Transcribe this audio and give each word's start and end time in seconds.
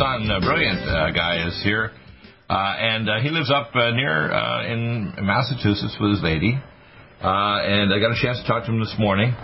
Son, 0.00 0.30
a 0.30 0.40
brilliant 0.40 0.80
uh, 0.80 1.10
guy, 1.10 1.46
is 1.46 1.60
here. 1.62 1.92
Uh, 2.48 2.54
and 2.54 3.06
uh, 3.06 3.20
he 3.20 3.28
lives 3.28 3.52
up 3.52 3.68
uh, 3.74 3.90
near 3.90 4.32
uh, 4.32 4.64
in 4.64 5.12
Massachusetts 5.20 5.94
with 6.00 6.12
his 6.12 6.22
lady. 6.22 6.56
and 7.20 7.92
I 7.92 8.00
got 8.00 8.08
a 8.08 8.16
chance 8.16 8.40
to 8.40 8.46
talk 8.48 8.64
to 8.64 8.72
him 8.72 8.80
this 8.80 8.96
morning. 8.98 9.36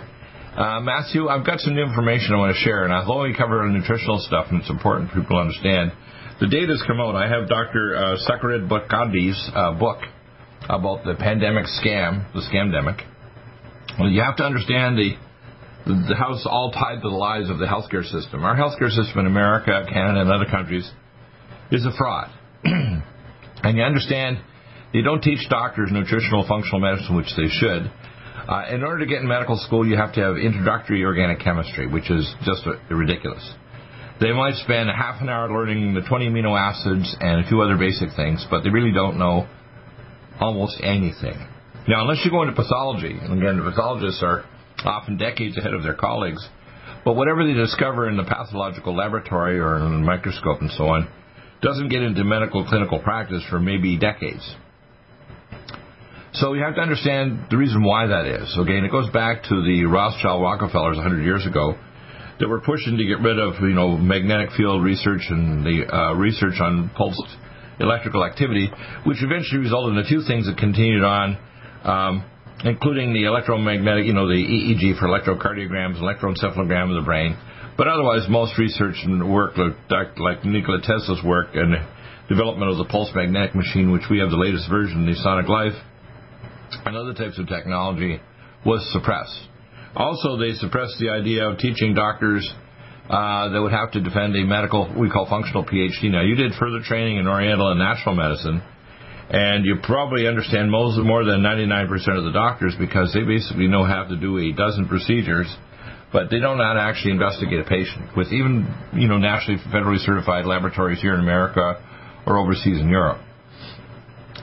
Matthew, 0.57 1.27
I've 1.27 1.45
got 1.45 1.59
some 1.59 1.75
new 1.75 1.83
information 1.83 2.33
I 2.33 2.37
want 2.37 2.55
to 2.55 2.61
share, 2.65 2.85
and 2.85 2.91
although 2.91 3.21
we 3.21 3.37
cover 3.37 3.69
nutritional 3.69 4.17
stuff, 4.25 4.47
and 4.49 4.59
it's 4.59 4.69
important 4.71 5.11
for 5.11 5.21
people 5.21 5.37
to 5.37 5.45
understand, 5.45 5.91
the 6.41 6.47
data's 6.47 6.83
come 6.87 6.99
out. 7.01 7.13
I 7.13 7.29
have 7.29 7.47
Dr. 7.47 7.93
Uh, 7.95 8.17
Sucharit 8.25 8.67
Bhakdi's 8.67 9.37
book 9.77 10.01
about 10.65 11.05
the 11.05 11.13
pandemic 11.19 11.65
scam, 11.85 12.33
the 12.33 12.41
scamdemic. 12.41 13.05
Well, 13.99 14.09
you 14.09 14.23
have 14.23 14.37
to 14.37 14.43
understand 14.43 14.97
the 14.97 15.21
the 15.87 16.15
house 16.15 16.45
all 16.45 16.71
tied 16.71 17.01
to 17.01 17.09
the 17.09 17.15
lies 17.15 17.49
of 17.49 17.59
the 17.59 17.65
healthcare 17.65 18.03
system. 18.03 18.43
Our 18.43 18.55
healthcare 18.55 18.89
system 18.89 19.19
in 19.19 19.25
America, 19.27 19.85
Canada, 19.87 20.21
and 20.21 20.31
other 20.31 20.49
countries 20.49 20.89
is 21.71 21.85
a 21.85 21.91
fraud. 21.97 22.29
and 22.63 23.77
you 23.77 23.83
understand, 23.83 24.39
they 24.93 25.01
don't 25.01 25.21
teach 25.21 25.47
doctors 25.49 25.89
nutritional 25.91 26.45
functional 26.47 26.79
medicine, 26.79 27.15
which 27.15 27.31
they 27.37 27.47
should. 27.47 27.91
Uh, 28.47 28.63
in 28.71 28.83
order 28.83 28.99
to 28.99 29.05
get 29.05 29.21
in 29.21 29.27
medical 29.27 29.57
school, 29.57 29.85
you 29.85 29.97
have 29.97 30.13
to 30.13 30.21
have 30.21 30.37
introductory 30.37 31.03
organic 31.03 31.39
chemistry, 31.39 31.87
which 31.87 32.09
is 32.09 32.33
just 32.43 32.65
ridiculous. 32.89 33.43
They 34.19 34.31
might 34.31 34.55
spend 34.55 34.89
a 34.89 34.93
half 34.93 35.21
an 35.21 35.29
hour 35.29 35.51
learning 35.51 35.93
the 35.93 36.01
20 36.01 36.29
amino 36.29 36.57
acids 36.57 37.15
and 37.19 37.45
a 37.45 37.47
few 37.47 37.61
other 37.61 37.77
basic 37.77 38.09
things, 38.15 38.45
but 38.49 38.63
they 38.63 38.69
really 38.69 38.93
don't 38.93 39.19
know 39.19 39.47
almost 40.39 40.79
anything. 40.81 41.37
Now, 41.87 42.01
unless 42.01 42.23
you 42.25 42.31
go 42.31 42.41
into 42.41 42.55
pathology, 42.55 43.15
and 43.19 43.37
again, 43.37 43.57
the 43.57 43.69
pathologists 43.69 44.23
are 44.23 44.43
often 44.85 45.17
decades 45.17 45.57
ahead 45.57 45.73
of 45.73 45.83
their 45.83 45.95
colleagues. 45.95 46.45
But 47.03 47.15
whatever 47.15 47.45
they 47.45 47.53
discover 47.53 48.09
in 48.09 48.17
the 48.17 48.23
pathological 48.23 48.95
laboratory 48.95 49.59
or 49.59 49.77
in 49.77 49.83
a 49.83 49.97
microscope 49.99 50.61
and 50.61 50.71
so 50.71 50.87
on 50.87 51.07
doesn't 51.61 51.89
get 51.89 52.01
into 52.01 52.23
medical 52.23 52.65
clinical 52.65 52.99
practice 52.99 53.43
for 53.49 53.59
maybe 53.59 53.97
decades. 53.97 54.55
So 56.33 56.53
you 56.53 56.63
have 56.63 56.75
to 56.75 56.81
understand 56.81 57.47
the 57.49 57.57
reason 57.57 57.83
why 57.83 58.07
that 58.07 58.27
is. 58.27 58.55
Okay, 58.59 58.77
and 58.77 58.85
it 58.85 58.91
goes 58.91 59.09
back 59.09 59.43
to 59.43 59.63
the 59.63 59.85
Rothschild 59.85 60.41
Rockefellers 60.41 60.97
100 60.97 61.23
years 61.23 61.45
ago 61.47 61.75
that 62.39 62.47
were 62.47 62.61
pushing 62.61 62.97
to 62.97 63.05
get 63.05 63.19
rid 63.21 63.39
of 63.39 63.55
you 63.61 63.73
know 63.73 63.97
magnetic 63.97 64.51
field 64.55 64.83
research 64.83 65.21
and 65.29 65.65
the 65.65 65.87
uh, 65.89 66.13
research 66.13 66.59
on 66.61 66.91
pulsed 66.95 67.25
electrical 67.79 68.23
activity, 68.23 68.69
which 69.05 69.17
eventually 69.23 69.61
resulted 69.61 69.97
in 69.97 70.03
the 70.03 70.09
two 70.09 70.21
things 70.27 70.45
that 70.45 70.57
continued 70.57 71.03
on. 71.03 71.37
Um, 71.83 72.25
including 72.63 73.13
the 73.13 73.25
electromagnetic, 73.25 74.05
you 74.05 74.13
know, 74.13 74.27
the 74.27 74.33
EEG 74.33 74.97
for 74.99 75.07
electrocardiograms, 75.07 76.01
electroencephalogram 76.01 76.89
of 76.89 76.95
the 76.95 77.05
brain. 77.05 77.37
But 77.77 77.87
otherwise, 77.87 78.25
most 78.29 78.57
research 78.57 78.95
and 79.03 79.31
work 79.31 79.57
like, 79.57 80.17
like 80.17 80.43
Nikola 80.43 80.81
Tesla's 80.81 81.21
work 81.23 81.49
and 81.53 81.75
development 82.27 82.71
of 82.71 82.77
the 82.77 82.85
pulse 82.85 83.11
magnetic 83.13 83.55
machine, 83.55 83.91
which 83.91 84.09
we 84.09 84.19
have 84.19 84.29
the 84.29 84.37
latest 84.37 84.69
version, 84.69 85.05
the 85.05 85.13
Sonic 85.15 85.47
Life, 85.47 85.77
and 86.85 86.95
other 86.95 87.13
types 87.13 87.37
of 87.37 87.47
technology, 87.47 88.19
was 88.65 88.81
suppressed. 88.91 89.47
Also, 89.95 90.37
they 90.37 90.53
suppressed 90.53 90.97
the 90.99 91.09
idea 91.09 91.47
of 91.47 91.59
teaching 91.59 91.93
doctors 91.93 92.43
uh, 93.09 93.49
that 93.49 93.61
would 93.61 93.71
have 93.71 93.91
to 93.91 94.01
defend 94.01 94.35
a 94.35 94.43
medical, 94.43 94.93
we 94.99 95.09
call 95.09 95.29
functional 95.29 95.63
PhD. 95.63 96.11
Now, 96.11 96.21
you 96.21 96.35
did 96.35 96.53
further 96.59 96.81
training 96.83 97.17
in 97.17 97.27
Oriental 97.27 97.69
and 97.69 97.79
natural 97.79 98.15
medicine 98.15 98.61
and 99.29 99.65
you 99.65 99.75
probably 99.83 100.27
understand 100.27 100.71
most, 100.71 100.97
more 100.99 101.25
than 101.25 101.41
99% 101.41 101.91
of 102.17 102.23
the 102.23 102.31
doctors 102.31 102.75
because 102.79 103.13
they 103.13 103.23
basically 103.23 103.67
know 103.67 103.83
how 103.83 104.03
to 104.03 104.15
do 104.15 104.37
a 104.37 104.53
dozen 104.53 104.87
procedures, 104.87 105.53
but 106.13 106.29
they 106.31 106.39
don't 106.39 106.61
actually 106.61 107.11
investigate 107.11 107.59
a 107.59 107.67
patient 107.67 108.15
with 108.15 108.27
even, 108.31 108.73
you 108.93 109.07
know, 109.07 109.17
nationally 109.17 109.59
federally 109.67 109.99
certified 109.99 110.45
laboratories 110.45 111.01
here 111.01 111.13
in 111.13 111.19
America 111.19 111.75
or 112.25 112.37
overseas 112.37 112.79
in 112.79 112.87
Europe. 112.87 113.19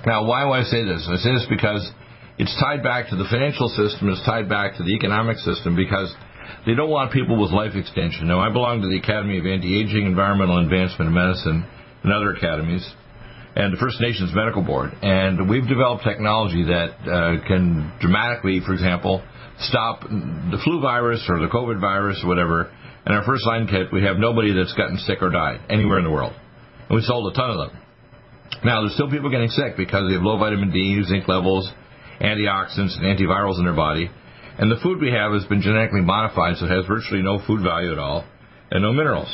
Now, 0.05 0.27
why 0.27 0.45
do 0.45 0.53
I 0.53 0.65
say 0.65 0.85
this? 0.85 1.09
I 1.11 1.17
say 1.17 1.33
this 1.33 1.47
because 1.49 1.91
it's 2.37 2.55
tied 2.61 2.83
back 2.83 3.09
to 3.09 3.17
the 3.17 3.25
financial 3.31 3.69
system, 3.69 4.11
it's 4.11 4.25
tied 4.27 4.51
back 4.51 4.77
to 4.77 4.83
the 4.83 4.93
economic 4.93 5.39
system 5.39 5.75
because 5.75 6.15
they 6.67 6.75
don't 6.75 6.91
want 6.91 7.11
people 7.11 7.41
with 7.41 7.53
life 7.53 7.73
extension. 7.75 8.29
Now, 8.29 8.41
I 8.41 8.53
belong 8.53 8.83
to 8.83 8.89
the 8.89 8.99
Academy 8.99 9.39
of 9.39 9.47
Anti-Aging, 9.47 10.05
Environmental 10.05 10.59
Advancement 10.59 11.09
and 11.09 11.15
Medicine 11.15 11.65
and 12.03 12.13
other 12.13 12.37
academies 12.37 12.85
and 13.57 13.73
the 13.73 13.79
First 13.79 14.01
Nations 14.01 14.33
Medical 14.35 14.63
Board. 14.63 14.91
And 15.03 15.49
we've 15.49 15.67
developed 15.67 16.05
technology 16.05 16.65
that 16.65 16.91
uh, 17.07 17.47
can 17.47 17.93
dramatically, 18.01 18.61
for 18.65 18.73
example, 18.73 19.23
stop 19.59 20.03
the 20.03 20.59
flu 20.65 20.81
virus 20.81 21.25
or 21.29 21.39
the 21.39 21.47
COVID 21.47 21.81
virus 21.81 22.21
or 22.25 22.29
whatever. 22.29 22.73
In 23.07 23.13
our 23.13 23.25
first 23.25 23.47
line 23.47 23.67
kit, 23.67 23.93
we 23.93 24.03
have 24.03 24.17
nobody 24.17 24.53
that's 24.53 24.73
gotten 24.75 24.99
sick 24.99 25.23
or 25.23 25.31
died 25.31 25.61
anywhere 25.71 25.99
in 25.99 26.05
the 26.05 26.11
world. 26.11 26.33
And 26.89 26.97
we 26.97 27.03
sold 27.03 27.33
a 27.33 27.37
ton 27.37 27.51
of 27.51 27.59
them. 27.59 27.81
Now, 28.65 28.81
there's 28.81 28.95
still 28.95 29.11
people 29.11 29.31
getting 29.31 29.51
sick 29.51 29.77
because 29.77 30.09
they 30.09 30.15
have 30.15 30.23
low 30.23 30.39
vitamin 30.39 30.73
D, 30.73 31.03
zinc 31.05 31.29
levels, 31.29 31.71
antioxidants, 32.21 32.97
and 32.99 33.05
antivirals 33.05 33.59
in 33.59 33.65
their 33.65 33.77
body. 33.77 34.11
And 34.59 34.71
the 34.71 34.81
food 34.83 35.01
we 35.01 35.11
have 35.11 35.33
has 35.33 35.45
been 35.45 35.61
genetically 35.61 36.01
modified, 36.01 36.57
so 36.57 36.67
it 36.67 36.71
has 36.71 36.87
virtually 36.87 37.23
no 37.23 37.45
food 37.47 37.63
value 37.63 37.93
at 37.93 37.99
all 37.99 38.25
and 38.71 38.83
no 38.83 38.93
minerals. 38.93 39.29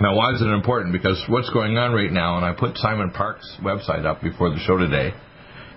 Now, 0.00 0.16
why 0.16 0.32
is 0.34 0.40
it 0.40 0.46
important? 0.46 0.92
Because 0.92 1.22
what's 1.28 1.50
going 1.50 1.76
on 1.76 1.92
right 1.92 2.10
now, 2.10 2.36
and 2.36 2.44
I 2.44 2.52
put 2.52 2.76
Simon 2.78 3.10
Parkes' 3.10 3.58
website 3.62 4.04
up 4.04 4.22
before 4.22 4.50
the 4.50 4.58
show 4.66 4.76
today, 4.76 5.12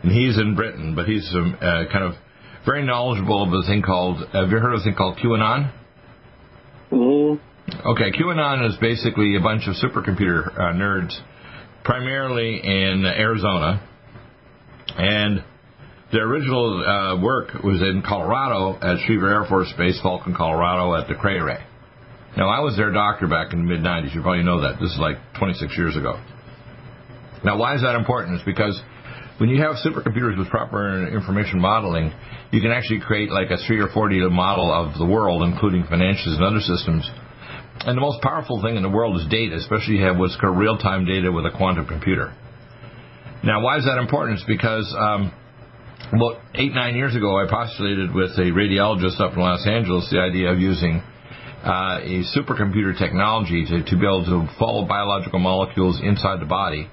and 0.01 0.12
he's 0.12 0.38
in 0.38 0.56
Britain, 0.56 0.95
but 0.95 1.06
he's 1.06 1.29
um, 1.35 1.56
uh, 1.62 1.84
kind 1.91 2.03
of 2.03 2.13
very 2.66 2.85
knowledgeable 2.85 3.44
of 3.44 3.53
a 3.53 3.68
thing 3.68 3.81
called, 3.81 4.28
have 4.34 4.50
you 4.50 4.57
heard 4.57 4.73
of 4.73 4.81
a 4.81 4.84
thing 4.84 4.95
called 4.95 5.18
QAnon? 5.18 5.72
Mm-hmm. 6.91 7.88
Okay, 7.90 8.12
QAnon 8.12 8.69
is 8.69 8.78
basically 8.78 9.35
a 9.35 9.41
bunch 9.41 9.68
of 9.68 9.75
supercomputer 9.75 10.47
uh, 10.53 10.74
nerds, 10.74 11.13
primarily 11.84 12.59
in 12.63 13.06
Arizona, 13.06 13.85
and 14.97 15.44
their 16.12 16.24
original 16.24 16.84
uh, 16.84 17.22
work 17.22 17.53
was 17.63 17.81
in 17.81 18.01
Colorado 18.07 18.75
at 18.75 19.00
Schriever 19.06 19.29
Air 19.29 19.45
Force 19.47 19.72
Base, 19.78 20.00
Falcon, 20.01 20.34
Colorado, 20.34 20.95
at 20.95 21.07
the 21.09 21.16
Cray 21.16 21.38
Array. 21.38 21.62
Now, 22.37 22.49
I 22.49 22.61
was 22.61 22.77
their 22.77 22.93
doctor 22.93 23.25
back 23.25 23.51
in 23.51 23.65
the 23.65 23.67
mid 23.67 23.81
90s. 23.81 24.13
You 24.13 24.21
probably 24.21 24.45
know 24.45 24.61
that. 24.61 24.77
This 24.79 24.93
is 24.93 24.99
like 25.01 25.17
26 25.39 25.73
years 25.75 25.97
ago. 25.97 26.21
Now, 27.43 27.57
why 27.57 27.73
is 27.73 27.81
that 27.81 27.95
important? 27.95 28.37
It's 28.37 28.45
because 28.45 28.77
when 29.41 29.49
you 29.49 29.61
have 29.61 29.81
supercomputers 29.81 30.37
with 30.37 30.47
proper 30.49 31.07
information 31.09 31.59
modeling, 31.59 32.13
you 32.51 32.61
can 32.61 32.69
actually 32.69 33.01
create 33.01 33.31
like 33.31 33.49
a 33.49 33.57
3 33.57 33.81
or 33.81 33.89
4D 33.89 34.29
model 34.29 34.69
of 34.69 34.97
the 34.99 35.05
world, 35.05 35.41
including 35.49 35.83
financials 35.89 36.37
and 36.37 36.43
other 36.43 36.61
systems. 36.61 37.09
And 37.85 37.97
the 37.97 38.01
most 38.01 38.21
powerful 38.21 38.61
thing 38.61 38.77
in 38.77 38.83
the 38.83 38.89
world 38.89 39.19
is 39.19 39.25
data, 39.29 39.55
especially 39.55 39.97
you 39.97 40.05
have 40.05 40.17
what's 40.17 40.37
called 40.37 40.57
real 40.57 40.77
time 40.77 41.05
data 41.05 41.31
with 41.31 41.45
a 41.45 41.51
quantum 41.57 41.87
computer. 41.87 42.33
Now, 43.43 43.61
why 43.61 43.77
is 43.77 43.85
that 43.85 43.97
important? 43.97 44.37
It's 44.39 44.47
because 44.47 44.85
um, 44.97 45.33
about 46.13 46.41
eight, 46.53 46.73
nine 46.73 46.95
years 46.95 47.15
ago, 47.15 47.37
I 47.37 47.49
postulated 47.49 48.13
with 48.13 48.37
a 48.37 48.53
radiologist 48.53 49.21
up 49.21 49.33
in 49.33 49.39
Los 49.39 49.65
Angeles 49.65 50.09
the 50.12 50.19
idea 50.19 50.51
of 50.51 50.59
using 50.59 51.01
uh, 51.67 51.99
a 51.99 52.23
supercomputer 52.31 52.97
technology 52.97 53.65
to, 53.67 53.83
to 53.83 53.95
be 53.99 54.07
able 54.07 54.23
to 54.23 54.47
follow 54.57 54.87
biological 54.87 55.39
molecules 55.39 55.99
inside 56.01 56.39
the 56.39 56.47
body. 56.47 56.87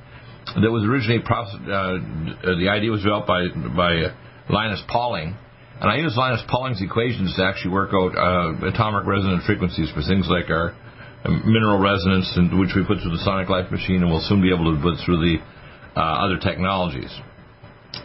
That 0.58 0.70
was 0.70 0.82
originally 0.82 1.22
process, 1.22 1.62
uh, 1.62 2.58
the 2.58 2.68
idea 2.68 2.90
was 2.90 3.00
developed 3.06 3.30
by 3.30 3.48
by 3.70 4.12
Linus 4.50 4.82
Pauling, 4.90 5.38
and 5.80 5.90
I 5.90 5.96
use 5.96 6.14
Linus 6.18 6.42
Pauling's 6.50 6.82
equations 6.82 7.34
to 7.36 7.44
actually 7.46 7.70
work 7.70 7.94
out 7.94 8.18
uh, 8.18 8.66
atomic 8.66 9.06
resonant 9.06 9.44
frequencies 9.46 9.90
for 9.94 10.02
things 10.02 10.26
like 10.28 10.50
our 10.50 10.74
um, 11.24 11.40
mineral 11.46 11.78
resonance, 11.78 12.28
and, 12.36 12.52
which 12.58 12.74
we 12.76 12.84
put 12.84 12.98
through 13.00 13.16
the 13.16 13.24
Sonic 13.24 13.48
Life 13.48 13.70
machine, 13.70 14.02
and 14.02 14.10
we'll 14.10 14.26
soon 14.26 14.42
be 14.42 14.52
able 14.52 14.74
to 14.74 14.82
put 14.82 14.98
through 15.06 15.22
the 15.22 15.36
uh, 15.96 16.26
other 16.26 16.36
technologies. 16.36 17.14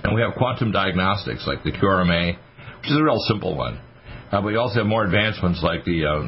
And 0.05 0.15
we 0.15 0.21
have 0.21 0.37
quantum 0.37 0.71
diagnostics 0.71 1.45
like 1.45 1.63
the 1.63 1.73
QRMA, 1.73 2.37
which 2.79 2.89
is 2.89 2.97
a 2.97 3.03
real 3.03 3.19
simple 3.27 3.57
one. 3.57 3.81
Uh, 4.31 4.41
but 4.41 4.45
we 4.45 4.55
also 4.57 4.79
have 4.79 4.85
more 4.85 5.03
advancements 5.03 5.61
like 5.63 5.83
the, 5.85 6.05
uh, 6.05 6.21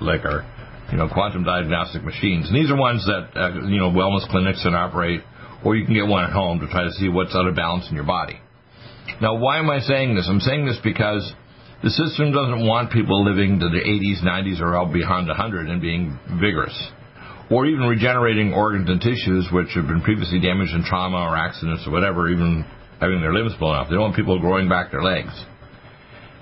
like 0.00 0.24
our 0.24 0.44
you 0.90 0.96
know 0.96 1.08
quantum 1.08 1.44
diagnostic 1.44 2.02
machines. 2.02 2.48
And 2.48 2.56
these 2.56 2.70
are 2.70 2.76
ones 2.76 3.04
that 3.06 3.36
uh, 3.36 3.66
you 3.66 3.78
know 3.78 3.90
wellness 3.90 4.28
clinics 4.30 4.62
can 4.62 4.74
operate, 4.74 5.20
or 5.64 5.76
you 5.76 5.84
can 5.84 5.94
get 5.94 6.06
one 6.06 6.24
at 6.24 6.32
home 6.32 6.60
to 6.60 6.68
try 6.68 6.84
to 6.84 6.92
see 6.92 7.08
what's 7.08 7.34
out 7.34 7.46
of 7.46 7.54
balance 7.54 7.86
in 7.90 7.94
your 7.96 8.06
body. 8.06 8.40
Now, 9.20 9.36
why 9.36 9.58
am 9.58 9.70
I 9.70 9.80
saying 9.80 10.14
this? 10.14 10.26
I'm 10.28 10.40
saying 10.40 10.66
this 10.66 10.78
because 10.82 11.32
The 11.82 11.90
system 11.90 12.32
doesn't 12.32 12.66
want 12.66 12.90
people 12.90 13.22
living 13.22 13.60
to 13.60 13.68
the 13.68 13.84
80s, 13.84 14.24
90s, 14.24 14.60
or 14.60 14.76
all 14.76 14.90
beyond 14.90 15.28
100 15.28 15.68
and 15.68 15.80
being 15.80 16.18
vigorous. 16.40 16.74
Or 17.50 17.66
even 17.66 17.84
regenerating 17.84 18.54
organs 18.54 18.88
and 18.88 19.00
tissues 19.00 19.48
which 19.52 19.68
have 19.74 19.86
been 19.86 20.00
previously 20.00 20.40
damaged 20.40 20.72
in 20.72 20.82
trauma 20.82 21.18
or 21.18 21.36
accidents 21.36 21.86
or 21.86 21.92
whatever, 21.92 22.28
even 22.28 22.64
having 22.98 23.20
their 23.20 23.32
limbs 23.32 23.52
blown 23.58 23.76
off. 23.76 23.88
They 23.88 23.94
don't 23.94 24.10
want 24.10 24.16
people 24.16 24.40
growing 24.40 24.68
back 24.68 24.90
their 24.90 25.02
legs. 25.02 25.30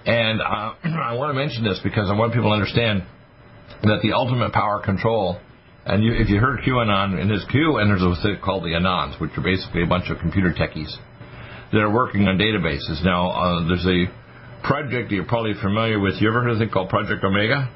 And 0.06 0.40
uh, 0.40 0.74
I 0.84 1.14
want 1.14 1.30
to 1.30 1.38
mention 1.38 1.64
this 1.64 1.80
because 1.82 2.10
I 2.10 2.14
want 2.14 2.32
people 2.32 2.50
to 2.50 2.54
understand 2.54 3.04
that 3.82 4.00
the 4.02 4.12
ultimate 4.12 4.52
power 4.52 4.80
control, 4.82 5.38
and 5.84 6.02
you, 6.02 6.12
if 6.14 6.28
you 6.28 6.38
heard 6.38 6.60
QAnon 6.60 7.20
in 7.20 7.28
his 7.28 7.44
Q, 7.50 7.78
and 7.78 7.90
there's 7.90 8.02
a 8.02 8.14
thing 8.22 8.38
called 8.42 8.64
the 8.64 8.72
Anons, 8.76 9.20
which 9.20 9.30
are 9.36 9.42
basically 9.42 9.82
a 9.82 9.86
bunch 9.86 10.10
of 10.10 10.18
computer 10.18 10.52
techies 10.52 10.92
that 11.72 11.80
are 11.80 11.92
working 11.92 12.28
on 12.28 12.38
databases. 12.38 13.04
Now, 13.04 13.30
uh, 13.30 13.68
there's 13.68 13.86
a 13.86 14.06
project 14.66 15.10
that 15.10 15.14
you're 15.14 15.26
probably 15.26 15.54
familiar 15.60 15.98
with. 16.00 16.14
You 16.20 16.28
ever 16.28 16.42
heard 16.42 16.50
of 16.52 16.56
a 16.56 16.60
thing 16.60 16.70
called 16.70 16.88
Project 16.88 17.24
Omega? 17.24 17.70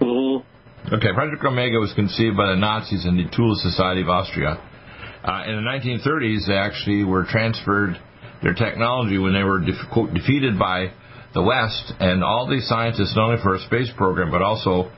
Mm-hmm. 0.00 0.94
Okay, 0.94 1.12
Project 1.14 1.44
Omega 1.44 1.78
was 1.78 1.92
conceived 1.94 2.36
by 2.36 2.46
the 2.50 2.56
Nazis 2.56 3.06
in 3.06 3.16
the 3.16 3.24
Thule 3.34 3.54
Society 3.62 4.02
of 4.02 4.08
Austria. 4.08 4.58
Uh, 5.24 5.44
in 5.46 5.56
the 5.56 5.62
1930s, 5.62 6.46
they 6.46 6.54
actually 6.54 7.04
were 7.04 7.24
transferred 7.24 7.96
their 8.42 8.54
technology 8.54 9.18
when 9.18 9.32
they 9.32 9.42
were 9.42 9.60
def- 9.60 9.90
quote, 9.92 10.12
defeated 10.14 10.58
by 10.58 10.92
the 11.34 11.42
West, 11.42 11.92
and 12.00 12.22
all 12.22 12.48
these 12.48 12.68
scientists, 12.68 13.14
not 13.16 13.30
only 13.30 13.42
for 13.42 13.54
a 13.54 13.60
space 13.60 13.90
program, 13.96 14.30
but 14.30 14.42
also 14.42 14.90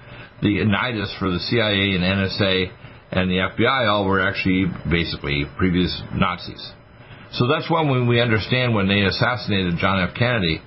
the 0.43 0.59
NIDIS 0.59 1.19
for 1.19 1.31
the 1.31 1.39
CIA 1.39 1.95
and 1.95 2.03
NSA 2.03 2.73
and 3.13 3.31
the 3.31 3.37
FBI, 3.37 3.89
all 3.89 4.05
were 4.05 4.21
actually 4.21 4.67
basically 4.91 5.45
previous 5.57 6.03
Nazis. 6.13 6.73
So 7.33 7.47
that's 7.47 7.71
why 7.71 7.83
when 7.83 8.09
we 8.09 8.21
understand 8.21 8.75
when 8.75 8.89
they 8.89 9.03
assassinated 9.03 9.75
John 9.79 10.01
F. 10.09 10.15
Kennedy, 10.17 10.61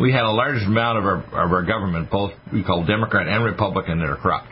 we 0.00 0.12
had 0.12 0.24
a 0.24 0.30
large 0.30 0.62
amount 0.62 0.98
of 0.98 1.04
our, 1.04 1.18
of 1.44 1.52
our 1.52 1.62
government, 1.62 2.10
both 2.10 2.32
we 2.52 2.62
call 2.62 2.86
Democrat 2.86 3.28
and 3.28 3.44
Republican, 3.44 3.98
that 3.98 4.08
are 4.08 4.16
corrupt. 4.16 4.48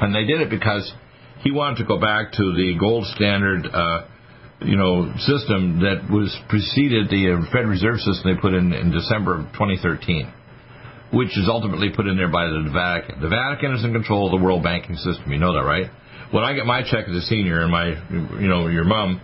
And 0.00 0.14
they 0.14 0.24
did 0.24 0.40
it 0.40 0.50
because 0.50 0.90
he 1.40 1.50
wanted 1.50 1.78
to 1.78 1.84
go 1.84 1.98
back 2.00 2.32
to 2.32 2.42
the 2.54 2.76
gold 2.78 3.06
standard, 3.14 3.66
uh, 3.66 4.06
you 4.64 4.76
know, 4.76 5.12
system 5.18 5.80
that 5.80 6.08
was 6.10 6.34
preceded 6.48 7.08
the 7.08 7.46
Fed 7.52 7.66
Reserve 7.66 8.00
system 8.00 8.34
they 8.34 8.40
put 8.40 8.54
in 8.54 8.72
in 8.72 8.90
December 8.90 9.40
of 9.40 9.52
2013, 9.52 10.32
which 11.12 11.36
is 11.36 11.48
ultimately 11.48 11.90
put 11.94 12.06
in 12.06 12.16
there 12.16 12.30
by 12.30 12.46
the 12.46 12.70
Vatican. 12.72 13.20
The 13.20 13.28
Vatican 13.28 13.74
is 13.74 13.84
in 13.84 13.92
control 13.92 14.26
of 14.26 14.38
the 14.38 14.42
world 14.44 14.62
banking 14.62 14.96
system. 14.96 15.32
You 15.32 15.38
know 15.38 15.52
that, 15.54 15.64
right? 15.64 15.90
When 16.30 16.44
I 16.44 16.54
get 16.54 16.64
my 16.64 16.82
check 16.82 17.08
as 17.08 17.14
a 17.14 17.22
senior, 17.22 17.62
and 17.62 17.70
my, 17.70 17.92
you 18.40 18.48
know, 18.48 18.68
your 18.68 18.84
mom, 18.84 19.20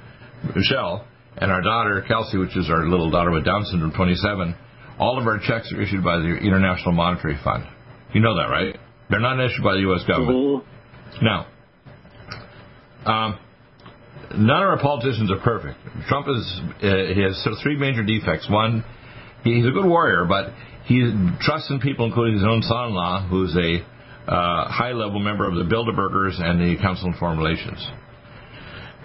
Michelle, 0.55 1.07
and 1.39 1.51
our 1.51 1.63
daughter, 1.63 2.05
Kelsey, 2.07 2.37
which 2.37 2.57
is 2.57 2.69
our 2.69 2.87
little 2.87 3.11
daughter 3.11 3.31
with 3.31 3.45
Down 3.45 3.65
syndrome, 3.65 3.93
27, 3.93 4.55
all 4.99 5.19
of 5.19 5.27
our 5.27 5.39
checks 5.39 5.73
are 5.73 5.81
issued 5.81 6.05
by 6.05 6.19
the 6.19 6.37
International 6.37 6.93
Monetary 6.93 7.39
Fund. 7.43 7.65
You 8.13 8.21
know 8.21 8.37
that, 8.37 8.51
right? 8.51 8.77
They're 9.09 9.21
not 9.21 9.41
issued 9.41 9.65
by 9.65 9.75
the 9.75 9.81
U.S. 9.81 10.05
government. 10.07 10.65
Mm-hmm. 11.17 11.25
Now, 11.25 11.47
um, 13.07 13.39
none 14.37 14.63
of 14.63 14.69
our 14.69 14.81
politicians 14.81 15.31
are 15.31 15.41
perfect. 15.41 15.79
Trump 16.09 16.27
is 16.29 16.61
uh, 16.83 17.15
he 17.15 17.23
has 17.23 17.47
three 17.63 17.77
major 17.77 18.05
defects. 18.05 18.49
One, 18.51 18.85
he's 19.45 19.67
a 19.67 19.71
good 19.71 19.87
warrior, 19.87 20.25
but 20.27 20.53
he 20.85 21.13
trusts 21.41 21.71
in 21.71 21.81
people, 21.81 22.07
including 22.07 22.35
his 22.35 22.45
own 22.45 22.63
son-in-law, 22.63 23.29
who's 23.29 23.55
a 23.57 23.85
uh, 24.31 24.69
high-level 24.69 25.21
member 25.21 25.49
of 25.49 25.55
the 25.55 25.65
Bilderbergers 25.65 26.41
and 26.41 26.61
the 26.61 26.81
Council 26.81 27.09
on 27.09 27.17
Foreign 27.19 27.39
Relations. 27.39 27.81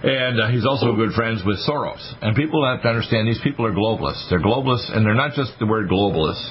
And 0.03 0.41
uh, 0.41 0.51
he's 0.51 0.65
also 0.65 0.95
good 0.95 1.13
friends 1.13 1.41
with 1.45 1.57
Soros. 1.67 2.03
And 2.21 2.35
people 2.35 2.65
have 2.67 2.81
to 2.83 2.89
understand 2.89 3.27
these 3.27 3.39
people 3.41 3.65
are 3.65 3.71
globalists. 3.71 4.29
They're 4.29 4.41
globalists, 4.43 4.95
and 4.95 5.05
they're 5.05 5.15
not 5.15 5.31
just 5.33 5.53
the 5.59 5.65
word 5.65 5.89
globalists. 5.89 6.43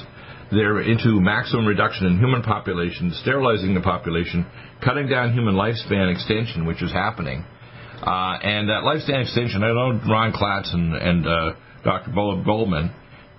They're 0.51 0.81
into 0.81 1.21
maximum 1.21 1.65
reduction 1.65 2.07
in 2.07 2.17
human 2.17 2.41
population, 2.41 3.11
sterilizing 3.21 3.73
the 3.73 3.81
population, 3.81 4.45
cutting 4.83 5.07
down 5.07 5.33
human 5.33 5.55
lifespan 5.55 6.11
extension, 6.11 6.65
which 6.65 6.81
is 6.81 6.91
happening. 6.91 7.45
Uh, 8.03 8.37
and 8.43 8.67
that 8.67 8.83
lifespan 8.83 9.23
extension, 9.23 9.63
I 9.63 9.71
know 9.71 9.95
Ron 10.11 10.33
Klatz 10.33 10.73
and, 10.73 10.93
and 10.93 11.25
uh, 11.25 11.53
Dr. 11.85 12.11
Goldman, 12.11 12.91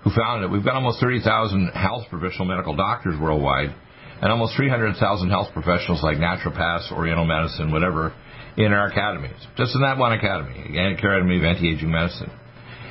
who 0.03 0.09
founded 0.09 0.49
it, 0.49 0.53
we've 0.53 0.65
got 0.65 0.73
almost 0.73 0.99
30,000 0.99 1.69
health 1.69 2.05
professional 2.09 2.45
medical 2.45 2.75
doctors 2.75 3.13
worldwide, 3.21 3.75
and 4.21 4.31
almost 4.31 4.55
300,000 4.57 5.29
health 5.29 5.53
professionals 5.53 6.01
like 6.01 6.17
naturopaths, 6.17 6.91
Oriental 6.91 7.25
medicine, 7.25 7.71
whatever, 7.71 8.11
in 8.57 8.73
our 8.73 8.87
academies. 8.87 9.37
Just 9.55 9.75
in 9.75 9.81
that 9.81 9.99
one 9.99 10.13
academy, 10.13 10.79
Academy 10.97 11.37
of 11.37 11.43
Anti-Aging 11.43 11.91
Medicine. 11.91 12.31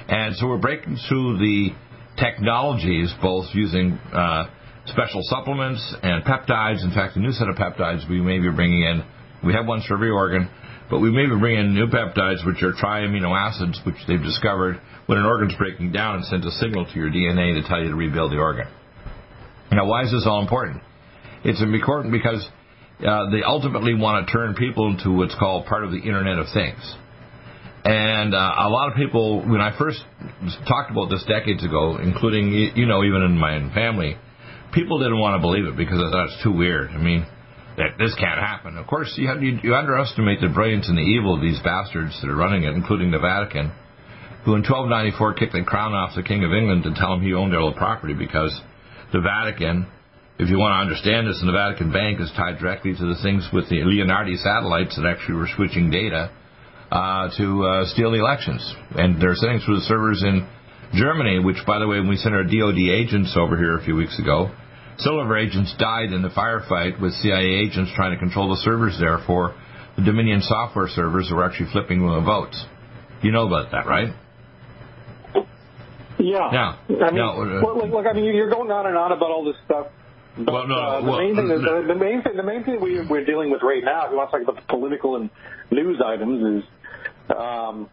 And 0.06 0.36
so 0.36 0.46
we're 0.46 0.58
breaking 0.58 0.98
through 1.08 1.38
the 1.38 1.70
technologies, 2.16 3.12
both 3.20 3.46
using 3.52 3.98
uh, 4.12 4.44
special 4.86 5.22
supplements 5.24 5.82
and 6.04 6.22
peptides. 6.22 6.84
In 6.84 6.92
fact, 6.94 7.16
a 7.16 7.20
new 7.20 7.32
set 7.32 7.48
of 7.48 7.56
peptides 7.56 8.08
we 8.08 8.20
may 8.20 8.38
be 8.38 8.50
bringing 8.50 8.82
in. 8.82 9.02
We 9.44 9.54
have 9.54 9.66
one 9.66 9.82
for 9.88 9.94
every 9.94 10.10
organ, 10.10 10.48
but 10.90 11.00
we 11.00 11.10
may 11.10 11.26
be 11.26 11.38
bringing 11.38 11.66
in 11.66 11.74
new 11.74 11.86
peptides, 11.86 12.44
which 12.46 12.62
are 12.62 12.72
triamino 12.72 13.36
acids, 13.36 13.80
which 13.84 13.96
they've 14.06 14.22
discovered 14.22 14.80
when 15.06 15.18
an 15.18 15.24
organ's 15.24 15.54
breaking 15.56 15.92
down 15.92 16.16
and 16.16 16.24
sends 16.26 16.46
a 16.46 16.50
signal 16.52 16.84
to 16.86 16.94
your 16.98 17.10
DNA 17.10 17.60
to 17.60 17.66
tell 17.68 17.82
you 17.82 17.90
to 17.90 17.96
rebuild 17.96 18.32
the 18.32 18.36
organ. 18.36 18.66
Now, 19.72 19.86
why 19.86 20.04
is 20.04 20.12
this 20.12 20.24
all 20.26 20.40
important? 20.40 20.82
It's 21.42 21.60
important 21.60 22.12
because 22.12 22.46
uh, 23.00 23.30
they 23.30 23.42
ultimately 23.42 23.94
want 23.94 24.26
to 24.26 24.32
turn 24.32 24.54
people 24.54 24.88
into 24.90 25.10
what's 25.10 25.34
called 25.38 25.66
part 25.66 25.84
of 25.84 25.90
the 25.90 25.98
Internet 25.98 26.38
of 26.38 26.46
Things. 26.54 26.96
And 27.84 28.34
uh, 28.34 28.38
a 28.38 28.68
lot 28.70 28.90
of 28.90 28.96
people, 28.96 29.40
when 29.46 29.60
I 29.60 29.76
first 29.76 29.98
talked 30.66 30.90
about 30.90 31.10
this 31.10 31.22
decades 31.28 31.62
ago, 31.62 31.98
including, 31.98 32.72
you 32.74 32.86
know, 32.86 33.04
even 33.04 33.20
in 33.22 33.36
my 33.36 33.56
own 33.56 33.72
family, 33.74 34.16
people 34.72 34.98
didn't 34.98 35.18
want 35.18 35.36
to 35.36 35.40
believe 35.40 35.66
it 35.66 35.76
because 35.76 35.98
I 35.98 36.10
thought 36.10 36.26
it's 36.32 36.42
too 36.42 36.52
weird. 36.52 36.90
I 36.90 36.98
mean, 36.98 37.26
that 37.76 37.98
this 37.98 38.14
can't 38.14 38.38
happen. 38.38 38.78
Of 38.78 38.86
course, 38.86 39.12
you, 39.16 39.28
you, 39.40 39.58
you 39.62 39.74
underestimate 39.74 40.40
the 40.40 40.48
brilliance 40.48 40.88
and 40.88 40.96
the 40.96 41.02
evil 41.02 41.34
of 41.34 41.42
these 41.42 41.60
bastards 41.62 42.18
that 42.20 42.30
are 42.30 42.36
running 42.36 42.64
it, 42.64 42.74
including 42.74 43.10
the 43.10 43.18
Vatican, 43.18 43.72
who 44.44 44.54
in 44.54 44.62
1294 44.62 45.34
kicked 45.34 45.52
the 45.52 45.64
crown 45.64 45.92
off 45.92 46.14
the 46.14 46.22
King 46.22 46.44
of 46.44 46.52
England 46.52 46.84
to 46.84 46.94
tell 46.94 47.14
him 47.14 47.22
he 47.22 47.34
owned 47.34 47.54
all 47.56 47.72
the 47.72 47.78
property 47.78 48.14
because 48.14 48.54
the 49.12 49.20
Vatican 49.20 49.86
if 50.38 50.50
you 50.50 50.58
want 50.58 50.74
to 50.74 50.82
understand 50.82 51.28
this, 51.28 51.38
and 51.38 51.48
the 51.48 51.54
Vatican 51.54 51.92
Bank 51.92 52.18
is 52.20 52.30
tied 52.34 52.58
directly 52.58 52.90
to 52.90 53.06
the 53.06 53.14
things 53.22 53.46
with 53.52 53.68
the 53.70 53.86
Leonardi 53.86 54.34
satellites 54.42 54.96
that 54.96 55.06
actually 55.06 55.36
were 55.38 55.48
switching 55.54 55.90
data 55.90 56.30
uh, 56.90 57.30
to 57.38 57.62
uh, 57.62 57.86
steal 57.94 58.10
the 58.10 58.18
elections. 58.18 58.58
And 58.98 59.22
they're 59.22 59.38
sending 59.38 59.60
through 59.62 59.78
the 59.78 59.86
servers 59.86 60.24
in 60.26 60.46
Germany, 60.92 61.38
which, 61.38 61.62
by 61.66 61.78
the 61.78 61.86
way, 61.86 62.02
when 62.02 62.08
we 62.08 62.16
sent 62.16 62.34
our 62.34 62.42
DoD 62.42 62.82
agents 62.90 63.38
over 63.38 63.56
here 63.56 63.78
a 63.78 63.84
few 63.84 63.94
weeks 63.94 64.18
ago, 64.18 64.50
our 65.06 65.36
agents 65.36 65.74
died 65.78 66.12
in 66.12 66.22
the 66.22 66.30
firefight 66.30 67.00
with 67.00 67.12
CIA 67.14 67.66
agents 67.66 67.92
trying 67.94 68.12
to 68.12 68.18
control 68.18 68.48
the 68.50 68.60
servers 68.62 68.96
there 68.98 69.18
for 69.26 69.54
the 69.96 70.02
Dominion 70.02 70.40
software 70.42 70.88
servers 70.88 71.28
that 71.28 71.34
were 71.34 71.44
actually 71.44 71.70
flipping 71.72 72.00
the 72.00 72.20
votes. 72.20 72.64
You 73.22 73.32
know 73.32 73.46
about 73.46 73.70
that, 73.72 73.86
right? 73.86 74.14
Yeah. 76.18 76.50
Yeah. 76.52 76.76
I 76.88 77.10
mean, 77.10 77.16
now, 77.16 77.40
uh, 77.40 77.74
look, 77.74 77.90
look, 77.90 78.06
I 78.06 78.12
mean, 78.12 78.34
you're 78.34 78.50
going 78.50 78.70
on 78.70 78.86
and 78.86 78.96
on 78.96 79.12
about 79.12 79.30
all 79.30 79.44
this 79.44 79.56
stuff. 79.64 79.88
But, 80.36 80.52
Well, 80.52 80.66
no, 80.66 80.74
uh, 80.74 81.00
the 81.00 81.10
well, 81.10 81.18
main 81.20 81.36
thing 81.36 81.50
is 81.50 81.62
no. 81.62 81.86
the, 81.86 81.94
main 81.94 82.22
thing 82.22 82.36
the 82.36 82.42
main 82.42 82.64
thing 82.64 82.80
we, 82.80 83.06
we're 83.06 83.24
dealing 83.24 83.50
with 83.50 83.62
right 83.62 83.84
now. 83.84 84.06
If 84.06 84.10
you 84.10 84.16
want 84.16 84.30
to 84.30 84.38
talk 84.38 84.42
about 84.42 84.60
the 84.60 84.66
political 84.66 85.16
and 85.16 85.30
news 85.70 86.02
items, 86.04 86.64
is 86.64 86.70
um, 87.30 87.88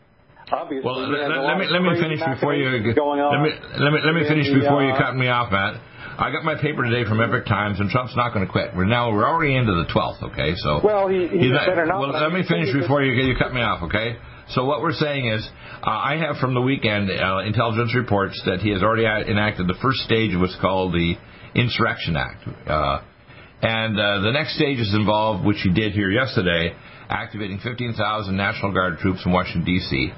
obviously. 0.50 0.82
Well, 0.82 1.06
there's 1.06 1.30
let, 1.30 1.38
let 1.38 1.58
me 1.62 1.66
let 1.70 1.82
me 1.86 2.02
finish 2.02 2.20
before 2.20 2.56
you 2.56 2.94
going 2.96 3.22
on. 3.22 3.30
let 3.30 3.42
me 3.46 3.52
let 3.78 3.92
me 3.94 4.00
let 4.04 4.16
me 4.16 4.28
finish 4.28 4.50
the, 4.50 4.58
before 4.58 4.82
you 4.84 4.94
uh, 4.94 4.98
cut 4.98 5.16
me 5.16 5.28
off, 5.28 5.52
Matt. 5.52 5.78
I 6.22 6.30
got 6.32 6.44
my 6.44 6.54
paper 6.54 6.84
today 6.84 7.04
from 7.10 7.20
Epoch 7.20 7.48
Times, 7.48 7.80
and 7.80 7.90
Trump's 7.90 8.16
not 8.16 8.32
going 8.32 8.46
to 8.46 8.52
quit. 8.52 8.76
We're 8.76 8.86
now 8.86 9.12
we're 9.12 9.28
already 9.28 9.56
into 9.56 9.74
the 9.74 9.92
twelfth. 9.92 10.22
Okay, 10.22 10.54
so 10.56 10.80
Well, 10.84 11.08
he, 11.08 11.28
he 11.28 11.40
He's 11.40 11.52
not- 11.52 11.66
better 11.66 11.86
not. 11.88 12.00
well, 12.00 12.12
let 12.12 12.32
me 12.32 12.44
finish 12.48 12.72
before 12.72 13.02
you 13.02 13.12
you 13.14 13.36
cut 13.36 13.54
me 13.54 13.62
off. 13.62 13.82
Okay. 13.84 14.18
So 14.50 14.66
what 14.66 14.82
we're 14.82 14.94
saying 14.94 15.28
is, 15.28 15.48
uh, 15.82 15.90
I 15.90 16.18
have 16.18 16.38
from 16.38 16.54
the 16.54 16.62
weekend 16.62 17.10
uh, 17.10 17.40
intelligence 17.40 17.96
reports 17.96 18.40
that 18.46 18.60
he 18.60 18.70
has 18.72 18.84
already 18.84 19.06
enacted 19.06 19.66
the 19.68 19.78
first 19.82 20.00
stage 20.02 20.36
of 20.36 20.42
what's 20.42 20.58
called 20.62 20.94
the 20.94 21.16
Insurrection 21.56 22.16
Act, 22.16 22.48
uh, 22.70 23.02
and 23.64 23.98
uh, 24.00 24.20
the 24.22 24.32
next 24.32 24.56
stage 24.56 24.78
is 24.80 24.94
involved, 24.94 25.44
which 25.46 25.62
he 25.64 25.72
did 25.74 25.94
here 25.94 26.12
yesterday, 26.12 26.76
activating 27.10 27.60
15,000 27.64 28.36
National 28.36 28.72
Guard 28.74 29.00
troops 29.00 29.22
in 29.26 29.32
Washington 29.32 29.64
D.C. 29.66 30.12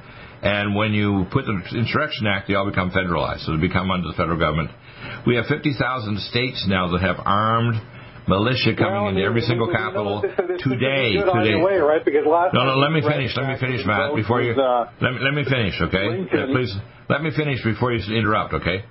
And 0.44 0.76
when 0.76 0.92
you 0.92 1.26
put 1.32 1.46
the 1.46 1.56
Insurrection 1.78 2.28
Act, 2.28 2.48
they 2.50 2.56
all 2.56 2.68
become 2.70 2.92
federalized, 2.92 3.46
so 3.46 3.56
they 3.56 3.62
become 3.62 3.90
under 3.92 4.10
the 4.10 4.14
federal 4.14 4.38
government. 4.38 4.72
We 5.26 5.36
have 5.38 5.46
50,000 5.48 6.20
states 6.20 6.66
now 6.68 6.92
that 6.92 7.00
have 7.02 7.16
armed 7.24 7.80
militia 8.28 8.76
coming 8.76 8.94
Well, 8.94 9.08
into 9.10 9.24
every 9.24 9.42
single 9.42 9.68
capital 9.72 10.22
this- 10.22 10.36
this- 10.36 10.48
this 10.48 10.62
today. 10.64 11.16
today. 11.16 11.56
Way, 11.56 11.80
right? 11.80 12.04
Because 12.04 12.26
last 12.26 12.54
No, 12.54 12.64
no. 12.66 12.76
Let 12.76 12.92
me 12.92 13.02
finish. 13.02 13.36
Let 13.36 13.48
me 13.48 13.56
finish, 13.58 13.86
Matt. 13.86 14.16
Before 14.16 14.42
you 14.42 14.54
was, 14.56 14.60
uh, 14.60 14.92
let 15.02 15.14
me 15.14 15.20
let 15.22 15.34
me 15.34 15.44
finish, 15.44 15.80
okay? 15.82 16.26
Yeah, 16.32 16.46
please 16.52 16.76
let 17.10 17.22
me 17.24 17.32
finish 17.32 17.64
before 17.64 17.92
you 17.94 18.00
interrupt, 18.16 18.54
okay? 18.54 18.84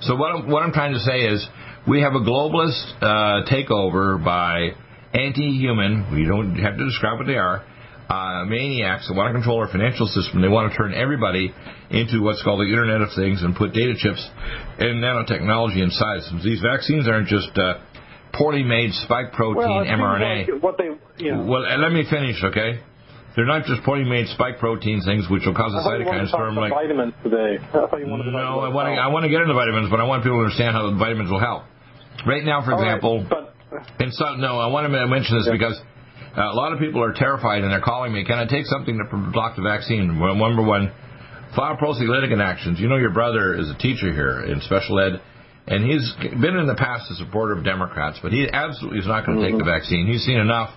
So 0.00 0.14
what 0.14 0.34
I'm, 0.34 0.50
what 0.50 0.62
I'm 0.62 0.72
trying 0.72 0.92
to 0.94 1.00
say 1.00 1.26
is 1.26 1.48
we 1.86 2.02
have 2.02 2.14
a 2.14 2.20
globalist 2.20 2.86
uh, 3.02 3.42
takeover 3.50 4.22
by 4.22 4.74
anti-human. 5.14 6.12
We 6.14 6.24
don't 6.24 6.56
have 6.56 6.76
to 6.76 6.84
describe 6.84 7.18
what 7.18 7.26
they 7.26 7.36
are. 7.36 7.62
Uh, 8.08 8.44
maniacs 8.48 9.08
that 9.08 9.14
want 9.14 9.28
to 9.28 9.34
control 9.36 9.60
our 9.60 9.68
financial 9.68 10.06
system. 10.08 10.40
They 10.40 10.48
want 10.48 10.72
to 10.72 10.76
turn 10.76 10.94
everybody 10.94 11.52
into 11.90 12.22
what's 12.22 12.42
called 12.42 12.60
the 12.60 12.70
Internet 12.72 13.02
of 13.02 13.10
Things 13.14 13.42
and 13.42 13.54
put 13.54 13.72
data 13.72 13.94
chips 13.96 14.24
and 14.80 15.04
nanotechnology 15.04 15.82
inside. 15.82 16.24
So 16.24 16.40
these 16.42 16.60
vaccines 16.64 17.06
aren't 17.06 17.28
just 17.28 17.52
uh, 17.58 17.84
poorly 18.32 18.62
made 18.62 18.92
spike 19.04 19.32
protein 19.32 19.60
well, 19.60 19.84
mRNA. 19.84 20.48
Like 20.48 20.62
what 20.62 20.78
they, 20.78 20.88
you 21.22 21.32
know. 21.36 21.44
Well, 21.44 21.62
let 21.68 21.92
me 21.92 22.04
finish, 22.08 22.40
okay? 22.44 22.80
They're 23.36 23.46
not 23.46 23.66
just 23.66 23.84
poorly 23.84 24.04
made 24.08 24.26
spike 24.28 24.58
protein 24.58 25.02
things 25.04 25.28
which 25.30 25.44
will 25.46 25.54
cause 25.54 25.70
a 25.70 25.86
cytokine 25.86 26.26
storm 26.28 26.56
like 26.56 26.72
vitamins 26.72 27.14
today. 27.22 27.60
I 27.60 27.98
you 28.00 28.08
wanted 28.08 28.24
to 28.24 28.32
no, 28.32 28.60
I 28.64 28.72
want 28.72 28.88
to 28.88 28.98
I 28.98 29.06
want 29.08 29.24
to 29.24 29.30
get 29.30 29.42
into 29.42 29.54
vitamins, 29.54 29.90
but 29.90 30.00
I 30.00 30.04
want 30.04 30.24
people 30.24 30.38
to 30.40 30.44
understand 30.48 30.74
how 30.74 30.90
the 30.90 30.96
vitamins 30.96 31.30
will 31.30 31.38
help. 31.38 31.62
Right 32.26 32.42
now, 32.42 32.64
for 32.64 32.72
All 32.72 32.80
right, 32.82 32.96
example, 32.96 33.26
but- 33.28 33.54
and 34.00 34.12
so 34.14 34.34
no, 34.36 34.58
I 34.58 34.66
want 34.72 34.90
to 34.90 35.06
mention 35.06 35.38
this 35.38 35.46
Yeah. 35.46 35.52
because 35.52 35.78
uh, 36.38 36.52
a 36.52 36.54
lot 36.54 36.72
of 36.72 36.78
people 36.78 37.02
are 37.02 37.12
terrified 37.12 37.62
and 37.64 37.72
they're 37.72 37.80
calling 37.80 38.12
me. 38.12 38.24
Can 38.24 38.38
I 38.38 38.46
take 38.46 38.64
something 38.66 38.96
to 38.96 39.30
block 39.32 39.56
the 39.56 39.62
vaccine? 39.62 40.20
Well, 40.20 40.36
number 40.36 40.62
one, 40.62 40.92
file 41.56 41.76
prosylytic 41.76 42.30
actions. 42.40 42.78
You 42.78 42.88
know 42.88 42.96
your 42.96 43.10
brother 43.10 43.58
is 43.58 43.68
a 43.68 43.76
teacher 43.76 44.12
here 44.12 44.44
in 44.46 44.60
special 44.60 45.00
ed, 45.00 45.20
and 45.66 45.84
he's 45.84 46.14
been 46.40 46.56
in 46.56 46.66
the 46.66 46.76
past 46.78 47.10
a 47.10 47.14
supporter 47.16 47.54
of 47.54 47.64
Democrats, 47.64 48.20
but 48.22 48.30
he 48.30 48.48
absolutely 48.52 49.00
is 49.00 49.06
not 49.06 49.26
going 49.26 49.40
to 49.40 49.50
take 49.50 49.58
the 49.58 49.64
vaccine. 49.64 50.06
He's 50.06 50.22
seen 50.22 50.38
enough. 50.38 50.70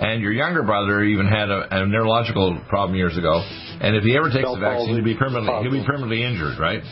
And 0.00 0.22
your 0.22 0.32
younger 0.32 0.62
brother 0.62 1.02
even 1.02 1.26
had 1.26 1.50
a, 1.50 1.82
a 1.82 1.86
neurological 1.86 2.60
problem 2.68 2.96
years 2.96 3.18
ago, 3.18 3.42
and 3.80 3.96
if 3.96 4.04
he 4.04 4.16
ever 4.16 4.30
takes 4.30 4.46
Bell 4.46 4.54
the 4.54 4.60
vaccine, 4.60 4.94
he'll 4.94 5.04
be 5.04 5.16
permanently 5.16 5.50
he'll 5.62 5.72
be 5.74 5.84
permanently 5.84 6.22
injured, 6.22 6.58
right? 6.58 6.82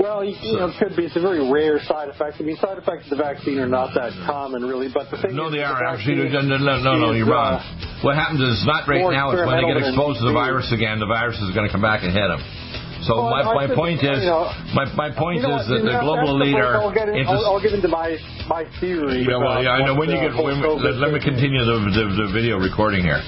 Well, 0.00 0.24
you, 0.24 0.32
know, 0.56 0.72
it 0.72 0.80
could 0.80 0.96
be. 0.96 1.04
It's 1.04 1.16
a 1.16 1.20
very 1.20 1.44
rare 1.44 1.76
side 1.84 2.08
effect. 2.08 2.40
I 2.40 2.42
mean, 2.42 2.56
side 2.56 2.80
effects 2.80 3.04
of 3.12 3.20
the 3.20 3.20
vaccine 3.20 3.60
are 3.60 3.68
not 3.68 3.92
that 3.92 4.16
common, 4.24 4.64
really. 4.64 4.88
But 4.88 5.12
the 5.12 5.20
thing 5.20 5.36
No, 5.36 5.52
is, 5.52 5.52
they 5.52 5.60
the 5.60 5.68
are 5.68 5.76
actually. 5.84 6.24
vaccine 6.24 6.48
No, 6.48 6.56
no, 6.56 6.80
no, 6.80 6.92
no 6.96 7.12
is, 7.12 7.20
you're 7.20 7.28
wrong. 7.28 7.60
uh, 7.60 8.00
What 8.00 8.16
happens 8.16 8.40
is 8.40 8.64
not 8.64 8.88
right 8.88 9.04
now. 9.12 9.36
It's 9.36 9.44
when 9.44 9.60
they 9.60 9.68
get 9.68 9.76
exposed 9.76 10.24
to 10.24 10.26
the 10.26 10.32
virus 10.32 10.72
again. 10.72 11.04
The 11.04 11.10
virus 11.10 11.36
is 11.44 11.52
going 11.52 11.68
to 11.68 11.72
come 11.72 11.84
back 11.84 12.00
and 12.00 12.16
hit 12.16 12.32
them. 12.32 12.40
So 13.04 13.16
Well, 13.16 13.28
my, 13.32 13.68
my 13.68 13.68
point 13.76 14.00
is, 14.00 14.24
you 14.24 14.28
know, 14.32 14.48
my, 14.72 14.84
my 14.96 15.08
point 15.12 15.40
you 15.40 15.48
know 15.48 15.60
is 15.60 15.68
that 15.68 15.84
the 15.84 15.96
global 16.00 16.32
leader. 16.36 16.80
I'll 16.80 16.92
get, 16.92 17.08
in, 17.08 17.20
into- 17.20 17.32
I'll, 17.32 17.56
I'll 17.56 17.62
get 17.62 17.72
into 17.76 17.88
my 17.88 18.16
my 18.48 18.64
theory. 18.80 19.24
yeah, 19.24 19.36
well, 19.36 19.60
yeah, 19.60 19.76
I 19.76 19.84
know. 19.84 19.96
When 20.00 20.08
you 20.08 20.16
get, 20.20 20.32
when, 20.36 20.60
let, 20.80 20.96
let 20.96 21.12
me 21.12 21.20
continue 21.20 21.60
the, 21.64 21.76
the 21.92 22.04
the 22.24 22.28
video 22.32 22.56
recording 22.56 23.04
here. 23.04 23.20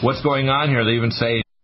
What's 0.00 0.20
going 0.24 0.48
on 0.48 0.68
here? 0.72 0.84
They 0.84 0.92
even 0.96 1.10
say 1.12 1.40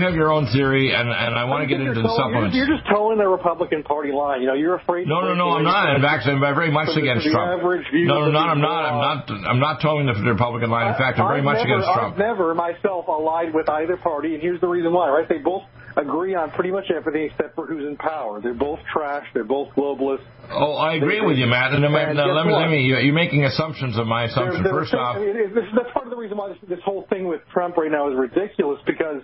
you, 0.00 0.06
have 0.06 0.16
your 0.16 0.32
own 0.32 0.46
theory, 0.50 0.92
and, 0.92 1.08
and 1.08 1.36
I 1.36 1.44
want 1.44 1.62
to 1.62 1.68
get 1.68 1.80
into 1.80 2.00
the 2.00 2.08
supplements. 2.16 2.56
You're, 2.56 2.66
you're 2.66 2.76
just 2.76 2.88
toeing 2.88 3.18
the 3.18 3.28
Republican 3.28 3.82
Party 3.82 4.12
line. 4.12 4.40
You 4.40 4.48
know, 4.48 4.58
you're 4.58 4.76
afraid. 4.76 5.06
No, 5.06 5.20
no, 5.20 5.34
no, 5.34 5.50
I'm 5.50 5.64
not. 5.64 5.94
In 5.94 6.02
fact, 6.02 6.26
I'm 6.26 6.40
very 6.40 6.70
much 6.70 6.96
against 6.96 7.24
the 7.24 7.32
Trump. 7.32 7.62
View 7.92 8.06
no, 8.06 8.26
no, 8.26 8.26
of 8.28 8.32
no, 8.32 8.38
I'm 8.40 8.60
not. 8.60 8.82
I'm 8.84 9.00
not. 9.00 9.48
I'm 9.48 9.60
not 9.60 9.82
toeing 9.82 10.06
the 10.06 10.16
Republican 10.16 10.70
line. 10.70 10.88
In 10.88 10.98
fact, 10.98 11.18
I'm 11.18 11.28
very 11.28 11.38
I've 11.38 11.44
much 11.44 11.62
never, 11.62 11.68
against 11.68 11.92
Trump. 11.92 12.12
I've 12.14 12.18
never 12.18 12.54
myself 12.54 13.06
allied 13.08 13.54
with 13.54 13.68
either 13.68 13.96
party, 13.96 14.34
and 14.34 14.42
here's 14.42 14.60
the 14.60 14.68
reason 14.68 14.92
why. 14.92 15.08
Right? 15.10 15.28
They 15.28 15.38
both 15.38 15.64
agree 15.96 16.34
on 16.34 16.50
pretty 16.52 16.70
much 16.70 16.90
everything 16.94 17.30
except 17.30 17.54
for 17.54 17.66
who's 17.66 17.84
in 17.84 17.96
power. 17.96 18.40
They're 18.40 18.54
both 18.54 18.78
trash. 18.92 19.26
They're 19.34 19.44
both 19.44 19.68
globalists. 19.74 20.24
Oh, 20.50 20.74
I 20.74 20.94
agree 20.94 21.20
They- 21.20 21.26
with 21.26 21.38
you, 21.38 21.46
Matt. 21.46 21.72
And, 21.72 21.84
and 21.84 21.92
now, 21.92 22.30
uh, 22.30 22.34
let 22.34 22.46
me, 22.46 22.52
let 22.52 22.70
me. 22.70 22.80
You're 22.82 23.12
making 23.12 23.44
assumptions 23.44 23.98
of 23.98 24.06
my 24.06 24.26
They're- 24.26 24.62
they're 24.62 24.72
First 24.72 24.94
off, 24.94 25.16
I 25.16 25.20
mean, 25.20 25.54
this, 25.54 25.64
that's 25.74 25.90
part 25.92 26.06
of 26.06 26.10
the 26.10 26.16
reason 26.16 26.36
why 26.36 26.48
this, 26.48 26.58
this 26.68 26.80
whole 26.84 27.06
thing 27.10 27.26
with 27.26 27.40
Trump 27.52 27.76
right 27.76 27.90
now 27.90 28.10
is 28.10 28.16
ridiculous 28.16 28.80
because 28.86 29.22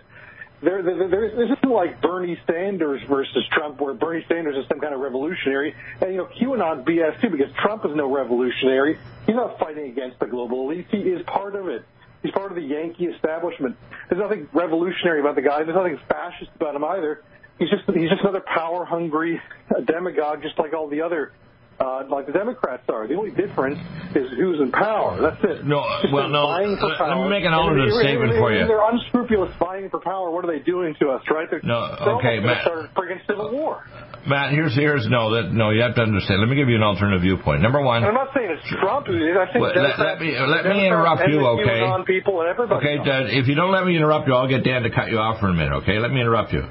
there, 0.63 0.83
there, 0.83 1.09
there, 1.09 1.45
isn't 1.45 1.65
like 1.65 2.01
Bernie 2.01 2.39
Sanders 2.47 3.03
versus 3.09 3.45
Trump, 3.53 3.81
where 3.81 3.95
Bernie 3.95 4.25
Sanders 4.29 4.57
is 4.57 4.69
some 4.69 4.81
kind 4.81 4.95
of 4.95 5.01
revolutionary, 5.01 5.75
and 6.01 6.13
you 6.13 6.17
know 6.19 6.27
QAnon 6.27 6.85
BS 6.85 7.21
too, 7.21 7.29
because 7.29 7.53
Trump 7.63 7.85
is 7.85 7.95
no 7.95 8.13
revolutionary. 8.13 8.99
He's 9.27 9.37
not 9.37 9.59
fighting 9.59 9.91
against 9.91 10.19
the 10.19 10.27
global 10.27 10.71
elite. 10.71 10.87
He 10.91 10.99
is 10.99 11.23
part 11.27 11.57
of 11.57 11.69
it. 11.69 11.85
He's 12.23 12.33
part 12.33 12.51
of 12.51 12.57
the 12.57 12.63
Yankee 12.63 13.05
establishment. 13.05 13.77
There's 14.09 14.21
nothing 14.21 14.49
revolutionary 14.53 15.21
about 15.21 15.35
the 15.35 15.43
guy. 15.43 15.63
There's 15.63 15.77
nothing 15.77 15.99
fascist 16.09 16.51
about 16.57 16.75
him 16.75 16.85
either. 16.85 17.23
He's 17.59 17.71
just 17.71 17.85
he's 17.87 18.09
just 18.09 18.23
another 18.23 18.43
power 18.43 18.85
hungry 18.85 19.41
demagogue, 19.85 20.43
just 20.43 20.59
like 20.59 20.73
all 20.73 20.89
the 20.89 21.03
other. 21.03 21.33
Uh, 21.79 22.05
like 22.09 22.25
the 22.25 22.33
Democrats 22.33 22.85
are. 22.89 23.07
The 23.07 23.15
only 23.15 23.33
difference 23.33 23.77
is 24.17 24.31
who's 24.41 24.61
in 24.65 24.73
power. 24.73 25.21
That's 25.21 25.37
it. 25.45 25.67
No, 25.67 25.85
well, 26.11 26.29
no, 26.33 26.49
let- 26.49 26.65
let 26.65 27.19
me 27.21 27.29
make 27.29 27.45
an 27.45 27.53
And 27.53 27.55
alternate 27.55 27.93
statement 28.01 28.33
for 28.39 28.51
you. 28.51 28.65
They're 28.67 28.89
unscrupulous 28.89 29.53
vying 29.61 29.91
for 29.91 30.01
power. 30.01 30.31
What 30.31 30.45
are 30.47 30.49
they 30.49 30.61
doing 30.65 30.95
to 31.01 31.11
us, 31.11 31.21
right? 31.31 31.45
They're, 31.51 31.61
No, 31.63 32.17
okay, 32.17 32.41
Matt. 32.41 32.63
start 32.63 32.87
a 32.87 32.89
friggin' 32.99 33.21
civil 33.27 33.51
war. 33.53 33.85
Matt, 34.27 34.53
here's 34.53 34.75
here's 34.75 35.07
no 35.09 35.35
that 35.35 35.53
no. 35.53 35.69
You 35.71 35.83
have 35.83 35.95
to 35.97 36.03
understand. 36.03 36.41
Let 36.41 36.49
me 36.49 36.57
give 36.57 36.69
you 36.71 36.77
an 36.77 36.83
alternative 36.83 37.21
viewpoint. 37.21 37.61
Number 37.61 37.83
one. 37.83 37.99
And 37.99 38.07
I'm 38.07 38.15
not 38.15 38.33
saying 38.35 38.51
it's 38.51 38.67
Trump. 38.81 39.07
who 39.07 39.13
did 39.19 39.29
it. 39.31 39.37
I 39.37 39.45
think 39.53 39.61
Well, 39.61 39.71
let- 39.71 39.75
Democrats- 39.75 39.99
let 40.01 40.21
me- 40.21 40.39
let 40.39 40.65
me 40.67 40.87
interrupt 40.87 41.29
you, 41.29 41.47
okay? 41.47 42.03
People 42.07 42.41
and 42.41 42.49
everybody. 42.49 42.87
Okay. 42.89 43.05
Dad, 43.05 43.27
if 43.31 43.49
you 43.49 43.55
don't 43.55 43.71
let 43.71 43.85
me 43.85 43.95
interrupt 43.97 44.27
you, 44.27 44.35
I'll 44.35 44.49
get 44.49 44.65
Dan 44.65 44.83
to 44.85 44.91
cut 44.91 45.11
you 45.11 45.19
off 45.19 45.41
for 45.41 45.49
a 45.49 45.53
minute, 45.55 45.75
okay? 45.85 45.99
Let 45.99 46.11
me 46.11 46.21
interrupt 46.23 46.53
you. 46.55 46.65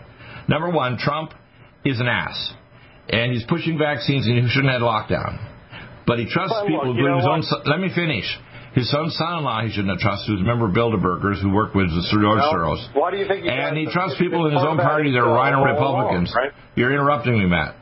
Number 0.48 0.70
one, 0.70 0.98
Trump 0.98 1.34
is 1.86 2.00
an 2.00 2.08
ass. 2.08 2.56
And 3.10 3.32
he's 3.32 3.46
pushing 3.48 3.78
vaccines 3.78 4.26
and 4.28 4.38
he 4.42 4.50
shouldn't 4.50 4.74
have 4.74 4.82
lockdown. 4.82 5.38
But 6.08 6.20
he 6.20 6.26
trusts 6.30 6.54
But 6.58 6.68
people, 6.68 6.94
look, 6.94 6.98
his 6.98 7.26
own 7.26 7.42
what? 7.42 7.68
Let 7.68 7.80
me 7.80 7.90
finish. 7.94 8.26
His 8.76 8.94
own 8.94 9.10
son-in-law 9.10 9.64
he 9.64 9.72
shouldn't 9.72 9.90
have 9.90 10.04
trusted, 10.04 10.28
who's 10.28 10.42
a 10.42 10.44
member 10.44 10.68
of 10.68 10.76
Bilderbergers, 10.76 11.42
who 11.42 11.50
worked 11.50 11.76
with 11.76 11.88
the 11.88 12.04
George 12.12 12.44
Well, 12.44 12.54
Soros. 12.54 12.94
Why 12.94 13.10
do 13.10 13.18
you 13.18 13.26
think 13.26 13.44
he 13.44 13.50
And 13.50 13.78
he 13.78 13.88
trusts 13.88 14.20
people 14.20 14.48
in 14.48 14.54
his 14.54 14.64
own 14.64 14.78
party 14.78 15.12
that 15.12 15.20
are 15.20 15.32
rhino 15.32 15.64
along, 15.64 15.72
Republicans. 15.72 16.34
right? 16.36 16.52
You're 16.76 16.92
interrupting 16.92 17.40
me, 17.40 17.46
Matt. 17.46 17.76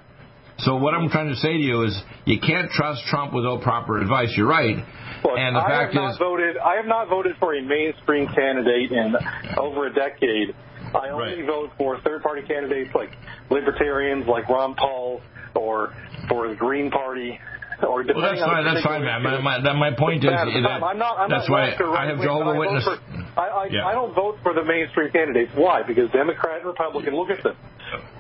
So 0.60 0.77
what 0.77 0.94
I'm 0.94 1.10
trying 1.10 1.30
to 1.30 1.36
say 1.36 1.53
to 1.53 1.63
you 1.63 1.84
is 1.84 1.98
you 2.25 2.39
can't 2.39 2.70
trust 2.70 3.01
Trump 3.10 3.34
without 3.34 3.62
proper 3.62 3.98
advice. 4.00 4.34
You're 4.38 4.48
right. 4.48 4.77
Look, 4.77 5.34
and 5.36 5.56
the 5.56 5.62
I 5.62 5.68
fact 5.68 5.94
have 5.94 6.03
not 6.03 6.12
is, 6.12 6.18
voted. 6.20 6.58
I 6.58 6.75
have 6.75 6.86
not 6.86 7.10
voted 7.10 7.36
for 7.39 7.56
a 7.56 7.62
mainstream 7.62 8.27
candidate 8.27 8.92
in 8.92 9.15
over 9.58 9.88
a 9.88 9.94
decade. 9.94 10.53
I 10.96 11.10
only 11.10 11.42
Right. 11.42 11.46
vote 11.46 11.72
for 11.78 11.98
third-party 12.02 12.44
candidates 12.48 12.94
like 12.96 13.12
libertarians, 13.50 14.28
like 14.28 14.48
Ron 14.50 14.76
Paul, 14.76 15.22
or 15.56 15.94
for 16.30 16.48
the 16.48 16.56
Green 16.56 16.92
Party, 16.92 17.40
or 17.82 18.04
well, 18.04 18.22
that's 18.22 18.42
fine. 18.42 18.64
That's 18.64 18.84
fine, 18.86 19.04
man. 19.04 19.22
My, 19.24 19.40
my, 19.42 19.62
that, 19.62 19.76
my 19.76 19.92
point 19.92 20.24
is 20.24 20.30
that 20.30 20.48
I'm 20.48 20.98
not, 20.98 21.18
I'm 21.20 21.30
that's 21.30 21.50
not 21.50 21.54
why 21.54 21.62
I 21.68 21.70
have 21.72 21.80
right-wing, 21.80 22.22
Jehovah 22.22 22.46
but 22.46 22.56
I 22.56 22.60
Witness. 22.60 22.88
I, 23.36 23.42
I, 23.42 23.66
Yeah. 23.72 23.86
I 23.88 23.94
don't 23.94 24.14
vote 24.14 24.38
for 24.44 24.54
the 24.54 24.64
mainstream 24.64 25.12
candidates. 25.12 25.52
Why? 25.56 25.82
Because 25.84 26.10
Democrat 26.12 26.58
and 26.62 26.66
Republican, 26.68 27.16
look 27.16 27.30
at 27.30 27.44
them. 27.44 27.56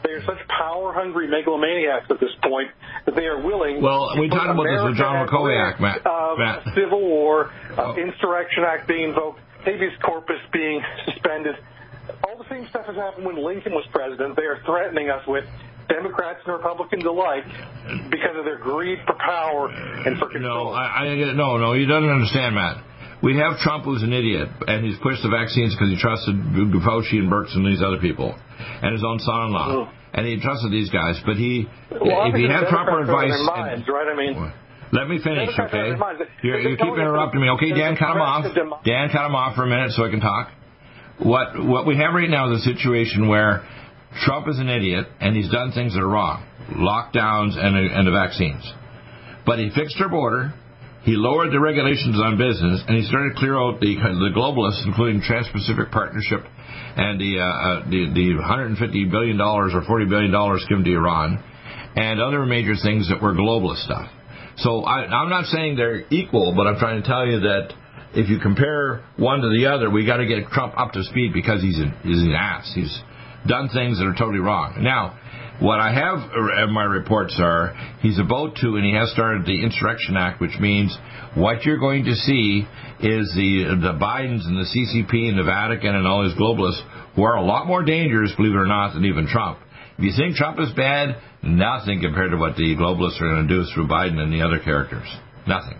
They 0.03 0.11
are 0.11 0.21
such 0.25 0.37
power-hungry 0.49 1.27
megalomaniacs 1.29 2.05
at 2.11 2.19
this 2.19 2.29
point 2.43 2.69
that 3.05 3.15
they 3.15 3.25
are 3.25 3.41
willing. 3.41 3.81
Well, 3.81 4.13
to 4.13 4.21
we 4.21 4.29
talked 4.29 4.49
about 4.49 4.63
this 4.69 4.81
with 4.83 4.97
John 4.97 5.25
risk 5.25 5.79
Matt. 5.79 6.05
Of 6.05 6.37
Matt. 6.37 6.63
Civil 6.75 7.01
war, 7.01 7.49
uh, 7.77 7.93
Oh. 7.93 7.95
Insurrection 7.95 8.63
Act 8.67 8.87
being 8.87 9.09
invoked, 9.09 9.39
habeas 9.65 9.93
corpus 10.03 10.37
being 10.51 10.81
suspended. 11.05 11.55
The 12.43 12.55
same 12.55 12.67
stuff 12.69 12.85
has 12.87 12.95
happened 12.95 13.25
when 13.25 13.43
Lincoln 13.43 13.71
was 13.73 13.85
president. 13.93 14.35
They 14.35 14.43
are 14.43 14.59
threatening 14.65 15.09
us 15.09 15.23
with 15.27 15.45
Democrats 15.87 16.39
and 16.45 16.53
Republicans 16.53 17.03
alike 17.05 17.43
because 18.11 18.35
of 18.35 18.43
their 18.43 18.59
greed 18.59 18.99
for 19.07 19.15
power 19.15 19.69
and 19.69 20.17
for 20.19 20.27
control. 20.29 20.71
No, 20.71 20.75
I, 20.75 21.07
I 21.07 21.33
no, 21.33 21.57
no. 21.57 21.73
You 21.73 21.85
don't 21.85 22.07
understand, 22.09 22.55
Matt. 22.55 22.83
We 23.21 23.37
have 23.37 23.59
Trump, 23.59 23.85
who's 23.85 24.03
an 24.03 24.11
idiot, 24.11 24.49
and 24.67 24.83
he's 24.83 24.99
pushed 24.99 25.23
the 25.23 25.29
vaccines 25.31 25.71
because 25.71 25.87
he 25.87 25.95
trusted 25.95 26.35
Fauci 26.83 27.23
and 27.23 27.31
Birx 27.31 27.55
and 27.55 27.63
these 27.65 27.81
other 27.81 27.99
people, 28.03 28.35
and 28.35 28.91
his 28.91 29.03
own 29.03 29.19
son-in-law, 29.19 29.87
Mm. 29.87 29.89
and 30.19 30.27
he 30.27 30.35
trusted 30.41 30.71
these 30.71 30.89
guys. 30.89 31.15
But 31.25 31.37
he, 31.37 31.69
Well, 31.89 32.27
if 32.27 32.35
he 32.35 32.43
had 32.43 32.67
proper 32.67 33.05
Democrats 33.07 33.15
are 33.15 33.23
in 33.23 33.31
advice, 33.31 33.47
minds, 33.47 33.87
right? 33.87 34.07
I 34.11 34.15
mean, 34.19 34.51
let 34.91 35.07
me 35.07 35.19
finish, 35.23 35.55
Democrats 35.55 35.73
are 35.73 35.85
in 35.87 36.01
okay? 36.03 36.69
You 36.69 36.75
keep 36.75 36.99
interrupting 36.99 37.39
me, 37.39 37.49
okay? 37.55 37.71
Dan, 37.71 37.95
cut 37.95 38.11
him 38.11 38.21
off. 38.21 38.43
Dan, 38.83 39.07
cut 39.09 39.25
him 39.25 39.35
off 39.35 39.55
for 39.55 39.63
a 39.63 39.67
minute 39.67 39.91
so 39.95 40.03
I 40.03 40.09
can 40.09 40.19
talk. 40.19 40.51
What 41.19 41.63
what 41.63 41.85
we 41.85 41.97
have 41.97 42.13
right 42.13 42.29
now 42.29 42.51
is 42.53 42.61
a 42.61 42.73
situation 42.73 43.27
where 43.27 43.63
Trump 44.25 44.47
is 44.47 44.59
an 44.59 44.69
idiot 44.69 45.07
and 45.19 45.35
he's 45.35 45.49
done 45.49 45.71
things 45.71 45.93
that 45.93 46.01
are 46.01 46.07
wrong, 46.07 46.45
lockdowns 46.71 47.57
and 47.57 47.75
and 47.77 48.07
the 48.07 48.11
vaccines. 48.11 48.63
But 49.45 49.59
he 49.59 49.69
fixed 49.75 49.97
our 49.99 50.09
border. 50.09 50.53
He 51.03 51.17
lowered 51.17 51.51
the 51.51 51.59
regulations 51.59 52.15
on 52.15 52.37
business, 52.37 52.81
and 52.87 52.95
he 52.95 53.03
started 53.03 53.33
to 53.33 53.39
clear 53.39 53.59
out 53.59 53.79
the 53.81 53.95
the 53.95 54.31
globalists, 54.33 54.85
including 54.85 55.21
Trans-Pacific 55.21 55.91
Partnership 55.91 56.47
and 56.95 57.19
the 57.19 57.39
uh, 57.39 57.43
uh, 57.43 57.89
the 57.89 58.09
the 58.13 58.35
150 58.35 59.05
billion 59.05 59.37
dollars 59.37 59.73
or 59.73 59.83
40 59.83 60.05
billion 60.05 60.31
dollars 60.31 60.65
given 60.69 60.83
to 60.85 60.93
Iran, 60.93 61.43
and 61.95 62.21
other 62.21 62.45
major 62.45 62.73
things 62.81 63.09
that 63.09 63.21
were 63.21 63.33
globalist 63.33 63.83
stuff. 63.83 64.09
So 64.57 64.81
I, 64.81 65.05
I'm 65.05 65.29
not 65.29 65.45
saying 65.45 65.75
they're 65.75 66.05
equal, 66.09 66.53
but 66.55 66.67
I'm 66.67 66.77
trying 66.77 67.01
to 67.01 67.07
tell 67.07 67.25
you 67.25 67.39
that 67.41 67.73
if 68.13 68.29
you 68.29 68.39
compare 68.39 69.03
one 69.17 69.41
to 69.41 69.49
the 69.49 69.67
other, 69.67 69.89
we 69.89 70.05
got 70.05 70.17
to 70.17 70.25
get 70.25 70.47
Trump 70.49 70.73
up 70.77 70.91
to 70.93 71.03
speed 71.03 71.33
because 71.33 71.61
he's 71.61 71.79
an, 71.79 71.93
he's 72.03 72.19
an 72.19 72.31
ass. 72.31 72.71
He's 72.73 73.01
done 73.47 73.69
things 73.69 73.97
that 73.97 74.05
are 74.05 74.15
totally 74.15 74.39
wrong. 74.39 74.77
Now, 74.79 75.17
what 75.59 75.79
I 75.79 75.93
have 75.93 76.19
uh, 76.19 76.63
in 76.63 76.71
my 76.71 76.83
reports 76.83 77.39
are 77.41 77.73
he's 78.01 78.19
about 78.19 78.55
to, 78.57 78.75
and 78.75 78.85
he 78.85 78.93
has 78.93 79.11
started 79.11 79.45
the 79.45 79.63
Insurrection 79.63 80.17
Act, 80.17 80.41
which 80.41 80.57
means 80.59 80.95
what 81.35 81.63
you're 81.63 81.79
going 81.79 82.05
to 82.05 82.15
see 82.15 82.67
is 82.99 83.33
the 83.35 83.77
the 83.81 83.93
Bidens 83.99 84.45
and 84.45 84.57
the 84.57 84.69
CCP 84.69 85.29
and 85.29 85.37
the 85.37 85.43
Vatican 85.43 85.95
and 85.95 86.07
all 86.07 86.23
these 86.23 86.37
globalists 86.37 86.81
who 87.15 87.23
are 87.23 87.35
a 87.35 87.43
lot 87.43 87.67
more 87.67 87.83
dangerous, 87.83 88.31
believe 88.35 88.53
it 88.53 88.57
or 88.57 88.65
not, 88.65 88.93
than 88.93 89.05
even 89.05 89.27
Trump. 89.27 89.59
If 89.97 90.03
you 90.03 90.13
think 90.17 90.35
Trump 90.35 90.59
is 90.59 90.71
bad, 90.75 91.17
nothing 91.43 92.01
compared 92.01 92.31
to 92.31 92.37
what 92.37 92.55
the 92.55 92.75
globalists 92.75 93.21
are 93.21 93.29
going 93.29 93.47
to 93.47 93.53
do 93.53 93.63
through 93.73 93.87
Biden 93.87 94.17
and 94.17 94.33
the 94.33 94.41
other 94.41 94.59
characters. 94.59 95.07
Nothing. 95.47 95.77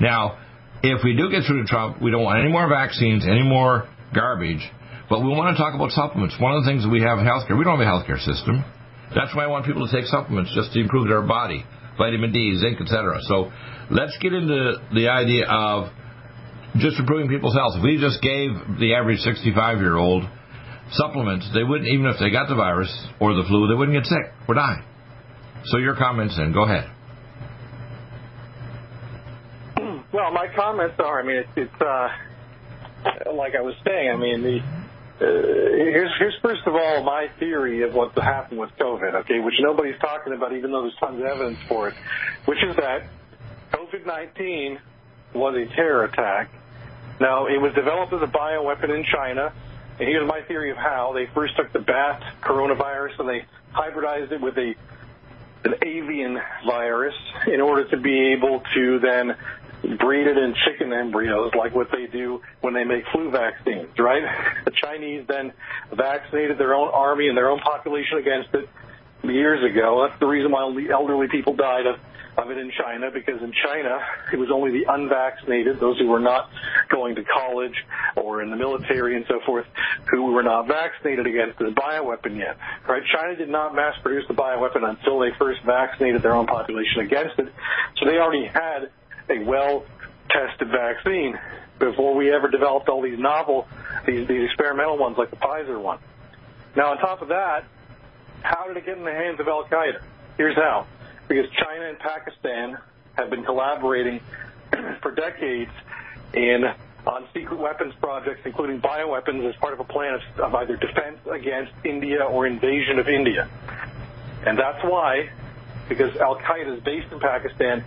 Now, 0.00 0.38
if 0.82 1.04
we 1.04 1.16
do 1.16 1.30
get 1.30 1.44
through 1.46 1.62
to 1.62 1.68
Trump, 1.68 2.02
we 2.02 2.10
don't 2.10 2.24
want 2.24 2.40
any 2.40 2.52
more 2.52 2.68
vaccines, 2.68 3.24
any 3.26 3.42
more 3.42 3.88
garbage, 4.14 4.62
but 5.08 5.20
we 5.20 5.28
want 5.28 5.56
to 5.56 5.62
talk 5.62 5.74
about 5.74 5.90
supplements. 5.90 6.36
One 6.38 6.52
of 6.54 6.64
the 6.64 6.70
things 6.70 6.82
that 6.82 6.90
we 6.90 7.02
have 7.02 7.18
in 7.18 7.24
healthcare, 7.24 7.56
we 7.56 7.64
don't 7.64 7.78
have 7.78 7.86
a 7.86 7.90
healthcare 7.90 8.18
system. 8.18 8.64
That's 9.14 9.34
why 9.34 9.44
I 9.44 9.46
want 9.46 9.64
people 9.66 9.86
to 9.86 9.92
take 9.92 10.06
supplements 10.06 10.52
just 10.54 10.72
to 10.72 10.80
improve 10.80 11.08
their 11.08 11.22
body, 11.22 11.64
vitamin 11.96 12.32
D, 12.32 12.58
zinc, 12.58 12.80
etc. 12.80 13.18
So 13.22 13.52
let's 13.90 14.16
get 14.18 14.32
into 14.34 14.82
the 14.92 15.08
idea 15.08 15.46
of 15.46 15.92
just 16.78 16.98
improving 16.98 17.28
people's 17.28 17.54
health. 17.54 17.74
If 17.76 17.84
we 17.84 17.98
just 17.98 18.20
gave 18.20 18.50
the 18.78 18.94
average 18.94 19.20
65 19.20 19.78
year 19.78 19.96
old 19.96 20.24
supplements, 20.92 21.48
they 21.54 21.62
wouldn't, 21.62 21.88
even 21.88 22.06
if 22.06 22.18
they 22.18 22.30
got 22.30 22.48
the 22.48 22.56
virus 22.56 22.90
or 23.20 23.34
the 23.34 23.44
flu, 23.46 23.68
they 23.68 23.74
wouldn't 23.74 23.96
get 23.96 24.06
sick 24.06 24.34
or 24.48 24.54
die. 24.54 24.84
So 25.66 25.78
your 25.78 25.96
comments 25.96 26.36
then, 26.36 26.52
go 26.52 26.64
ahead. 26.64 26.90
Well, 30.16 30.30
my 30.30 30.48
comments 30.48 30.94
are, 30.98 31.20
I 31.20 31.22
mean, 31.22 31.36
it's, 31.36 31.48
it's 31.56 31.82
uh, 31.82 32.08
like 33.34 33.54
I 33.54 33.60
was 33.60 33.74
saying, 33.84 34.10
I 34.10 34.16
mean, 34.16 34.40
the, 34.40 34.58
uh, 34.60 34.62
here's, 35.20 36.10
here's 36.18 36.34
first 36.40 36.62
of 36.64 36.74
all 36.74 37.02
my 37.04 37.28
theory 37.38 37.82
of 37.82 37.92
what 37.92 38.16
happened 38.16 38.58
with 38.58 38.70
COVID, 38.80 39.14
okay, 39.14 39.40
which 39.40 39.56
nobody's 39.60 40.00
talking 40.00 40.32
about, 40.32 40.54
even 40.54 40.72
though 40.72 40.80
there's 40.80 40.96
tons 40.98 41.20
of 41.20 41.26
evidence 41.26 41.58
for 41.68 41.88
it, 41.88 41.94
which 42.46 42.56
is 42.66 42.74
that 42.76 43.02
COVID-19 43.72 44.78
was 45.34 45.54
a 45.54 45.66
terror 45.76 46.04
attack. 46.04 46.48
Now, 47.20 47.48
it 47.48 47.60
was 47.60 47.74
developed 47.74 48.14
as 48.14 48.22
a 48.22 48.32
bioweapon 48.32 48.88
in 48.88 49.04
China, 49.04 49.52
and 49.98 50.08
here's 50.08 50.26
my 50.26 50.40
theory 50.48 50.70
of 50.70 50.78
how. 50.78 51.12
They 51.12 51.26
first 51.34 51.58
took 51.58 51.74
the 51.74 51.80
bat 51.80 52.22
coronavirus 52.40 53.18
and 53.18 53.28
they 53.28 53.44
hybridized 53.74 54.32
it 54.32 54.40
with 54.40 54.56
a 54.56 54.76
an 55.66 55.74
avian 55.82 56.38
virus 56.64 57.14
in 57.46 57.60
order 57.60 57.88
to 57.90 57.96
be 57.96 58.32
able 58.32 58.62
to 58.74 58.98
then 59.00 59.36
breed 59.82 60.26
it 60.26 60.36
in 60.36 60.54
chicken 60.64 60.92
embryos 60.92 61.52
like 61.56 61.74
what 61.74 61.88
they 61.90 62.06
do 62.06 62.40
when 62.60 62.74
they 62.74 62.84
make 62.84 63.04
flu 63.12 63.30
vaccines, 63.30 63.90
right? 63.98 64.22
The 64.64 64.72
Chinese 64.72 65.26
then 65.28 65.52
vaccinated 65.94 66.58
their 66.58 66.74
own 66.74 66.88
army 66.88 67.28
and 67.28 67.36
their 67.36 67.50
own 67.50 67.60
population 67.60 68.18
against 68.18 68.54
it, 68.54 68.68
years 69.24 69.64
ago. 69.64 70.06
That's 70.06 70.20
the 70.20 70.26
reason 70.26 70.52
why 70.52 70.62
only 70.62 70.90
elderly 70.90 71.28
people 71.28 71.54
died 71.54 71.86
of 71.86 71.96
of 72.36 72.50
it 72.50 72.58
in 72.58 72.70
China 72.70 73.10
because 73.10 73.40
in 73.42 73.52
China 73.64 73.98
it 74.32 74.36
was 74.36 74.50
only 74.52 74.70
the 74.70 74.92
unvaccinated, 74.92 75.80
those 75.80 75.98
who 75.98 76.06
were 76.06 76.20
not 76.20 76.50
going 76.90 77.14
to 77.14 77.24
college 77.24 77.74
or 78.14 78.42
in 78.42 78.50
the 78.50 78.56
military 78.56 79.16
and 79.16 79.24
so 79.28 79.40
forth, 79.46 79.64
who 80.10 80.32
were 80.32 80.42
not 80.42 80.68
vaccinated 80.68 81.26
against 81.26 81.58
this 81.58 81.70
bioweapon 81.70 82.36
yet. 82.36 82.58
Right? 82.86 83.02
China 83.10 83.36
did 83.36 83.48
not 83.48 83.74
mass 83.74 83.94
produce 84.02 84.24
the 84.28 84.34
bioweapon 84.34 84.84
until 84.84 85.18
they 85.18 85.30
first 85.38 85.60
vaccinated 85.64 86.22
their 86.22 86.34
own 86.34 86.46
population 86.46 87.00
against 87.00 87.38
it. 87.38 87.52
So 87.98 88.06
they 88.06 88.18
already 88.18 88.46
had 88.46 88.90
a 89.30 89.44
well 89.44 89.84
tested 90.30 90.68
vaccine 90.68 91.38
before 91.78 92.14
we 92.14 92.32
ever 92.32 92.48
developed 92.48 92.88
all 92.88 93.02
these 93.02 93.18
novel, 93.18 93.66
these, 94.06 94.26
these 94.26 94.44
experimental 94.46 94.98
ones 94.98 95.16
like 95.18 95.30
the 95.30 95.36
Pfizer 95.36 95.80
one. 95.80 95.98
Now 96.74 96.92
on 96.92 96.98
top 96.98 97.22
of 97.22 97.28
that, 97.28 97.64
how 98.42 98.66
did 98.68 98.76
it 98.76 98.86
get 98.86 98.98
in 98.98 99.04
the 99.04 99.12
hands 99.12 99.40
of 99.40 99.48
Al 99.48 99.64
Qaeda? 99.64 100.00
Here's 100.36 100.56
how 100.56 100.86
because 101.28 101.46
China 101.52 101.88
and 101.88 101.98
Pakistan 101.98 102.78
have 103.14 103.30
been 103.30 103.44
collaborating 103.44 104.20
for 105.02 105.10
decades 105.12 105.72
in 106.34 106.64
on 107.06 107.26
secret 107.32 107.58
weapons 107.58 107.94
projects, 108.00 108.40
including 108.44 108.80
bioweapons, 108.80 109.48
as 109.48 109.54
part 109.56 109.72
of 109.72 109.80
a 109.80 109.84
plan 109.84 110.14
of, 110.14 110.40
of 110.40 110.54
either 110.56 110.76
defense 110.76 111.18
against 111.30 111.72
India 111.84 112.24
or 112.24 112.46
invasion 112.46 112.98
of 112.98 113.08
India. 113.08 113.48
And 114.44 114.58
that's 114.58 114.82
why, 114.82 115.30
because 115.88 116.16
Al 116.16 116.36
Qaeda 116.36 116.76
is 116.76 116.82
based 116.82 117.12
in 117.12 117.20
Pakistan. 117.20 117.84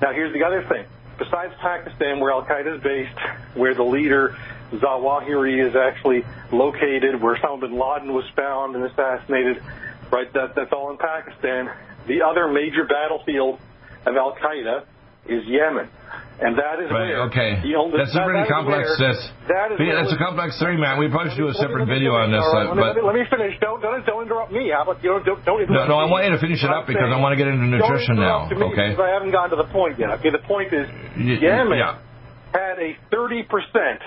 Now, 0.00 0.12
here's 0.12 0.32
the 0.32 0.44
other 0.44 0.62
thing. 0.62 0.84
Besides 1.18 1.54
Pakistan, 1.60 2.20
where 2.20 2.30
Al 2.30 2.44
Qaeda 2.44 2.76
is 2.76 2.82
based, 2.82 3.18
where 3.54 3.74
the 3.74 3.82
leader 3.82 4.36
Zawahiri 4.72 5.66
is 5.66 5.74
actually 5.74 6.24
located, 6.52 7.20
where 7.20 7.36
Osama 7.36 7.60
bin 7.60 7.78
Laden 7.78 8.12
was 8.12 8.28
found 8.34 8.74
and 8.76 8.84
assassinated, 8.84 9.62
right? 10.10 10.30
That, 10.34 10.54
that's 10.54 10.72
all 10.72 10.90
in 10.90 10.98
Pakistan. 10.98 11.70
The 12.06 12.22
other 12.22 12.48
major 12.48 12.84
battlefield 12.84 13.58
of 14.04 14.16
Al 14.16 14.36
Qaeda 14.36 14.84
is 15.26 15.44
Yemen. 15.46 15.88
And 16.36 16.52
that 16.60 16.84
is 16.84 16.92
right, 16.92 17.32
okay. 17.32 17.64
the 17.64 17.80
only, 17.80 17.96
that's 17.96 18.12
a 18.12 18.20
pretty 18.20 18.44
that 18.44 18.52
complex. 18.52 18.92
That's 19.00 19.24
that 19.48 19.72
is 19.72 19.80
yeah, 19.80 20.04
that's 20.04 20.12
a 20.12 20.20
complex 20.20 20.60
theory, 20.60 20.76
man. 20.76 21.00
We 21.00 21.08
probably 21.08 21.32
should 21.32 21.40
do 21.40 21.48
a 21.48 21.56
separate 21.56 21.88
video 21.88 22.12
on 22.12 22.28
this. 22.28 22.44
Right, 22.44 22.68
uh, 22.68 22.76
let, 22.76 22.76
me, 22.76 22.84
but 22.84 22.92
let, 22.92 22.96
me, 23.00 23.08
let 23.08 23.16
me 23.16 23.24
finish. 23.32 23.56
Don't, 23.56 23.80
don't 23.80 24.04
don't 24.04 24.28
interrupt 24.28 24.52
me. 24.52 24.68
How 24.68 24.84
about 24.84 25.00
you? 25.00 25.16
Don't 25.24 25.40
don't 25.48 25.64
interrupt 25.64 25.88
no, 25.88 25.96
no. 25.96 26.04
I 26.04 26.04
want 26.04 26.28
you 26.28 26.36
to 26.36 26.42
finish 26.44 26.60
it 26.60 26.68
up 26.68 26.84
because 26.84 27.08
I 27.08 27.16
want 27.16 27.32
to 27.32 27.40
get 27.40 27.48
into 27.48 27.64
nutrition 27.64 28.20
now. 28.20 28.52
Me 28.52 28.68
okay. 28.68 28.92
Because 28.92 29.00
I 29.00 29.16
haven't 29.16 29.32
gotten 29.32 29.56
to 29.56 29.60
the 29.64 29.72
point 29.72 29.96
yet. 29.96 30.12
Okay. 30.20 30.28
The 30.28 30.44
point 30.44 30.76
is 30.76 30.84
Y- 31.16 31.40
Yemen 31.40 31.80
yeah. 31.80 32.04
had 32.52 32.76
a 32.84 33.00
thirty 33.08 33.40
percent, 33.40 34.04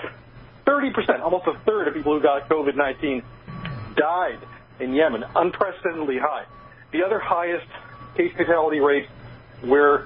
thirty 0.70 0.94
percent, 0.94 1.26
almost 1.26 1.50
a 1.50 1.58
third 1.66 1.90
of 1.90 1.98
people 1.98 2.14
who 2.14 2.22
got 2.22 2.46
COVID 2.46 2.78
nineteen 2.78 3.26
died 3.98 4.38
in 4.78 4.94
Yemen, 4.94 5.26
unprecedentedly 5.34 6.22
high. 6.22 6.46
The 6.94 7.02
other 7.02 7.18
highest 7.18 7.66
case 8.14 8.38
fatality 8.38 8.86
rates 8.86 9.10
were 9.66 10.06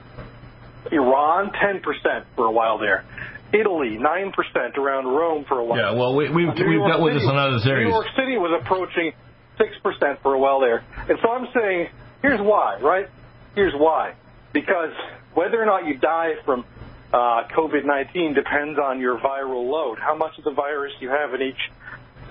Iran, 0.91 1.51
10% 1.51 2.25
for 2.35 2.45
a 2.45 2.51
while 2.51 2.77
there. 2.77 3.05
Italy, 3.53 3.97
9% 3.97 4.77
around 4.77 5.05
Rome 5.05 5.45
for 5.45 5.59
a 5.59 5.63
while. 5.63 5.79
Yeah. 5.79 5.93
Well, 5.93 6.15
we, 6.15 6.29
we've 6.29 6.47
we've 6.47 6.55
dealt 6.55 7.01
with 7.01 7.13
City- 7.13 7.25
this 7.25 7.29
in 7.29 7.37
other 7.37 7.59
series. 7.59 7.85
New 7.85 7.93
York 7.93 8.07
City 8.15 8.37
was 8.37 8.59
approaching 8.61 9.13
6% 9.59 10.21
for 10.21 10.33
a 10.33 10.39
while 10.39 10.59
there. 10.59 10.83
And 11.07 11.19
so 11.21 11.29
I'm 11.29 11.47
saying, 11.53 11.89
here's 12.21 12.41
why, 12.41 12.79
right? 12.79 13.09
Here's 13.53 13.73
why. 13.73 14.15
Because 14.53 14.93
whether 15.35 15.61
or 15.61 15.65
not 15.65 15.85
you 15.85 15.97
die 15.97 16.33
from 16.45 16.65
uh, 17.13 17.47
COVID-19 17.55 18.33
depends 18.33 18.79
on 18.79 18.99
your 18.99 19.19
viral 19.19 19.69
load, 19.69 19.99
how 19.99 20.15
much 20.15 20.37
of 20.39 20.43
the 20.43 20.51
virus 20.51 20.93
you 20.99 21.09
have 21.09 21.33
in 21.35 21.43
each 21.43 21.71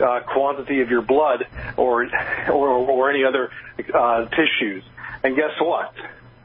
uh, 0.01 0.21
quantity 0.27 0.81
of 0.81 0.89
your 0.89 1.03
blood 1.03 1.47
or 1.77 2.07
or, 2.49 2.69
or 2.69 3.11
any 3.11 3.25
other 3.25 3.51
uh, 3.95 4.25
tissues. 4.27 4.83
And 5.23 5.37
guess 5.37 5.53
what? 5.61 5.95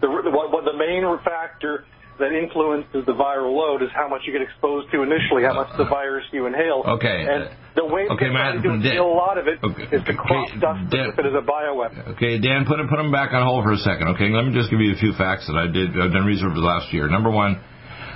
The, 0.02 0.10
what, 0.10 0.52
what 0.52 0.66
the 0.66 0.78
main 0.78 1.04
factor 1.24 1.86
that 2.20 2.32
influences 2.34 3.06
the 3.06 3.14
viral 3.14 3.54
load 3.56 3.82
is 3.84 3.90
how 3.94 4.08
much 4.08 4.22
you 4.26 4.34
get 4.34 4.42
exposed 4.42 4.90
to 4.92 5.04
initially, 5.04 5.44
how 5.44 5.54
much 5.54 5.70
of 5.72 5.78
the 5.78 5.86
virus 5.86 6.26
you 6.32 6.46
inhale. 6.48 6.84
Okay. 6.98 7.26
And 7.30 7.50
the 7.76 7.86
way 7.86 8.08
Okay, 8.10 8.28
to 8.28 8.34
Matt, 8.34 8.64
Dan- 8.64 8.98
a 8.98 9.06
lot 9.06 9.38
of 9.38 9.48
it 9.48 9.60
okay, 9.64 9.84
is 9.84 10.02
to 10.04 10.12
okay, 10.12 10.16
cross 10.18 10.50
dust 10.60 10.90
Dan- 10.90 11.10
if 11.14 11.20
it 11.20 11.26
is 11.26 11.34
a 11.38 11.46
bioweapon. 11.46 12.18
Okay, 12.18 12.40
Dan, 12.40 12.66
put 12.66 12.80
him 12.80 12.88
put 12.90 13.00
him 13.00 13.12
back 13.12 13.34
on 13.34 13.44
hold 13.46 13.64
for 13.64 13.72
a 13.74 13.78
second. 13.78 14.10
Okay, 14.18 14.30
let 14.34 14.46
me 14.46 14.54
just 14.54 14.70
give 14.72 14.80
you 14.82 14.94
a 14.94 14.98
few 14.98 15.14
facts 15.14 15.46
that 15.48 15.56
I 15.56 15.68
did. 15.68 15.94
I've 16.00 16.12
done 16.12 16.26
research 16.26 16.50
over 16.50 16.56
the 16.60 16.66
last 16.66 16.92
year. 16.92 17.08
Number 17.08 17.30
one, 17.30 17.62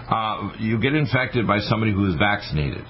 uh, 0.10 0.52
you 0.60 0.80
get 0.82 0.94
infected 0.96 1.46
by 1.46 1.60
somebody 1.60 1.94
who 1.94 2.06
is 2.10 2.16
vaccinated. 2.16 2.84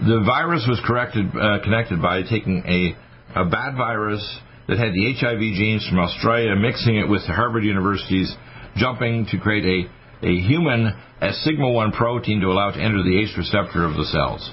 The 0.00 0.24
virus 0.26 0.66
was 0.66 0.80
corrected, 0.84 1.26
uh, 1.36 1.60
connected 1.62 2.02
by 2.02 2.22
taking 2.22 2.64
a, 2.66 2.96
a 3.40 3.44
bad 3.44 3.76
virus 3.76 4.24
that 4.66 4.78
had 4.78 4.92
the 4.92 5.12
HIV 5.14 5.38
genes 5.38 5.86
from 5.88 6.00
Australia, 6.00 6.56
mixing 6.56 6.96
it 6.96 7.08
with 7.08 7.22
Harvard 7.28 7.62
University's 7.62 8.34
jumping 8.76 9.26
to 9.30 9.38
create 9.38 9.64
a, 9.64 9.90
a 10.24 10.40
human 10.40 10.92
sigma 11.44 11.70
1 11.70 11.92
protein 11.92 12.40
to 12.40 12.48
allow 12.48 12.70
it 12.70 12.72
to 12.72 12.82
enter 12.82 13.02
the 13.02 13.20
ACE 13.20 13.36
receptor 13.36 13.84
of 13.84 13.94
the 13.94 14.04
cells. 14.06 14.50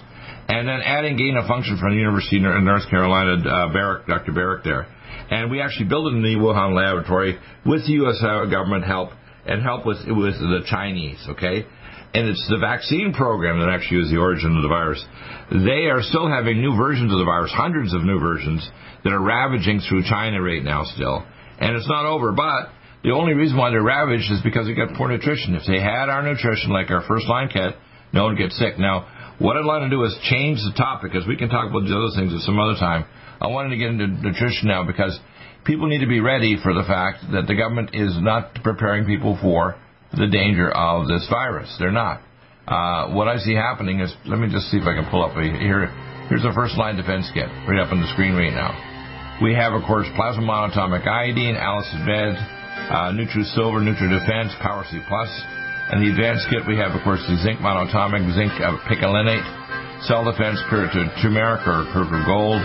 And 0.48 0.68
then 0.68 0.82
adding 0.84 1.18
gain 1.18 1.38
of 1.38 1.48
function 1.48 1.78
from 1.78 1.92
the 1.92 1.98
University 1.98 2.38
of 2.38 2.64
North 2.64 2.90
Carolina, 2.90 3.40
uh, 3.40 3.74
Baric, 3.74 4.08
Dr. 4.08 4.32
Baric 4.34 4.64
there. 4.64 4.86
And 5.30 5.50
we 5.50 5.62
actually 5.62 5.88
built 5.88 6.12
it 6.12 6.16
in 6.16 6.22
the 6.22 6.36
Wuhan 6.36 6.76
laboratory 6.76 7.40
with 7.66 7.86
the 7.86 7.94
U.S. 8.04 8.22
government 8.22 8.84
help 8.84 9.12
and 9.46 9.64
help 9.64 9.86
with, 9.86 9.98
with 10.08 10.36
the 10.40 10.62
Chinese, 10.68 11.24
okay? 11.30 11.66
and 12.14 12.28
it's 12.28 12.46
the 12.50 12.58
vaccine 12.58 13.14
program 13.14 13.60
that 13.60 13.70
actually 13.70 14.02
is 14.02 14.12
the 14.12 14.18
origin 14.18 14.56
of 14.58 14.64
the 14.64 14.68
virus. 14.68 15.04
They 15.50 15.88
are 15.88 16.02
still 16.04 16.28
having 16.28 16.60
new 16.60 16.76
versions 16.76 17.12
of 17.12 17.20
the 17.20 17.26
virus, 17.26 17.52
hundreds 17.56 17.94
of 17.94 18.04
new 18.04 18.20
versions 18.20 18.70
that 19.04 19.14
are 19.14 19.22
ravaging 19.22 19.82
through 19.88 20.04
China 20.04 20.42
right 20.42 20.64
now 20.64 20.84
still. 20.84 21.24
And 21.60 21.76
it's 21.76 21.88
not 21.88 22.06
over, 22.06 22.34
but 22.34 22.70
the 23.04 23.12
only 23.12 23.34
reason 23.34 23.58
why 23.58 23.72
they're 23.72 23.82
ravaged 23.82 24.32
is 24.32 24.42
because 24.44 24.68
they 24.68 24.74
got 24.74 24.94
poor 24.96 25.10
nutrition. 25.10 25.56
If 25.56 25.66
they 25.66 25.82
had 25.82 26.10
our 26.10 26.22
nutrition 26.22 26.70
like 26.70 26.92
our 26.92 27.02
first 27.08 27.28
line 27.28 27.50
kit, 27.50 27.74
no 28.14 28.26
one 28.26 28.34
would 28.34 28.42
get 28.42 28.52
sick. 28.54 28.78
Now, 28.78 29.08
what 29.40 29.58
I'd 29.58 29.66
like 29.66 29.82
to 29.82 29.90
do 29.90 30.04
is 30.04 30.14
change 30.30 30.60
the 30.62 30.74
topic 30.78 31.12
because 31.12 31.28
we 31.28 31.36
can 31.36 31.50
talk 31.50 31.70
about 31.70 31.90
the 31.90 31.98
other 31.98 32.14
things 32.14 32.34
at 32.34 32.46
some 32.46 32.60
other 32.60 32.78
time. 32.78 33.06
I 33.42 33.48
wanted 33.48 33.70
to 33.74 33.78
get 33.78 33.90
into 33.90 34.06
nutrition 34.06 34.70
now 34.70 34.86
because 34.86 35.18
people 35.66 35.88
need 35.88 36.06
to 36.06 36.08
be 36.08 36.20
ready 36.20 36.58
for 36.62 36.74
the 36.74 36.84
fact 36.86 37.26
that 37.34 37.48
the 37.48 37.56
government 37.56 37.98
is 37.98 38.14
not 38.22 38.54
preparing 38.62 39.06
people 39.06 39.38
for 39.42 39.82
the 40.14 40.28
danger 40.28 40.70
of 40.70 41.08
this 41.08 41.26
virus. 41.30 41.74
They're 41.80 41.92
not. 41.92 42.22
Uh, 42.68 43.18
what 43.18 43.28
I 43.28 43.38
see 43.38 43.56
happening 43.56 44.00
is, 44.00 44.14
let 44.28 44.38
me 44.38 44.46
just 44.52 44.70
see 44.70 44.78
if 44.78 44.86
I 44.86 44.94
can 44.94 45.10
pull 45.10 45.26
up 45.26 45.36
a, 45.36 45.42
here. 45.42 45.90
Here's 46.30 46.46
a 46.46 46.54
first 46.54 46.78
line 46.78 46.96
defense 46.96 47.26
kit 47.34 47.50
right 47.66 47.82
up 47.82 47.92
on 47.92 48.00
the 48.00 48.08
screen 48.14 48.38
right 48.38 48.54
now. 48.54 48.78
We 49.42 49.56
have, 49.56 49.74
of 49.74 49.82
course, 49.90 50.06
plasma 50.16 50.46
monatomic 50.46 51.08
iodine, 51.08 51.58
Allicin 51.58 52.06
Med, 52.06 52.61
uh, 52.90 53.14
NutriSilver, 53.14 53.84
NutriDefense, 53.84 54.58
Power 54.64 54.86
C 54.90 54.98
Plus, 55.06 55.30
and 55.92 56.02
the 56.02 56.10
advanced 56.10 56.48
kit 56.50 56.64
we 56.66 56.80
have, 56.80 56.96
of 56.96 57.04
course, 57.04 57.22
the 57.28 57.38
zinc 57.44 57.60
monatomic, 57.60 58.24
zinc 58.34 58.56
uh, 58.64 58.80
picolinate, 58.88 59.44
cell 60.08 60.26
defense, 60.26 60.58
pure 60.72 60.90
turmeric 61.22 61.68
or 61.68 61.86
purple 61.94 62.24
gold, 62.26 62.64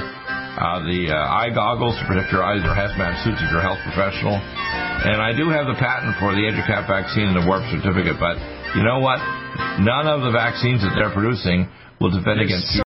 uh, 0.57 0.81
the 0.89 1.13
uh, 1.13 1.37
eye 1.37 1.53
goggles 1.53 1.93
to 2.01 2.05
protect 2.09 2.33
your 2.33 2.41
eyes 2.41 2.65
or 2.65 2.73
hazmat 2.73 3.21
suits 3.21 3.37
if 3.45 3.49
you're 3.53 3.61
a 3.61 3.67
health 3.67 3.83
professional. 3.85 4.39
And 4.39 5.21
I 5.21 5.37
do 5.37 5.53
have 5.53 5.69
the 5.69 5.77
patent 5.77 6.17
for 6.17 6.33
the 6.33 6.49
EduCap 6.49 6.89
vaccine 6.89 7.29
and 7.29 7.37
the 7.37 7.45
warp 7.45 7.61
certificate, 7.69 8.17
but 8.17 8.41
you 8.73 8.83
know 8.83 9.05
what? 9.05 9.21
None 9.85 10.09
of 10.09 10.25
the 10.25 10.33
vaccines 10.33 10.81
that 10.81 10.97
they're 10.97 11.13
producing 11.13 11.69
will 12.01 12.11
defend 12.11 12.41
against 12.41 12.86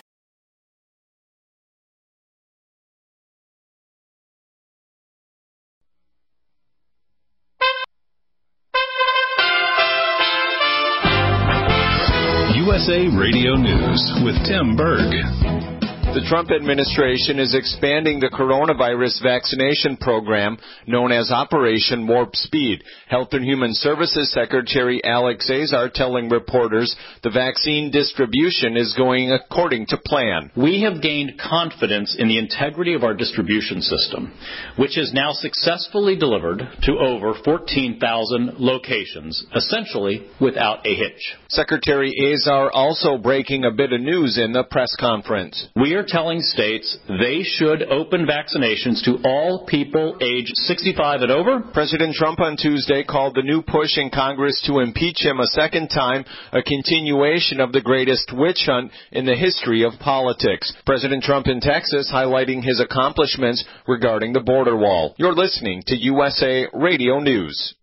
USA 12.91 13.07
Radio 13.15 13.55
News 13.55 14.11
with 14.21 14.35
Tim 14.45 14.75
Berg. 14.75 15.80
The 16.13 16.27
Trump 16.27 16.51
administration 16.51 17.39
is 17.39 17.55
expanding 17.55 18.19
the 18.19 18.27
coronavirus 18.27 19.23
vaccination 19.23 19.95
program 19.95 20.57
known 20.85 21.09
as 21.13 21.31
Operation 21.31 22.05
Warp 22.05 22.35
Speed. 22.35 22.83
Health 23.07 23.29
and 23.31 23.45
Human 23.45 23.73
Services 23.73 24.29
Secretary 24.33 25.01
Alex 25.05 25.49
Azar 25.49 25.89
telling 25.93 26.27
reporters 26.27 26.93
the 27.23 27.29
vaccine 27.29 27.91
distribution 27.91 28.75
is 28.75 28.93
going 28.97 29.31
according 29.31 29.85
to 29.87 29.97
plan. 30.03 30.51
We 30.57 30.81
have 30.81 31.01
gained 31.01 31.39
confidence 31.39 32.13
in 32.19 32.27
the 32.27 32.39
integrity 32.39 32.93
of 32.93 33.05
our 33.05 33.13
distribution 33.13 33.81
system, 33.81 34.33
which 34.77 34.97
is 34.97 35.13
now 35.13 35.31
successfully 35.31 36.17
delivered 36.17 36.61
to 36.83 36.99
over 36.99 37.35
14,000 37.45 38.59
locations, 38.59 39.45
essentially 39.55 40.27
without 40.41 40.85
a 40.85 40.93
hitch. 40.93 41.37
Secretary 41.47 42.11
Azar 42.33 42.69
also 42.73 43.17
breaking 43.17 43.63
a 43.63 43.71
bit 43.71 43.93
of 43.93 44.01
news 44.01 44.37
in 44.37 44.51
the 44.51 44.65
press 44.65 44.93
conference. 44.99 45.69
We 45.73 45.93
are 45.93 46.00
are 46.01 46.05
telling 46.07 46.41
states 46.41 46.97
they 47.07 47.43
should 47.43 47.83
open 47.83 48.25
vaccinations 48.25 49.03
to 49.03 49.19
all 49.23 49.65
people 49.67 50.17
age 50.19 50.49
65 50.55 51.21
and 51.21 51.31
over. 51.31 51.61
President 51.73 52.15
Trump 52.15 52.39
on 52.39 52.57
Tuesday 52.57 53.03
called 53.03 53.35
the 53.35 53.43
new 53.43 53.61
push 53.61 53.97
in 53.97 54.09
Congress 54.09 54.63
to 54.65 54.79
impeach 54.79 55.19
him 55.19 55.39
a 55.39 55.47
second 55.47 55.89
time 55.89 56.25
a 56.51 56.63
continuation 56.63 57.59
of 57.59 57.71
the 57.71 57.81
greatest 57.81 58.31
witch 58.33 58.63
hunt 58.65 58.91
in 59.11 59.25
the 59.25 59.35
history 59.35 59.83
of 59.83 59.93
politics. 59.99 60.73
President 60.85 61.23
Trump 61.23 61.45
in 61.47 61.59
Texas 61.59 62.11
highlighting 62.11 62.63
his 62.63 62.79
accomplishments 62.79 63.63
regarding 63.87 64.33
the 64.33 64.39
border 64.39 64.75
wall. 64.75 65.13
You're 65.17 65.35
listening 65.35 65.83
to 65.85 65.95
USA 65.95 66.65
Radio 66.73 67.19
News. 67.19 67.75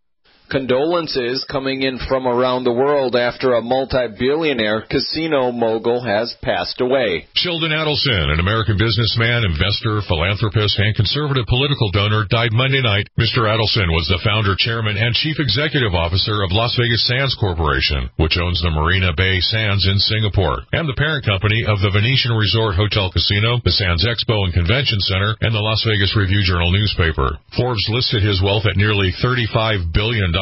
Condolences 0.49 1.45
coming 1.45 1.83
in 1.85 2.01
from 2.09 2.25
around 2.27 2.65
the 2.65 2.73
world 2.73 3.15
after 3.15 3.53
a 3.53 3.61
multi-billionaire 3.61 4.89
casino 4.89 5.53
mogul 5.53 6.01
has 6.01 6.33
passed 6.41 6.81
away. 6.81 7.29
Sheldon 7.37 7.77
Adelson, 7.77 8.33
an 8.33 8.41
American 8.41 8.81
businessman, 8.81 9.45
investor, 9.45 10.01
philanthropist, 10.09 10.81
and 10.81 10.97
conservative 10.97 11.45
political 11.45 11.93
donor, 11.93 12.25
died 12.33 12.57
Monday 12.57 12.81
night. 12.81 13.13
Mr. 13.21 13.45
Adelson 13.45 13.93
was 13.93 14.09
the 14.09 14.25
founder, 14.25 14.57
chairman, 14.57 14.97
and 14.97 15.13
chief 15.13 15.37
executive 15.37 15.93
officer 15.93 16.41
of 16.41 16.57
Las 16.57 16.73
Vegas 16.81 17.05
Sands 17.05 17.37
Corporation, 17.37 18.09
which 18.17 18.41
owns 18.41 18.65
the 18.65 18.73
Marina 18.73 19.13
Bay 19.13 19.37
Sands 19.53 19.85
in 19.85 20.01
Singapore, 20.01 20.65
and 20.73 20.89
the 20.89 20.97
parent 20.97 21.29
company 21.29 21.69
of 21.69 21.77
the 21.85 21.93
Venetian 21.93 22.33
Resort 22.33 22.73
Hotel 22.73 23.13
Casino, 23.13 23.61
the 23.69 23.77
Sands 23.77 24.09
Expo 24.09 24.49
and 24.49 24.57
Convention 24.57 24.97
Center, 25.05 25.37
and 25.45 25.53
the 25.53 25.61
Las 25.61 25.85
Vegas 25.85 26.17
Review-Journal 26.17 26.73
newspaper. 26.73 27.37
Forbes 27.53 27.85
listed 27.93 28.25
his 28.25 28.41
wealth 28.41 28.65
at 28.65 28.81
nearly 28.81 29.13
$35 29.21 29.93
billion 29.93 30.33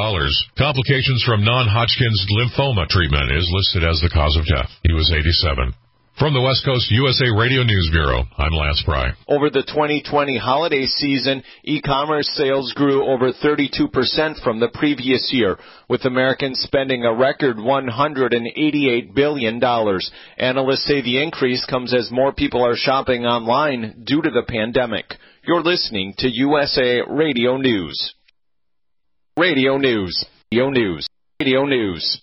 Complications 0.58 1.24
from 1.24 1.44
non-Hodgkin's 1.44 2.26
lymphoma 2.36 2.86
treatment 2.88 3.32
is 3.32 3.48
listed 3.48 3.82
as 3.88 3.98
the 4.00 4.12
cause 4.12 4.36
of 4.36 4.44
death. 4.44 4.68
He 4.84 4.92
was 4.92 5.10
87. 5.10 5.72
From 6.18 6.32
the 6.32 6.40
West 6.40 6.64
Coast 6.64 6.90
USA 6.90 7.28
Radio 7.28 7.62
News 7.62 7.88
Bureau, 7.92 8.24
I'm 8.38 8.52
Lance 8.52 8.82
Pry. 8.84 9.12
Over 9.28 9.48
the 9.48 9.62
2020 9.62 10.38
holiday 10.38 10.86
season, 10.86 11.42
e-commerce 11.64 12.28
sales 12.36 12.72
grew 12.74 13.04
over 13.04 13.32
32% 13.32 14.42
from 14.42 14.60
the 14.60 14.70
previous 14.72 15.30
year, 15.32 15.58
with 15.88 16.04
Americans 16.04 16.60
spending 16.60 17.04
a 17.04 17.14
record 17.14 17.56
$188 17.56 19.14
billion. 19.14 19.62
Analysts 20.38 20.84
say 20.84 21.02
the 21.02 21.22
increase 21.22 21.64
comes 21.66 21.94
as 21.94 22.10
more 22.10 22.32
people 22.32 22.64
are 22.64 22.76
shopping 22.76 23.26
online 23.26 24.02
due 24.04 24.22
to 24.22 24.30
the 24.30 24.44
pandemic. 24.46 25.06
You're 25.46 25.62
listening 25.62 26.14
to 26.18 26.28
USA 26.28 27.02
Radio 27.08 27.56
News. 27.58 28.14
Radio 29.38 29.76
News. 29.76 30.24
Radio 30.50 30.70
News. 30.70 31.06
Radio 31.38 31.66
News 31.66 32.22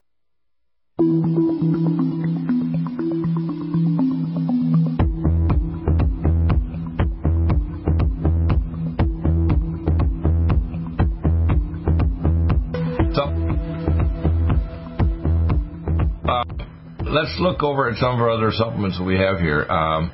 Let's 17.31 17.39
look 17.39 17.63
over 17.63 17.87
at 17.87 17.95
some 17.95 18.15
of 18.15 18.19
our 18.19 18.29
other 18.29 18.51
supplements 18.51 18.97
that 18.99 19.05
we 19.07 19.15
have 19.15 19.39
here. 19.39 19.63
Um, 19.63 20.11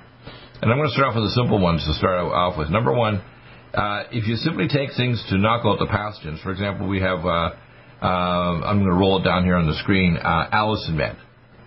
and 0.62 0.70
I'm 0.70 0.78
going 0.78 0.86
to 0.86 0.94
start 0.94 1.10
off 1.10 1.16
with 1.18 1.26
the 1.26 1.34
simple 1.34 1.58
ones 1.58 1.82
to 1.90 1.94
start 1.98 2.22
off 2.22 2.60
with. 2.62 2.70
Number 2.70 2.94
one, 2.94 3.26
uh, 3.74 4.06
if 4.14 4.30
you 4.30 4.36
simply 4.38 4.68
take 4.70 4.94
things 4.94 5.18
to 5.34 5.38
knock 5.42 5.66
out 5.66 5.82
the 5.82 5.90
pathogens, 5.90 6.44
for 6.44 6.52
example, 6.52 6.86
we 6.88 7.02
have, 7.02 7.26
uh, 7.26 7.58
uh, 8.06 8.70
I'm 8.70 8.78
going 8.78 8.94
to 8.94 9.00
roll 9.02 9.18
it 9.18 9.24
down 9.26 9.46
here 9.46 9.58
on 9.58 9.66
the 9.66 9.74
screen, 9.82 10.14
uh, 10.22 10.54
Allicin 10.54 10.94
Med. 10.94 11.18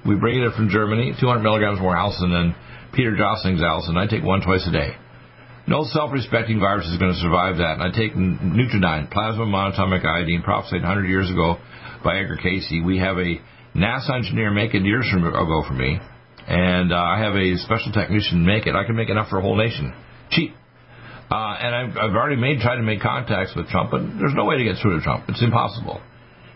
We 0.07 0.15
bring 0.15 0.39
it 0.39 0.55
from 0.55 0.71
Germany, 0.71 1.19
200 1.19 1.43
milligrams 1.43 1.81
more 1.81 1.97
allicin 1.99 2.31
than 2.31 2.55
Peter 2.95 3.17
Josling's 3.19 3.61
Allicin. 3.61 3.99
I 3.99 4.07
take 4.07 4.23
one 4.23 4.43
twice 4.43 4.63
a 4.69 4.73
day. 4.73 4.95
No 5.67 5.83
self-respecting 5.83 6.61
virus 6.61 6.87
is 6.87 6.99
going 6.99 7.11
to 7.11 7.19
survive 7.19 7.57
that. 7.59 7.75
And 7.75 7.83
I 7.83 7.91
take 7.91 8.15
Nutriodine, 8.15 9.11
plasma 9.11 9.51
monatomic 9.51 10.07
iodine, 10.07 10.43
prophesied 10.43 10.87
100 10.87 11.09
years 11.09 11.29
ago 11.29 11.59
by 12.05 12.21
Edgar 12.21 12.37
Cayce. 12.37 12.71
We 12.87 12.99
have 12.99 13.19
a 13.19 13.43
NASA 13.75 14.15
engineer 14.15 14.51
make 14.51 14.75
it 14.75 14.83
years 14.83 15.07
ago 15.13 15.65
for 15.67 15.75
me, 15.75 15.99
and 16.49 16.93
uh, 16.93 16.97
I 16.97 17.21
have 17.21 17.35
a 17.37 17.57
special 17.59 17.93
technician 17.93 18.45
make 18.45 18.67
it. 18.67 18.75
I 18.75 18.85
can 18.85 18.97
make 18.97 19.09
enough 19.09 19.29
for 19.29 19.39
a 19.39 19.43
whole 19.43 19.57
nation, 19.57 19.95
cheap. 20.31 20.55
Uh, 21.31 21.55
and 21.61 21.75
I've, 21.75 21.97
I've 21.97 22.17
already 22.17 22.35
made 22.35 22.59
tried 22.59 22.77
to 22.77 22.83
make 22.83 23.01
contacts 23.01 23.55
with 23.55 23.69
Trump, 23.69 23.93
but 23.93 24.03
there's 24.19 24.35
no 24.35 24.45
way 24.45 24.59
to 24.59 24.65
get 24.65 24.83
through 24.83 24.99
to 24.99 25.05
Trump. 25.05 25.27
It's 25.29 25.43
impossible. 25.43 26.01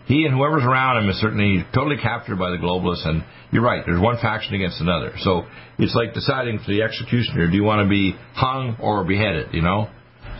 He 0.05 0.25
and 0.25 0.35
whoever's 0.35 0.63
around 0.63 1.03
him 1.03 1.09
is 1.09 1.15
certainly 1.15 1.65
totally 1.73 1.97
captured 1.97 2.37
by 2.37 2.51
the 2.51 2.57
globalists. 2.57 3.07
And 3.07 3.23
you're 3.51 3.63
right, 3.63 3.83
there's 3.85 4.01
one 4.01 4.17
faction 4.21 4.53
against 4.53 4.81
another. 4.81 5.13
So 5.19 5.45
it's 5.79 5.95
like 5.95 6.13
deciding 6.13 6.59
for 6.59 6.71
the 6.71 6.83
executioner: 6.83 7.49
do 7.49 7.55
you 7.55 7.63
want 7.63 7.85
to 7.85 7.89
be 7.89 8.13
hung 8.33 8.77
or 8.81 9.03
beheaded? 9.05 9.53
You 9.53 9.61
know. 9.61 9.89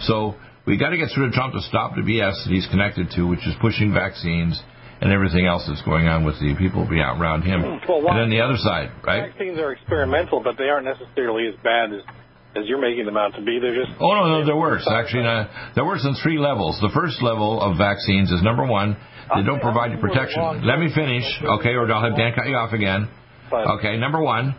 So 0.01 0.35
we 0.67 0.77
got 0.77 0.89
to 0.89 0.97
get 0.97 1.09
through 1.15 1.31
to 1.31 1.31
Trump 1.31 1.53
to 1.53 1.61
stop 1.61 1.95
the 1.95 2.01
BS 2.01 2.43
that 2.43 2.51
he's 2.51 2.67
connected 2.67 3.09
to, 3.15 3.23
which 3.23 3.47
is 3.47 3.55
pushing 3.61 3.93
vaccines 3.93 4.61
and 5.05 5.13
everything 5.13 5.45
else 5.45 5.61
that's 5.69 5.85
going 5.85 6.09
on 6.09 6.25
with 6.25 6.33
the 6.41 6.57
people 6.57 6.81
around 6.89 7.45
him. 7.45 7.61
Well, 7.87 8.09
and 8.09 8.17
then 8.25 8.29
the 8.33 8.41
other 8.41 8.57
side, 8.57 8.89
right? 9.05 9.29
Vaccines 9.29 9.59
are 9.61 9.71
experimental, 9.71 10.41
but 10.41 10.57
they 10.57 10.65
aren't 10.65 10.89
necessarily 10.89 11.45
as 11.47 11.53
bad 11.63 11.93
as 11.93 12.01
as 12.57 12.63
you're 12.65 12.81
making 12.81 13.05
them 13.05 13.17
out 13.17 13.35
to 13.35 13.41
be. 13.43 13.59
They're 13.61 13.75
just 13.75 13.93
oh 14.01 14.15
no, 14.17 14.25
no, 14.25 14.45
they're 14.45 14.57
worse. 14.57 14.87
Actually, 14.89 15.27
uh, 15.27 15.45
they're 15.75 15.85
worse 15.85 16.03
in 16.03 16.15
three 16.23 16.39
levels. 16.39 16.79
The 16.81 16.89
first 16.89 17.21
level 17.21 17.61
of 17.61 17.77
vaccines 17.77 18.31
is 18.31 18.41
number 18.41 18.65
one, 18.65 18.97
they 19.35 19.43
don't 19.45 19.61
provide 19.61 19.91
you 19.91 19.99
protection. 20.01 20.65
Let 20.65 20.79
me 20.79 20.89
finish, 20.89 21.23
okay, 21.61 21.77
or 21.77 21.85
I'll 21.91 22.01
have 22.01 22.17
Dan 22.17 22.33
cut 22.33 22.47
you 22.47 22.57
off 22.57 22.73
again. 22.73 23.07
Okay, 23.53 23.97
number 23.97 24.21
one. 24.21 24.55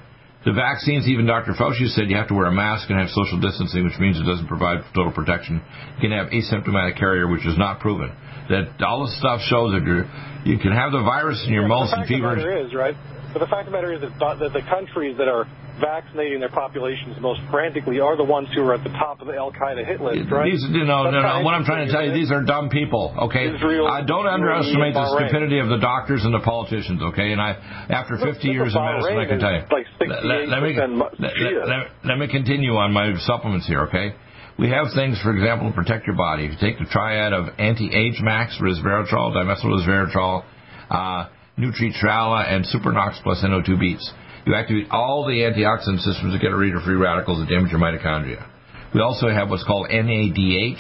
The 0.47 0.55
vaccines, 0.55 1.09
even 1.09 1.27
Dr. 1.27 1.53
Fauci 1.59 1.91
said 1.91 2.09
you 2.09 2.17
have 2.17 2.29
to 2.29 2.35
wear 2.35 2.47
a 2.47 2.55
mask 2.55 2.89
and 2.89 2.99
have 2.99 3.11
social 3.11 3.41
distancing, 3.43 3.83
which 3.83 3.99
means 3.99 4.15
it 4.15 4.23
doesn't 4.23 4.47
provide 4.47 4.79
total 4.95 5.11
protection. 5.11 5.61
You 5.99 6.01
can 6.01 6.13
have 6.15 6.31
asymptomatic 6.31 6.97
carrier, 6.97 7.27
which 7.27 7.45
is 7.45 7.59
not 7.59 7.81
proven 7.81 8.15
that 8.49 8.79
all 8.83 9.07
the 9.07 9.13
stuff 9.19 9.41
shows 9.43 9.75
that 9.75 9.83
you 9.83 10.07
you 10.47 10.59
can 10.59 10.71
have 10.71 10.93
the 10.93 11.03
virus 11.03 11.43
in 11.47 11.53
your 11.53 11.67
mouth 11.67 11.91
and 11.91 12.07
fever. 12.07 12.39
Is 12.39 12.73
right. 12.75 12.95
But 13.33 13.41
the 13.41 13.47
fact 13.47 13.67
of 13.69 13.73
the 13.73 13.79
matter 13.79 13.93
is 13.93 14.01
that, 14.01 14.19
the 14.19 14.63
countries 14.69 15.17
that 15.19 15.29
are 15.29 15.47
vaccinating 15.81 16.41
their 16.41 16.51
populations 16.51 17.17
most 17.21 17.41
frantically 17.51 18.01
are 18.01 18.17
the 18.17 18.25
ones 18.25 18.49
who 18.55 18.63
are 18.63 18.75
at 18.75 18.83
the 18.83 18.91
top 18.97 19.21
of 19.21 19.27
the 19.27 19.37
Al 19.37 19.53
Qaeda 19.53 19.85
hit 19.85 20.01
list, 20.01 20.31
right? 20.31 20.51
These, 20.51 20.65
you 20.71 20.85
know, 20.85 21.05
no, 21.11 21.21
no. 21.21 21.43
What 21.43 21.53
I'm 21.53 21.65
trying 21.65 21.87
to 21.87 21.93
tell 21.93 22.05
you, 22.05 22.13
these 22.13 22.31
are 22.31 22.43
dumb 22.43 22.71
people. 22.71 23.15
Okay, 23.29 23.53
Israel, 23.55 23.87
I 23.87 24.03
don't 24.03 24.27
underestimate 24.27 24.95
the 24.95 25.05
stupidity 25.17 25.59
of 25.59 25.69
the 25.69 25.79
doctors 25.79 26.25
and 26.25 26.33
the 26.33 26.41
politicians. 26.41 27.03
Okay, 27.13 27.33
and 27.33 27.41
I, 27.41 27.53
after 27.91 28.17
50 28.17 28.49
years 28.49 28.75
of 28.75 28.83
medicine, 28.83 29.19
I 29.19 29.27
can 29.27 29.39
tell 29.39 29.53
you. 29.53 29.63
Like 29.69 29.87
let, 30.25 30.49
let, 30.49 30.63
me, 30.63 30.77
let, 30.77 31.81
let 32.05 32.19
me 32.19 32.29
continue 32.29 32.77
on 32.77 32.93
my 32.93 33.13
supplements 33.21 33.67
here. 33.67 33.83
Okay. 33.89 34.15
We 34.59 34.71
have 34.71 34.87
things, 34.95 35.21
for 35.21 35.37
example, 35.37 35.69
to 35.69 35.75
protect 35.75 36.07
your 36.07 36.17
body. 36.17 36.47
If 36.47 36.53
you 36.53 36.59
take 36.59 36.79
the 36.79 36.87
triad 36.87 37.35
of 37.35 37.49
anti-age 37.59 38.23
max, 38.23 38.57
resveratrol, 38.59 39.37
dimethyl 39.37 39.69
resveratrol, 39.69 40.45
uh, 40.89 41.29
Nutritrala, 41.59 42.49
and 42.49 42.65
Supernox 42.65 43.23
plus 43.23 43.43
NO2 43.43 43.81
beats. 43.81 44.13
You 44.47 44.55
activate 44.55 44.89
all 44.91 45.27
the 45.27 45.41
antioxidant 45.43 46.01
systems 46.01 46.33
that 46.33 46.41
get 46.41 46.49
rid 46.49 46.77
of 46.77 46.83
free 46.83 46.95
radicals 46.95 47.41
that 47.41 47.53
damage 47.53 47.73
your 47.73 47.81
mitochondria. 47.81 48.47
We 48.95 49.01
also 49.01 49.29
have 49.29 49.51
what's 49.51 49.65
called 49.65 49.89
NADH, 49.91 50.79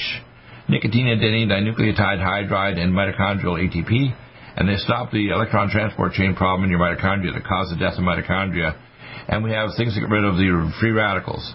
nicotine 0.68 1.06
adenine 1.06 1.48
dinucleotide 1.48 2.20
hydride, 2.20 2.78
and 2.78 2.92
mitochondrial 2.92 3.58
ATP, 3.58 4.14
and 4.56 4.68
they 4.68 4.76
stop 4.76 5.10
the 5.10 5.30
electron 5.30 5.70
transport 5.70 6.12
chain 6.12 6.34
problem 6.34 6.64
in 6.64 6.70
your 6.70 6.80
mitochondria 6.80 7.34
that 7.34 7.44
cause 7.44 7.68
the 7.70 7.76
death 7.76 7.98
of 7.98 8.04
mitochondria. 8.04 8.76
And 9.28 9.42
we 9.42 9.50
have 9.50 9.70
things 9.76 9.94
to 9.94 10.00
get 10.00 10.10
rid 10.10 10.24
of 10.24 10.36
the 10.36 10.72
free 10.78 10.92
radicals. 10.92 11.54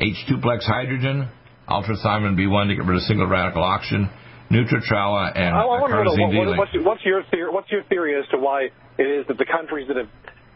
H2-plex 0.00 0.62
hydrogen, 0.64 1.28
ultrathymine 1.68 2.36
B1 2.38 2.68
to 2.68 2.76
get 2.76 2.84
rid 2.84 2.96
of 2.96 3.02
single 3.02 3.26
radical 3.26 3.62
oxygen, 3.62 4.08
Nutritrala, 4.50 5.30
and 5.36 5.54
I, 5.54 5.60
I 5.60 5.86
to 5.86 5.94
what, 6.18 6.58
what's, 6.58 6.72
what's, 6.84 7.04
your 7.04 7.22
theory, 7.30 7.50
what's 7.52 7.70
your 7.70 7.84
theory 7.84 8.18
as 8.18 8.28
to 8.30 8.38
why 8.38 8.68
it 8.98 9.02
is 9.02 9.26
that 9.28 9.38
the 9.38 9.46
countries 9.46 9.86
that 9.86 9.96
have 9.96 10.08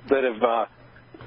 that 0.08 0.24
have 0.24 0.42
uh, 0.42 0.66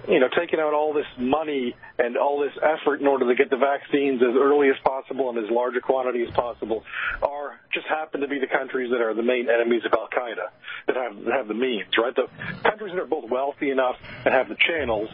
you 0.07 0.19
know, 0.19 0.27
taking 0.38 0.60
out 0.60 0.73
all 0.73 0.93
this 0.93 1.07
money 1.17 1.75
and 1.99 2.17
all 2.17 2.39
this 2.39 2.53
effort 2.62 3.01
in 3.01 3.07
order 3.07 3.27
to 3.27 3.36
get 3.36 3.49
the 3.49 3.57
vaccines 3.57 4.21
as 4.21 4.36
early 4.38 4.69
as 4.69 4.79
possible 4.83 5.29
and 5.29 5.38
as 5.38 5.49
large 5.49 5.75
a 5.75 5.81
quantity 5.81 6.23
as 6.23 6.33
possible 6.33 6.83
are 7.21 7.60
just 7.73 7.88
happen 7.88 8.21
to 8.21 8.27
be 8.27 8.39
the 8.39 8.47
countries 8.47 8.89
that 8.91 9.01
are 9.01 9.13
the 9.13 9.25
main 9.25 9.47
enemies 9.49 9.81
of 9.86 9.91
Al 9.93 10.07
Qaeda 10.07 10.47
that 10.88 10.95
have 10.95 11.13
that 11.25 11.33
have 11.33 11.47
the 11.47 11.57
means, 11.57 11.89
right? 11.99 12.15
The 12.15 12.27
countries 12.63 12.93
that 12.95 13.01
are 13.01 13.10
both 13.10 13.29
wealthy 13.29 13.69
enough 13.69 13.95
and 14.25 14.33
have 14.33 14.47
the 14.47 14.55
channels, 14.55 15.10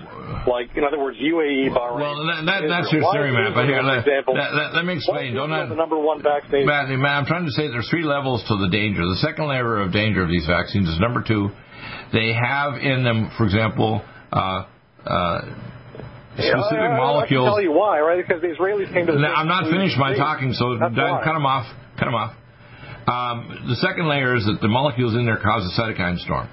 like 0.46 0.70
in 0.78 0.84
other 0.84 1.00
words, 1.00 1.18
UAE, 1.18 1.74
Bahrain. 1.74 2.00
Well, 2.00 2.16
that, 2.30 2.46
that, 2.46 2.62
that's 2.70 2.92
your 2.94 3.04
theory, 3.12 3.34
man. 3.34 3.52
But 3.56 3.66
here, 3.66 3.82
let, 3.82 4.06
example, 4.06 4.38
let, 4.38 4.76
let, 4.76 4.86
me 4.86 4.94
explain. 4.96 5.34
Don't 5.34 5.52
I, 5.52 5.66
the 5.66 5.76
number 5.76 5.98
one 5.98 6.22
vaccine? 6.22 6.66
Matt, 6.66 6.90
Matt, 6.90 7.24
I'm 7.24 7.26
trying 7.26 7.46
to 7.46 7.52
say 7.52 7.68
there's 7.68 7.90
three 7.90 8.06
levels 8.06 8.44
to 8.48 8.56
the 8.62 8.70
danger. 8.70 9.02
The 9.02 9.20
second 9.26 9.50
layer 9.50 9.82
of 9.82 9.92
danger 9.92 10.22
of 10.22 10.30
these 10.30 10.46
vaccines 10.46 10.88
is 10.88 11.00
number 11.00 11.24
two. 11.26 11.50
They 12.14 12.34
have 12.34 12.78
in 12.78 13.04
them, 13.04 13.32
for 13.38 13.46
example. 13.46 14.06
Uh, 14.32 14.66
specific 16.34 16.90
yeah, 16.90 16.98
molecules. 16.98 17.46
I 17.46 17.50
can 17.50 17.54
tell 17.54 17.62
you 17.62 17.72
why, 17.72 18.00
right? 18.00 18.26
Because 18.26 18.42
the 18.42 18.50
Israelis 18.50 18.92
came 18.94 19.06
to. 19.06 19.14
The 19.14 19.20
now, 19.20 19.34
I'm 19.34 19.48
not 19.48 19.70
finished 19.70 19.98
my 19.98 20.16
talking, 20.16 20.54
so 20.54 20.78
cut 20.80 20.96
them 20.96 21.46
off. 21.46 21.68
Cut 22.00 22.06
them 22.06 22.16
off. 22.16 22.36
Um, 23.04 23.68
the 23.68 23.76
second 23.76 24.08
layer 24.08 24.36
is 24.36 24.46
that 24.46 24.60
the 24.62 24.70
molecules 24.70 25.14
in 25.14 25.26
there 25.26 25.38
cause 25.38 25.68
a 25.68 25.74
cytokine 25.76 26.18
storm. 26.20 26.48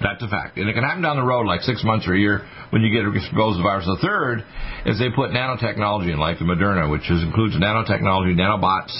That's 0.00 0.22
a 0.22 0.28
fact. 0.28 0.56
And 0.58 0.68
it 0.68 0.72
can 0.72 0.82
happen 0.82 1.02
down 1.02 1.16
the 1.16 1.22
road, 1.22 1.46
like 1.46 1.60
six 1.60 1.84
months 1.84 2.08
or 2.08 2.14
a 2.14 2.18
year, 2.18 2.42
when 2.70 2.82
you 2.82 2.90
get 2.90 3.06
exposed 3.06 3.54
to 3.54 3.62
the 3.62 3.62
virus. 3.62 3.86
The 3.86 4.00
third 4.02 4.42
is 4.86 4.98
they 4.98 5.10
put 5.14 5.30
nanotechnology 5.30 6.10
in, 6.10 6.18
like 6.18 6.38
the 6.38 6.44
Moderna, 6.44 6.90
which 6.90 7.08
is, 7.08 7.22
includes 7.22 7.54
nanotechnology, 7.54 8.34
nanobots, 8.34 8.90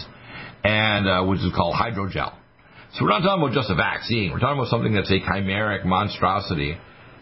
and 0.62 1.09
uh, 1.09 1.24
which 1.24 1.40
is 1.40 1.50
called 1.57 1.74
hydrogel. 1.74 2.33
So 2.94 3.02
we're 3.02 3.11
not 3.11 3.24
talking 3.24 3.42
about 3.42 3.55
just 3.55 3.70
a 3.70 3.74
vaccine. 3.74 4.31
We're 4.31 4.38
talking 4.38 4.61
about 4.61 4.68
something 4.68 4.92
that's 4.92 5.11
a 5.11 5.18
chimeric 5.18 5.85
monstrosity 5.85 6.76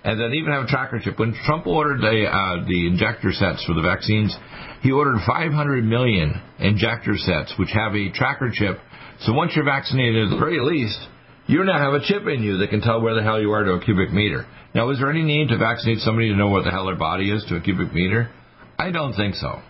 and 0.04 0.20
then 0.20 0.32
even 0.32 0.52
have 0.52 0.64
a 0.64 0.66
tracker 0.66 1.00
chip. 1.02 1.18
When 1.18 1.34
Trump 1.44 1.66
ordered 1.66 2.00
the 2.00 2.26
uh, 2.26 2.66
the 2.66 2.86
injector 2.86 3.32
sets 3.32 3.64
for 3.64 3.74
the 3.74 3.82
vaccines, 3.82 4.34
he 4.82 4.92
ordered 4.92 5.20
500 5.26 5.84
million 5.84 6.40
injector 6.58 7.16
sets, 7.16 7.54
which 7.58 7.70
have 7.72 7.94
a 7.94 8.10
tracker 8.12 8.50
chip. 8.52 8.78
So 9.20 9.32
once 9.32 9.52
you're 9.54 9.64
vaccinated, 9.64 10.24
at 10.24 10.30
the 10.30 10.38
very 10.38 10.60
least, 10.60 10.98
you 11.46 11.62
now 11.64 11.78
have 11.78 11.94
a 11.94 12.04
chip 12.04 12.26
in 12.26 12.42
you 12.42 12.58
that 12.58 12.70
can 12.70 12.80
tell 12.80 13.02
where 13.02 13.14
the 13.14 13.22
hell 13.22 13.40
you 13.40 13.52
are 13.52 13.64
to 13.64 13.72
a 13.72 13.84
cubic 13.84 14.12
meter. 14.12 14.46
Now, 14.74 14.90
is 14.90 14.98
there 14.98 15.10
any 15.10 15.22
need 15.22 15.48
to 15.48 15.58
vaccinate 15.58 15.98
somebody 15.98 16.28
to 16.28 16.36
know 16.36 16.48
what 16.48 16.64
the 16.64 16.70
hell 16.70 16.86
their 16.86 16.96
body 16.96 17.30
is 17.30 17.44
to 17.48 17.56
a 17.56 17.60
cubic 17.60 17.92
meter? 17.92 18.30
I 18.78 18.92
don't 18.92 19.14
think 19.14 19.34
so. 19.34 19.60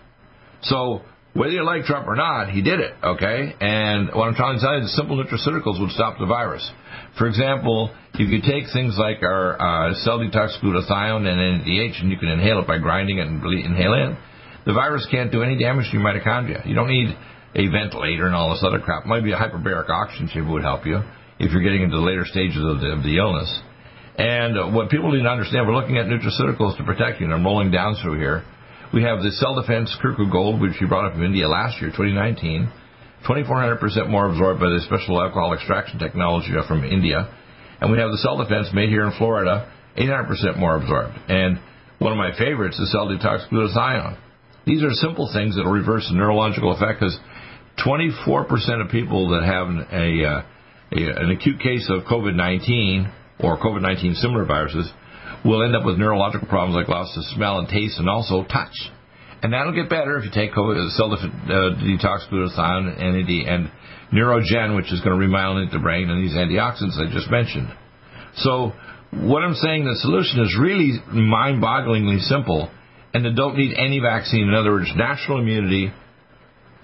So 0.61 1.01
whether 1.33 1.51
you 1.51 1.65
like 1.65 1.85
Trump 1.85 2.07
or 2.07 2.15
not, 2.15 2.49
he 2.49 2.61
did 2.61 2.79
it, 2.79 2.93
okay? 3.03 3.55
And 3.59 4.09
what 4.13 4.27
I'm 4.27 4.35
trying 4.35 4.59
to 4.59 4.61
tell 4.61 4.77
you 4.77 4.83
is 4.83 4.95
simple 4.95 5.17
nutraceuticals 5.17 5.79
would 5.79 5.91
stop 5.91 6.19
the 6.19 6.25
virus. 6.25 6.69
For 7.17 7.27
example, 7.27 7.91
you 8.21 8.29
could 8.29 8.45
take 8.45 8.69
things 8.71 8.93
like 9.01 9.23
our 9.23 9.57
uh, 9.57 9.93
cell 10.05 10.19
detox 10.19 10.53
glutathione 10.61 11.25
and 11.25 11.65
NADH, 11.65 12.01
and 12.01 12.11
you 12.11 12.17
can 12.17 12.29
inhale 12.29 12.59
it 12.59 12.67
by 12.67 12.77
grinding 12.77 13.17
it 13.17 13.25
and 13.25 13.41
inhale 13.41 13.97
it. 13.97 14.15
The 14.65 14.73
virus 14.73 15.07
can't 15.09 15.31
do 15.31 15.41
any 15.41 15.57
damage 15.57 15.89
to 15.89 15.97
your 15.97 16.05
mitochondria. 16.05 16.67
You 16.67 16.75
don't 16.75 16.87
need 16.87 17.09
a 17.55 17.65
ventilator 17.67 18.27
and 18.27 18.35
all 18.35 18.51
this 18.51 18.63
other 18.63 18.79
crap. 18.79 19.07
Maybe 19.07 19.31
a 19.31 19.37
hyperbaric 19.37 19.89
oxygen 19.89 20.29
chamber 20.31 20.51
would 20.51 20.61
help 20.61 20.85
you 20.85 21.01
if 21.39 21.51
you're 21.51 21.63
getting 21.63 21.81
into 21.81 21.97
the 21.97 22.05
later 22.05 22.23
stages 22.25 22.61
of 22.61 22.79
the, 22.79 22.93
of 22.93 23.01
the 23.01 23.17
illness. 23.17 23.49
And 24.21 24.75
what 24.75 24.91
people 24.91 25.11
need 25.11 25.23
to 25.23 25.29
understand, 25.29 25.65
we're 25.65 25.73
looking 25.73 25.97
at 25.97 26.05
nutraceuticals 26.05 26.77
to 26.77 26.83
protect 26.83 27.19
you, 27.19 27.25
and 27.25 27.33
I'm 27.33 27.43
rolling 27.43 27.71
down 27.71 27.97
through 28.03 28.19
here. 28.19 28.45
We 28.93 29.01
have 29.01 29.23
the 29.23 29.31
Cell 29.41 29.59
Defense 29.59 29.89
Kirku 29.97 30.31
Gold, 30.31 30.61
which 30.61 30.77
we 30.79 30.85
brought 30.85 31.09
up 31.09 31.13
from 31.13 31.23
India 31.23 31.47
last 31.47 31.81
year, 31.81 31.89
2019. 31.89 32.69
2,400% 33.25 34.09
more 34.09 34.29
absorbed 34.29 34.59
by 34.59 34.69
the 34.69 34.81
special 34.85 35.19
alcohol 35.19 35.53
extraction 35.53 35.97
technology 35.97 36.53
from 36.67 36.83
India. 36.83 37.29
And 37.81 37.91
we 37.91 37.97
have 37.97 38.11
the 38.11 38.17
Cell 38.17 38.37
Defense 38.37 38.69
made 38.73 38.89
here 38.89 39.05
in 39.05 39.13
Florida, 39.17 39.71
800% 39.97 40.57
more 40.57 40.77
absorbed. 40.77 41.17
And 41.27 41.59
one 41.97 42.11
of 42.11 42.17
my 42.17 42.31
favorites 42.37 42.79
is 42.79 42.91
Cell 42.91 43.07
Detox 43.07 43.49
Glutathione. 43.49 44.17
These 44.65 44.83
are 44.83 44.91
simple 44.91 45.29
things 45.33 45.55
that 45.55 45.65
will 45.65 45.73
reverse 45.73 46.07
the 46.07 46.15
neurological 46.15 46.71
effect 46.71 46.99
because 46.99 47.17
24% 47.83 48.85
of 48.85 48.91
people 48.91 49.29
that 49.29 49.43
have 49.43 49.67
a, 49.91 50.25
uh, 50.25 50.41
a, 50.93 51.23
an 51.25 51.31
acute 51.31 51.59
case 51.59 51.89
of 51.89 52.03
COVID-19 52.03 53.11
or 53.39 53.57
COVID-19 53.57 54.15
similar 54.15 54.45
viruses 54.45 54.91
will 55.43 55.63
end 55.63 55.75
up 55.75 55.83
with 55.83 55.97
neurological 55.97 56.47
problems 56.47 56.75
like 56.75 56.87
loss 56.87 57.17
of 57.17 57.23
smell 57.35 57.57
and 57.57 57.67
taste 57.67 57.97
and 57.97 58.07
also 58.07 58.43
touch. 58.43 58.75
And 59.41 59.53
that'll 59.53 59.73
get 59.73 59.89
better 59.89 60.19
if 60.19 60.25
you 60.25 60.29
take 60.29 60.53
cell 60.53 61.11
uh, 61.11 61.17
detox 61.81 62.29
glutathione 62.29 63.01
and, 63.01 63.27
and 63.27 63.71
neurogen, 64.13 64.75
which 64.75 64.91
is 64.91 65.01
going 65.01 65.19
to 65.19 65.25
remyelinate 65.25 65.71
the 65.71 65.79
brain, 65.79 66.09
and 66.09 66.23
these 66.23 66.35
antioxidants 66.35 66.99
I 66.99 67.11
just 67.11 67.29
mentioned. 67.31 67.71
So 68.37 68.73
what 69.11 69.43
I'm 69.43 69.55
saying, 69.55 69.85
the 69.85 69.95
solution 69.99 70.39
is 70.41 70.57
really 70.59 70.99
mind-bogglingly 71.11 72.21
simple, 72.21 72.69
and 73.13 73.25
they 73.25 73.33
don't 73.33 73.57
need 73.57 73.75
any 73.77 73.99
vaccine. 73.99 74.47
In 74.47 74.53
other 74.53 74.71
words, 74.71 74.91
natural 74.95 75.39
immunity, 75.39 75.91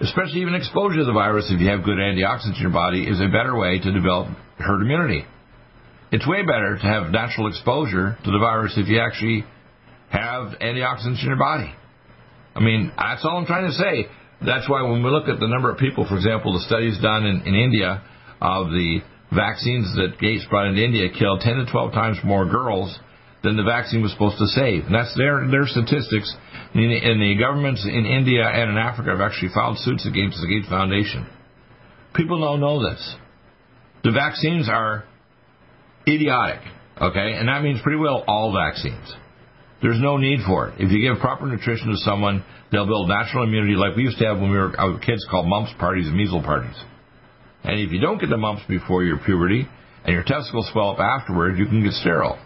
especially 0.00 0.40
even 0.40 0.54
exposure 0.54 0.98
to 0.98 1.04
the 1.04 1.12
virus, 1.12 1.50
if 1.50 1.60
you 1.60 1.68
have 1.68 1.84
good 1.84 1.98
antioxidants 1.98 2.56
in 2.56 2.62
your 2.62 2.72
body, 2.72 3.08
is 3.08 3.20
a 3.20 3.28
better 3.28 3.56
way 3.56 3.78
to 3.78 3.92
develop 3.92 4.28
herd 4.58 4.82
immunity. 4.82 5.24
It's 6.10 6.26
way 6.26 6.42
better 6.42 6.78
to 6.80 6.86
have 6.86 7.10
natural 7.12 7.48
exposure 7.48 8.16
to 8.24 8.30
the 8.30 8.38
virus 8.38 8.74
if 8.76 8.88
you 8.88 9.00
actually 9.00 9.44
have 10.10 10.58
antioxidants 10.60 11.20
in 11.20 11.28
your 11.28 11.36
body. 11.36 11.72
I 12.54 12.60
mean, 12.60 12.92
that's 12.96 13.24
all 13.24 13.36
I'm 13.36 13.46
trying 13.46 13.68
to 13.68 13.74
say. 13.74 14.06
That's 14.44 14.68
why 14.68 14.82
when 14.82 15.02
we 15.02 15.10
look 15.10 15.28
at 15.28 15.40
the 15.40 15.48
number 15.48 15.70
of 15.70 15.78
people, 15.78 16.06
for 16.06 16.16
example, 16.16 16.52
the 16.52 16.64
studies 16.66 16.98
done 17.02 17.26
in, 17.26 17.42
in 17.42 17.54
India 17.54 18.02
of 18.40 18.70
the 18.70 19.00
vaccines 19.34 19.94
that 19.96 20.18
Gates 20.20 20.46
brought 20.48 20.68
into 20.68 20.82
India 20.82 21.08
killed 21.10 21.40
10 21.40 21.56
to 21.56 21.66
12 21.70 21.92
times 21.92 22.18
more 22.24 22.46
girls 22.46 22.96
than 23.42 23.56
the 23.56 23.62
vaccine 23.62 24.02
was 24.02 24.12
supposed 24.12 24.38
to 24.38 24.46
save. 24.46 24.86
And 24.86 24.94
that's 24.94 25.14
their, 25.16 25.46
their 25.50 25.66
statistics. 25.66 26.34
And 26.74 26.90
the, 26.90 26.98
and 27.02 27.20
the 27.20 27.34
governments 27.38 27.84
in 27.84 28.06
India 28.06 28.46
and 28.46 28.70
in 28.70 28.78
Africa 28.78 29.10
have 29.10 29.20
actually 29.20 29.50
filed 29.54 29.78
suits 29.78 30.06
against 30.06 30.40
the 30.40 30.46
Gates 30.46 30.68
Foundation. 30.68 31.26
People 32.14 32.40
don't 32.40 32.60
know 32.60 32.82
this. 32.82 33.16
The 34.04 34.12
vaccines 34.12 34.68
are 34.68 35.04
idiotic, 36.06 36.60
okay? 37.00 37.34
And 37.34 37.48
that 37.48 37.62
means 37.62 37.80
pretty 37.82 37.98
well 37.98 38.24
all 38.26 38.52
vaccines. 38.52 39.14
There's 39.80 40.00
no 40.00 40.16
need 40.16 40.40
for 40.46 40.68
it. 40.68 40.74
If 40.78 40.90
you 40.90 41.00
give 41.00 41.20
proper 41.20 41.46
nutrition 41.46 41.88
to 41.88 41.96
someone, 41.98 42.44
they'll 42.72 42.86
build 42.86 43.08
natural 43.08 43.44
immunity 43.44 43.74
like 43.74 43.96
we 43.96 44.02
used 44.02 44.18
to 44.18 44.26
have 44.26 44.38
when 44.38 44.50
we 44.50 44.58
were 44.58 44.74
kids 45.04 45.24
called 45.30 45.46
mumps 45.46 45.72
parties 45.78 46.08
and 46.08 46.16
measles 46.16 46.44
parties. 46.44 46.76
And 47.62 47.80
if 47.80 47.92
you 47.92 48.00
don't 48.00 48.18
get 48.18 48.28
the 48.30 48.36
mumps 48.36 48.62
before 48.68 49.04
your 49.04 49.18
puberty 49.18 49.68
and 50.04 50.12
your 50.12 50.24
testicles 50.24 50.68
swell 50.72 50.90
up 50.90 50.98
afterward, 50.98 51.58
you 51.58 51.66
can 51.66 51.82
get 51.82 51.92
sterile. 51.92 52.38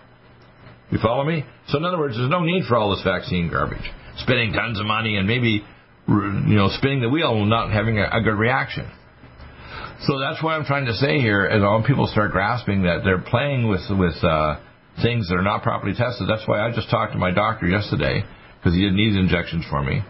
You 0.90 0.98
follow 1.02 1.24
me? 1.24 1.44
So 1.68 1.78
in 1.78 1.84
other 1.84 1.98
words, 1.98 2.16
there's 2.16 2.30
no 2.30 2.40
need 2.40 2.64
for 2.68 2.76
all 2.76 2.94
this 2.94 3.02
vaccine 3.02 3.50
garbage. 3.50 3.90
Spending 4.18 4.52
tons 4.52 4.78
of 4.78 4.84
money 4.84 5.16
and 5.16 5.26
maybe, 5.26 5.64
you 6.06 6.56
know, 6.56 6.68
spinning 6.68 7.00
the 7.00 7.08
wheel 7.08 7.32
and 7.32 7.48
not 7.48 7.72
having 7.72 7.98
a, 7.98 8.04
a 8.12 8.20
good 8.22 8.36
reaction. 8.36 8.90
So 10.06 10.18
that's 10.18 10.42
what 10.42 10.50
I'm 10.50 10.64
trying 10.66 10.86
to 10.86 10.92
say 10.94 11.18
here, 11.18 11.46
is 11.46 11.62
all 11.62 11.82
people 11.86 12.08
start 12.08 12.32
grasping 12.32 12.82
that 12.82 13.02
they're 13.04 13.22
playing 13.22 13.68
with 13.68 13.82
with 13.90 14.22
uh, 14.22 14.60
things 15.00 15.28
that 15.28 15.36
are 15.36 15.46
not 15.46 15.62
properly 15.62 15.94
tested. 15.94 16.28
That's 16.28 16.46
why 16.46 16.60
I 16.60 16.74
just 16.74 16.90
talked 16.90 17.12
to 17.12 17.18
my 17.18 17.30
doctor 17.30 17.66
yesterday 17.66 18.22
because 18.58 18.74
he 18.74 18.82
didn't 18.82 18.96
need 18.96 19.16
injections 19.16 19.64
for 19.70 19.82
me. 19.82 20.02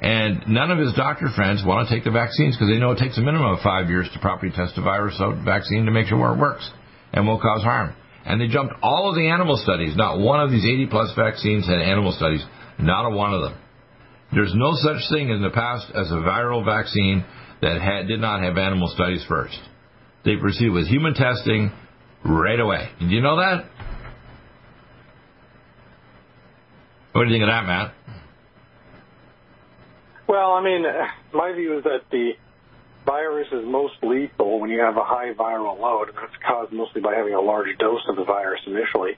And 0.00 0.46
none 0.48 0.70
of 0.70 0.78
his 0.78 0.92
doctor 0.94 1.28
friends 1.34 1.64
want 1.64 1.88
to 1.88 1.94
take 1.94 2.04
the 2.04 2.10
vaccines 2.10 2.56
because 2.56 2.68
they 2.68 2.78
know 2.78 2.92
it 2.92 2.98
takes 2.98 3.16
a 3.16 3.22
minimum 3.22 3.52
of 3.52 3.60
five 3.60 3.88
years 3.88 4.08
to 4.12 4.18
properly 4.20 4.52
test 4.52 4.76
a 4.76 4.82
virus 4.82 5.16
out 5.20 5.44
vaccine 5.44 5.86
to 5.86 5.90
make 5.90 6.06
sure 6.06 6.34
it 6.34 6.38
works 6.38 6.68
and 7.12 7.26
won't 7.26 7.40
cause 7.40 7.62
harm. 7.62 7.94
And 8.24 8.40
they 8.40 8.48
jumped 8.48 8.74
all 8.82 9.08
of 9.08 9.14
the 9.14 9.28
animal 9.28 9.56
studies. 9.56 9.96
Not 9.96 10.18
one 10.18 10.40
of 10.40 10.50
these 10.50 10.64
80 10.64 10.88
plus 10.88 11.12
vaccines 11.16 11.66
had 11.66 11.78
animal 11.78 12.12
studies. 12.12 12.44
Not 12.78 13.06
a 13.06 13.10
one 13.10 13.32
of 13.32 13.42
them. 13.42 13.58
There's 14.32 14.52
no 14.54 14.72
such 14.74 15.08
thing 15.10 15.30
in 15.30 15.40
the 15.40 15.50
past 15.50 15.86
as 15.94 16.10
a 16.10 16.16
viral 16.16 16.64
vaccine 16.64 17.24
that 17.62 17.80
had, 17.80 18.08
did 18.08 18.20
not 18.20 18.42
have 18.42 18.58
animal 18.58 18.88
studies 18.88 19.24
first. 19.28 19.58
They 20.24 20.36
proceed 20.36 20.70
with 20.70 20.88
human 20.88 21.14
testing 21.14 21.70
right 22.24 22.58
away. 22.58 22.90
Did 22.98 23.10
you 23.10 23.22
know 23.22 23.36
that? 23.36 23.64
What 27.16 27.24
do 27.24 27.30
you 27.30 27.34
think 27.34 27.44
of 27.44 27.48
that, 27.54 27.64
Matt? 27.66 27.94
Well, 30.28 30.52
I 30.52 30.62
mean, 30.62 30.84
my 31.32 31.52
view 31.52 31.78
is 31.78 31.84
that 31.84 32.02
the 32.10 32.32
virus 33.06 33.46
is 33.52 33.62
most 33.64 33.94
lethal 34.02 34.58
when 34.58 34.70
you 34.70 34.80
have 34.80 34.96
a 34.96 35.04
high 35.04 35.32
viral 35.38 35.78
load, 35.78 36.08
and 36.08 36.18
that's 36.18 36.34
caused 36.46 36.72
mostly 36.72 37.00
by 37.00 37.14
having 37.14 37.34
a 37.34 37.40
large 37.40 37.68
dose 37.78 38.02
of 38.08 38.16
the 38.16 38.24
virus 38.24 38.60
initially. 38.66 39.12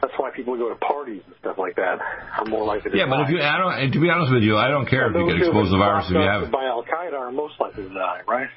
That's 0.00 0.14
why 0.16 0.30
people 0.30 0.56
go 0.56 0.68
to 0.68 0.76
parties 0.76 1.22
and 1.26 1.34
stuff 1.40 1.58
like 1.58 1.74
that 1.76 1.98
are 1.98 2.44
more 2.46 2.64
likely 2.64 2.92
to 2.92 2.96
yeah, 2.96 3.06
die. 3.06 3.10
but 3.10 3.20
if 3.26 3.30
you, 3.30 3.40
I 3.42 3.58
don't, 3.58 3.72
and 3.74 3.92
to 3.92 4.00
be 4.00 4.10
honest 4.10 4.32
with 4.32 4.42
you, 4.42 4.56
I 4.56 4.68
don't 4.68 4.86
care 4.86 5.10
if 5.10 5.16
you 5.16 5.26
get 5.26 5.38
exposed 5.42 5.68
to 5.68 5.74
the 5.74 5.82
virus 5.82 6.06
if 6.06 6.14
you 6.14 6.22
have 6.22 6.42
it. 6.44 6.52
By 6.52 6.64
Al 6.66 6.84
Qaeda 6.84 7.18
are 7.18 7.32
most 7.32 7.58
likely 7.58 7.84
to 7.84 7.94
die, 7.94 8.20
right? 8.28 8.48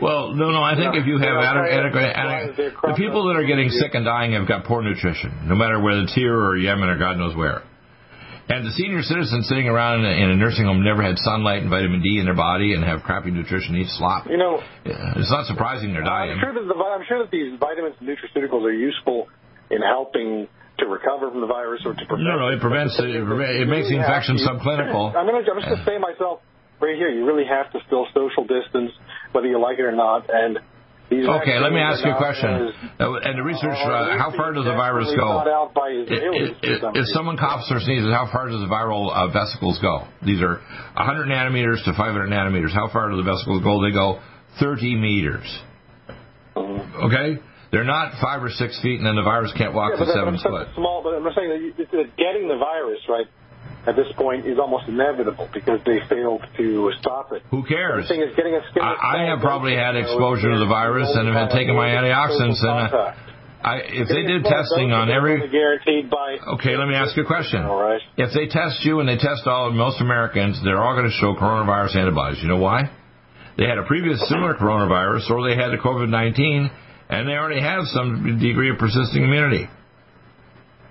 Well, 0.00 0.32
no, 0.34 0.52
no. 0.52 0.62
I 0.62 0.76
think 0.76 0.94
Yeah. 0.94 1.00
if 1.00 1.06
you 1.06 1.18
have 1.18 1.42
Yeah, 1.42 1.66
adequate, 1.66 1.98
okay. 1.98 2.12
adequate, 2.14 2.74
the 2.82 2.94
people 2.94 3.26
that 3.26 3.36
are 3.36 3.42
getting 3.44 3.68
sick 3.68 3.94
and 3.94 4.04
dying 4.04 4.32
have 4.32 4.46
got 4.46 4.64
poor 4.64 4.80
nutrition, 4.80 5.32
no 5.48 5.56
matter 5.56 5.80
whether 5.80 6.02
it's 6.02 6.14
here 6.14 6.34
or 6.38 6.56
Yemen 6.56 6.88
or 6.88 6.96
God 6.96 7.18
knows 7.18 7.34
where. 7.34 7.62
And 8.48 8.64
the 8.64 8.72
senior 8.72 9.02
citizens 9.02 9.46
sitting 9.46 9.68
around 9.68 10.00
in 10.00 10.06
a, 10.08 10.14
in 10.24 10.30
a 10.32 10.36
nursing 10.36 10.64
home 10.64 10.82
never 10.82 11.04
had 11.04 11.18
sunlight 11.20 11.60
and 11.60 11.68
vitamin 11.68 12.00
D 12.00 12.16
in 12.18 12.24
their 12.24 12.34
body 12.36 12.72
and 12.72 12.82
have 12.82 13.04
crappy 13.04 13.30
nutrition, 13.30 13.76
eat 13.76 13.92
slop. 13.92 14.24
You 14.26 14.38
know, 14.38 14.64
It's 14.84 15.30
not 15.30 15.44
surprising 15.44 15.92
they're 15.92 16.02
dying. 16.02 16.32
I'm 16.32 16.40
sure 16.40 16.56
that 16.56 16.64
the, 16.64 16.76
I'm 16.80 17.04
sure 17.06 17.20
that 17.20 17.30
these 17.30 17.60
vitamins 17.60 17.96
and 18.00 18.08
nutraceuticals 18.08 18.64
are 18.64 18.72
useful 18.72 19.28
in 19.70 19.82
helping 19.84 20.48
to 20.78 20.86
recover 20.86 21.30
from 21.30 21.42
the 21.42 21.46
virus 21.46 21.82
or 21.84 21.92
to 21.92 22.04
prevent. 22.06 22.24
No, 22.24 22.38
no, 22.38 22.48
it 22.48 22.60
prevents 22.60 22.96
it. 22.98 23.10
It, 23.10 23.20
it 23.20 23.68
makes 23.68 23.92
the 23.92 24.00
infection 24.00 24.40
subclinical. 24.40 25.12
I'm, 25.16 25.26
gonna, 25.26 25.44
I'm 25.44 25.58
just 25.60 25.68
going 25.68 25.78
to 25.78 25.84
say 25.84 25.98
myself 25.98 26.40
right 26.80 26.96
here. 26.96 27.10
You 27.10 27.26
really 27.26 27.44
have 27.44 27.70
to 27.72 27.80
still 27.86 28.06
social 28.14 28.48
distance, 28.48 28.92
whether 29.32 29.46
you 29.46 29.60
like 29.60 29.78
it 29.78 29.84
or 29.84 29.92
not. 29.92 30.30
And 30.32 30.58
Okay, 31.10 31.58
let 31.58 31.72
me 31.72 31.80
ask 31.80 32.04
you 32.04 32.12
a 32.12 32.16
question. 32.16 32.72
Uh, 33.00 33.14
And 33.24 33.38
the 33.38 33.42
research, 33.42 33.72
uh, 33.80 34.18
how 34.18 34.30
far 34.36 34.52
does 34.52 34.64
the 34.64 34.76
virus 34.76 35.08
go? 35.16 35.40
If, 35.40 36.08
Israelis 36.08 36.60
for 36.60 36.66
if, 36.68 36.80
some 36.80 36.90
if 36.90 36.96
reason. 37.00 37.14
someone 37.14 37.36
coughs 37.38 37.68
or 37.72 37.80
sneezes, 37.80 38.12
how 38.12 38.28
far 38.30 38.48
does 38.48 38.60
the 38.60 38.68
viral 38.68 39.08
uh, 39.08 39.28
vesicles 39.32 39.78
go? 39.80 40.04
These 40.24 40.42
are 40.42 40.60
100 41.00 41.26
nanometers 41.28 41.82
to 41.88 41.92
500 41.96 42.28
nanometers. 42.28 42.72
How 42.74 42.88
far 42.92 43.08
do 43.10 43.16
the 43.16 43.22
vesicles 43.24 43.62
go? 43.64 43.80
They 43.80 43.92
go 43.92 44.20
30 44.60 44.96
meters. 44.96 45.48
Okay? 46.56 47.38
They're 47.72 47.84
not 47.84 48.12
five 48.20 48.42
or 48.42 48.50
six 48.50 48.80
feet, 48.82 48.96
and 48.98 49.06
then 49.06 49.16
the 49.16 49.22
virus 49.22 49.52
can't 49.56 49.72
walk 49.74 49.92
Yeah, 49.98 50.04
to 50.04 50.12
seven 50.12 50.38
foot. 50.40 50.68
small. 50.74 51.02
But 51.02 51.14
I'm 51.20 51.24
saying 51.36 51.48
that 51.76 52.16
getting 52.16 52.48
the 52.48 52.56
virus 52.56 53.00
right 53.08 53.26
at 53.88 53.96
this 53.96 54.12
point 54.16 54.44
is 54.44 54.58
almost 54.58 54.86
inevitable 54.86 55.48
because 55.52 55.80
they 55.86 55.98
failed 56.08 56.44
to 56.58 56.92
stop 57.00 57.32
it. 57.32 57.42
Who 57.50 57.64
cares? 57.64 58.04
The 58.04 58.14
thing 58.14 58.22
is 58.22 58.36
getting 58.36 58.52
a 58.52 58.60
a 58.60 58.80
I, 58.84 59.24
I 59.24 59.30
have 59.32 59.40
probably 59.40 59.74
had 59.74 59.96
exposure 59.96 60.52
to 60.52 60.58
the 60.58 60.68
virus 60.68 61.08
and 61.16 61.24
have 61.32 61.48
taken 61.48 61.74
my 61.74 61.88
antioxidants. 61.88 62.60
And 62.60 62.92
uh, 62.92 63.14
I, 63.64 63.80
if 63.88 64.06
they 64.12 64.28
did 64.28 64.44
testing 64.44 64.92
on 64.92 65.10
every, 65.10 65.40
guaranteed 65.48 66.10
by. 66.10 66.36
okay, 66.60 66.76
let 66.76 66.86
me 66.86 66.94
ask 66.94 67.16
you 67.16 67.24
a 67.24 67.26
question. 67.26 67.64
All 67.64 67.80
right. 67.80 68.00
If 68.16 68.36
they 68.36 68.46
test 68.46 68.84
you 68.84 69.00
and 69.00 69.08
they 69.08 69.16
test 69.16 69.46
all 69.46 69.72
most 69.72 70.00
Americans, 70.00 70.60
they're 70.62 70.78
all 70.78 70.94
going 70.94 71.08
to 71.08 71.16
show 71.16 71.34
coronavirus 71.34 71.96
antibodies. 71.96 72.42
You 72.42 72.48
know 72.48 72.60
why? 72.60 72.92
They 73.56 73.64
had 73.64 73.78
a 73.78 73.84
previous 73.88 74.20
similar 74.28 74.54
coronavirus, 74.54 75.30
or 75.30 75.48
they 75.48 75.56
had 75.56 75.72
the 75.72 75.80
COVID 75.82 76.08
nineteen, 76.08 76.70
and 77.08 77.26
they 77.26 77.32
already 77.32 77.60
have 77.60 77.84
some 77.86 78.38
degree 78.38 78.70
of 78.70 78.78
persisting 78.78 79.24
immunity. 79.24 79.66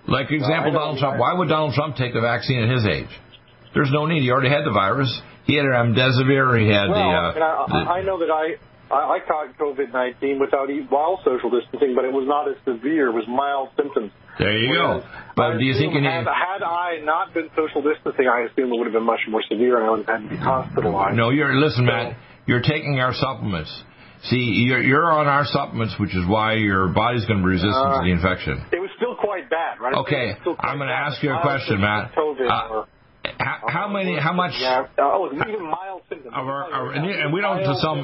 Like 0.08 0.32
example, 0.32 0.72
Donald 0.72 1.00
Trump. 1.00 1.20
Why 1.20 1.34
would 1.34 1.50
Donald 1.50 1.74
Trump 1.74 1.96
take 1.96 2.14
the 2.14 2.22
vaccine 2.22 2.64
at 2.64 2.70
his 2.70 2.86
age? 2.86 3.10
There's 3.74 3.92
no 3.92 4.06
need. 4.06 4.22
He 4.24 4.32
already 4.32 4.50
had 4.50 4.64
the 4.66 4.72
virus. 4.72 5.12
He 5.46 5.56
had 5.56 5.66
remdesivir. 5.66 6.60
He 6.60 6.68
had 6.72 6.90
Well, 6.90 6.98
the. 6.98 7.18
Uh, 7.18 7.34
and 7.36 7.44
I, 7.44 7.66
the- 7.68 7.90
I 7.92 8.02
know 8.04 8.20
that 8.20 8.32
I. 8.32 8.56
I 8.90 9.18
I 9.18 9.20
caught 9.28 9.58
COVID-19 9.60 10.40
without 10.40 10.70
e- 10.70 10.86
while 10.88 11.20
social 11.26 11.50
distancing, 11.52 11.94
but 11.94 12.06
it 12.06 12.14
was 12.14 12.26
not 12.26 12.48
as 12.48 12.56
severe. 12.64 13.10
It 13.10 13.16
was 13.20 13.28
mild 13.28 13.70
symptoms. 13.76 14.12
there 14.40 14.58
you 14.58 14.74
go. 14.74 15.04
But 15.36 15.56
I 15.56 15.58
do 15.58 15.66
you 15.66 15.74
think 15.74 15.94
you 15.94 16.02
had, 16.02 16.24
had 16.26 16.64
I 16.64 17.00
not 17.04 17.34
been 17.34 17.50
social 17.54 17.82
distancing, 17.84 18.28
I 18.30 18.48
assume 18.48 18.72
it 18.72 18.78
would 18.78 18.88
have 18.88 18.94
been 18.94 19.04
much 19.04 19.20
more 19.28 19.44
severe, 19.52 19.76
and 19.78 19.86
I 19.88 19.90
would 19.92 20.08
have 20.08 20.22
had 20.22 20.24
to 20.24 20.30
be 20.30 20.38
hospitalized. 20.38 21.18
No, 21.18 21.32
you're 21.32 21.54
listen, 21.60 21.84
Matt. 21.86 22.16
You're 22.46 22.62
taking 22.62 22.98
our 23.02 23.14
supplements. 23.14 23.84
See, 24.30 24.66
you're 24.68 24.82
you're 24.82 25.12
on 25.12 25.28
our 25.28 25.46
supplements, 25.46 25.96
which 26.00 26.16
is 26.16 26.26
why 26.28 26.54
your 26.54 26.88
body's 26.90 27.26
going 27.26 27.40
to 27.40 27.44
be 27.46 27.52
resistant 27.52 27.74
to 27.96 28.02
the 28.04 28.12
infection. 28.12 28.60
It 28.72 28.80
was 28.82 28.90
still 28.98 29.16
quite 29.16 29.50
bad, 29.50 29.80
right? 29.80 29.94
Okay, 30.04 30.32
It 30.32 30.36
was 30.36 30.38
still 30.42 30.56
quite 30.56 30.70
I'm 30.70 30.78
going 30.78 30.90
to 30.90 30.96
ask 30.96 31.22
you 31.24 31.32
a 31.34 31.42
question, 31.42 31.80
Matt. 31.82 32.12
Uh, 32.18 32.84
How, 33.40 33.58
how 33.68 33.88
many? 33.88 34.18
How 34.20 34.34
much? 34.34 34.54
Yeah. 34.60 34.88
Oh, 34.98 35.30
even 35.32 35.64
mild 35.70 36.02
symptoms. 36.10 36.34
Of 36.34 36.48
our- 36.48 36.72
our- 36.74 36.92
and 36.92 37.06
and 37.06 37.34
we 37.34 37.42
don't 37.42 37.64
sell- 37.78 38.04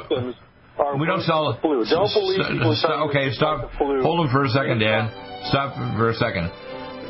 We 0.98 1.06
don't 1.06 1.22
sell. 1.24 1.58
flu. 1.62 1.86
Don't 1.86 2.14
believe 2.14 2.40
s- 2.42 2.48
people 2.52 2.72
s- 2.74 2.86
okay, 3.10 3.32
stop. 3.32 3.72
Hold 3.78 4.20
them 4.26 4.30
for 4.32 4.44
a 4.44 4.50
second, 4.50 4.80
Dan. 4.80 5.10
Stop 5.50 5.76
for 5.98 6.10
a 6.10 6.16
second. 6.16 6.52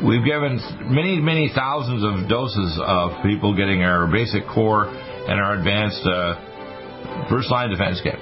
We've 0.03 0.26
given 0.26 0.59
many, 0.89 1.18
many 1.22 1.49
thousands 1.53 2.03
of 2.03 2.28
doses 2.28 2.80
of 2.82 3.22
people 3.24 3.53
getting 3.55 3.84
our 3.84 4.07
basic 4.07 4.47
core 4.47 4.88
and 4.88 5.39
our 5.39 5.53
advanced 5.53 6.05
uh, 6.05 6.36
first 7.30 7.49
line 7.51 7.70
defense 7.70 8.01
kit. 8.01 8.20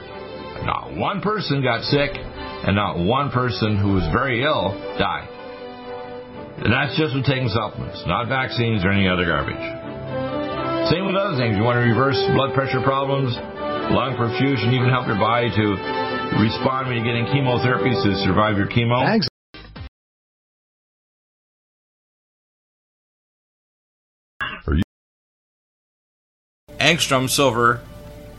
Not 0.64 0.96
one 0.96 1.22
person 1.22 1.64
got 1.64 1.84
sick, 1.84 2.12
and 2.14 2.76
not 2.76 2.98
one 2.98 3.32
person 3.32 3.78
who 3.78 3.94
was 3.94 4.06
very 4.14 4.44
ill 4.44 4.78
died. 4.98 5.28
And 6.62 6.72
that's 6.72 6.94
just 6.98 7.16
with 7.16 7.26
taking 7.26 7.50
supplements, 7.50 8.04
not 8.06 8.28
vaccines 8.30 8.86
or 8.86 8.92
any 8.92 9.10
other 9.10 9.26
garbage. 9.26 9.58
Same 10.94 11.06
with 11.10 11.16
other 11.16 11.38
things. 11.38 11.58
You 11.58 11.64
want 11.64 11.82
to 11.82 11.86
reverse 11.90 12.22
blood 12.38 12.54
pressure 12.54 12.82
problems, 12.82 13.34
lung 13.90 14.14
perfusion, 14.14 14.70
even 14.74 14.90
help 14.90 15.08
your 15.08 15.18
body 15.18 15.50
to 15.50 15.66
respond 16.38 16.88
when 16.88 16.98
you're 16.98 17.06
getting 17.06 17.26
chemotherapy 17.34 17.90
to 17.90 18.16
survive 18.26 18.58
your 18.58 18.68
chemo. 18.68 19.02
Thanks. 19.06 19.28
Angstrom 26.80 27.30
silver 27.30 27.82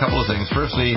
couple 0.00 0.16
of 0.16 0.26
things. 0.26 0.48
Firstly, 0.48 0.96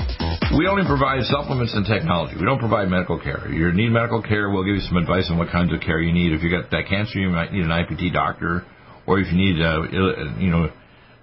we 0.55 0.63
only 0.65 0.87
provide 0.87 1.27
supplements 1.27 1.75
and 1.75 1.83
technology. 1.83 2.39
We 2.39 2.47
don't 2.47 2.63
provide 2.63 2.87
medical 2.87 3.19
care. 3.19 3.43
If 3.43 3.51
you 3.51 3.71
need 3.75 3.91
medical 3.91 4.23
care, 4.23 4.49
we'll 4.49 4.63
give 4.63 4.79
you 4.79 4.85
some 4.87 4.95
advice 4.95 5.27
on 5.27 5.37
what 5.37 5.51
kinds 5.51 5.75
of 5.75 5.83
care 5.83 5.99
you 5.99 6.15
need. 6.15 6.31
If 6.31 6.41
you 6.41 6.49
got 6.49 6.71
that 6.71 6.87
cancer, 6.87 7.19
you 7.19 7.27
might 7.27 7.51
need 7.51 7.67
an 7.67 7.75
IPT 7.75 8.15
doctor, 8.15 8.63
or 9.05 9.19
if 9.19 9.27
you 9.27 9.37
need, 9.37 9.59
uh, 9.59 10.39
you 10.39 10.49
know, 10.49 10.71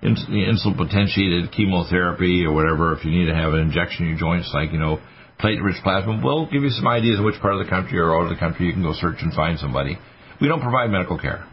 insulin 0.05 0.77
potentiated 0.77 1.51
chemotherapy 1.57 2.45
or 2.45 2.53
whatever. 2.53 2.93
If 2.93 3.05
you 3.09 3.11
need 3.11 3.33
to 3.33 3.35
have 3.35 3.57
an 3.57 3.61
injection 3.65 4.05
in 4.05 4.11
your 4.13 4.21
joints, 4.21 4.53
like 4.53 4.73
you 4.73 4.79
know, 4.79 5.01
platelet-rich 5.41 5.81
plasma, 5.83 6.21
we'll 6.23 6.53
give 6.53 6.63
you 6.63 6.71
some 6.71 6.87
ideas 6.87 7.19
of 7.19 7.25
which 7.25 7.41
part 7.41 7.57
of 7.57 7.65
the 7.65 7.71
country 7.73 7.99
or 7.99 8.13
out 8.13 8.29
of 8.29 8.31
the 8.31 8.39
country 8.39 8.67
you 8.67 8.73
can 8.77 8.83
go 8.83 8.93
search 8.93 9.25
and 9.25 9.33
find 9.33 9.59
somebody. 9.59 9.97
We 10.41 10.49
don't 10.49 10.61
provide 10.61 10.91
medical 10.91 11.19
care 11.19 11.49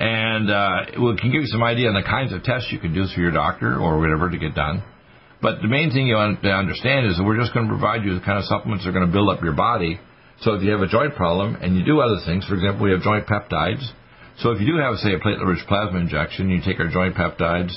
and 0.00 0.50
uh, 0.50 0.76
we 0.98 1.14
can 1.20 1.30
give 1.30 1.42
you 1.42 1.46
some 1.52 1.62
idea 1.62 1.88
on 1.88 1.94
the 1.94 2.02
kinds 2.02 2.32
of 2.32 2.42
tests 2.42 2.72
you 2.72 2.78
can 2.78 2.94
do 2.94 3.04
through 3.04 3.24
your 3.24 3.32
doctor 3.32 3.78
or 3.78 4.00
whatever 4.00 4.30
to 4.30 4.38
get 4.38 4.54
done. 4.54 4.82
But 5.42 5.62
the 5.62 5.68
main 5.68 5.90
thing 5.90 6.06
you 6.06 6.16
want 6.16 6.42
to 6.42 6.52
understand 6.52 7.06
is 7.06 7.16
that 7.16 7.24
we're 7.24 7.40
just 7.40 7.54
going 7.54 7.66
to 7.66 7.72
provide 7.72 8.04
you 8.04 8.12
the 8.14 8.24
kind 8.24 8.36
of 8.36 8.44
supplements 8.44 8.84
that 8.84 8.90
are 8.90 8.96
going 8.96 9.08
to 9.08 9.12
build 9.12 9.32
up 9.32 9.42
your 9.42 9.56
body. 9.56 9.98
So 10.44 10.52
if 10.52 10.62
you 10.62 10.70
have 10.72 10.80
a 10.80 10.88
joint 10.88 11.16
problem 11.16 11.56
and 11.56 11.76
you 11.76 11.84
do 11.84 12.00
other 12.00 12.20
things, 12.24 12.44
for 12.44 12.54
example, 12.54 12.84
we 12.84 12.92
have 12.92 13.00
joint 13.00 13.26
peptides. 13.26 13.84
So 14.40 14.52
if 14.52 14.60
you 14.60 14.66
do 14.66 14.76
have, 14.76 14.96
say, 14.96 15.12
a 15.12 15.20
platelet-rich 15.20 15.64
plasma 15.68 15.98
injection, 15.98 16.48
you 16.48 16.60
take 16.64 16.80
our 16.80 16.88
joint 16.88 17.14
peptides, 17.16 17.72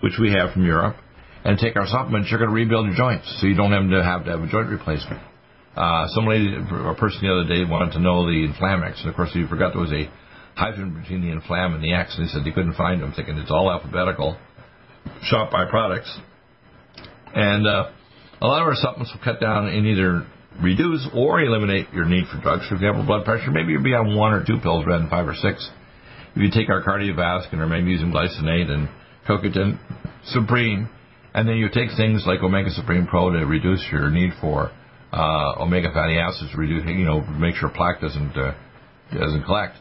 which 0.00 0.14
we 0.20 0.32
have 0.32 0.52
from 0.52 0.64
Europe, 0.64 0.96
and 1.44 1.58
take 1.58 1.76
our 1.76 1.86
supplements, 1.86 2.30
you're 2.30 2.38
going 2.38 2.50
to 2.50 2.54
rebuild 2.54 2.86
your 2.86 2.96
joints, 2.96 3.26
so 3.40 3.46
you 3.46 3.54
don't 3.54 3.72
have 3.72 3.90
to 3.90 4.02
have 4.02 4.24
to 4.24 4.30
have 4.30 4.42
a 4.42 4.50
joint 4.50 4.68
replacement. 4.68 5.22
Uh, 5.76 6.06
some 6.08 6.26
lady, 6.26 6.50
a 6.50 6.94
person 6.94 7.22
the 7.22 7.30
other 7.30 7.46
day 7.46 7.62
wanted 7.64 7.92
to 7.92 8.00
know 8.00 8.26
the 8.26 8.46
Inflamex, 8.50 9.00
and 9.00 9.08
of 9.08 9.14
course 9.14 9.30
he 9.32 9.46
forgot 9.46 9.72
there 9.72 9.82
was 9.82 9.92
a 9.92 10.10
hyphen 10.56 10.98
between 11.00 11.22
the 11.22 11.30
inflam 11.30 11.74
and 11.74 11.82
the 11.82 11.94
X, 11.94 12.14
and 12.18 12.26
he 12.26 12.32
said 12.32 12.42
he 12.42 12.52
couldn't 12.52 12.74
find 12.74 13.00
them, 13.00 13.12
thinking 13.14 13.38
it's 13.38 13.50
all 13.50 13.70
alphabetical. 13.70 14.36
Shop 15.22 15.50
by 15.50 15.64
products. 15.70 16.10
And 17.34 17.66
uh, 17.66 17.90
a 18.40 18.46
lot 18.46 18.62
of 18.62 18.68
our 18.68 18.74
supplements 18.74 19.12
will 19.14 19.22
cut 19.22 19.40
down 19.40 19.68
and 19.68 19.86
either 19.86 20.26
reduce 20.62 21.08
or 21.14 21.40
eliminate 21.40 21.92
your 21.92 22.04
need 22.04 22.24
for 22.26 22.40
drugs. 22.40 22.68
For 22.68 22.74
example, 22.74 23.04
blood 23.06 23.24
pressure, 23.24 23.50
maybe 23.50 23.72
you'll 23.72 23.82
be 23.82 23.94
on 23.94 24.16
one 24.16 24.32
or 24.32 24.44
two 24.44 24.58
pills 24.62 24.84
rather 24.86 25.02
than 25.02 25.10
five 25.10 25.28
or 25.28 25.34
six. 25.34 25.68
If 26.34 26.42
you 26.42 26.50
take 26.50 26.68
our 26.68 26.82
cardiovascular, 26.82 27.68
maybe 27.68 27.90
using 27.90 28.12
glycinate 28.12 28.70
and 28.70 28.88
CoQ10 29.28 29.78
Supreme, 30.26 30.88
and 31.34 31.48
then 31.48 31.56
you 31.56 31.68
take 31.68 31.90
things 31.96 32.24
like 32.26 32.40
Omega 32.40 32.70
Supreme 32.70 33.06
Pro 33.06 33.30
to 33.30 33.46
reduce 33.46 33.84
your 33.90 34.10
need 34.10 34.32
for 34.40 34.70
uh, 35.12 35.62
omega 35.62 35.92
fatty 35.92 36.18
acids, 36.18 36.50
reduce, 36.56 36.84
you 36.86 37.04
know, 37.04 37.20
make 37.20 37.54
sure 37.56 37.68
plaque 37.68 38.00
doesn't 38.00 38.36
uh, 38.36 38.54
doesn't 39.12 39.44
collect. 39.44 39.76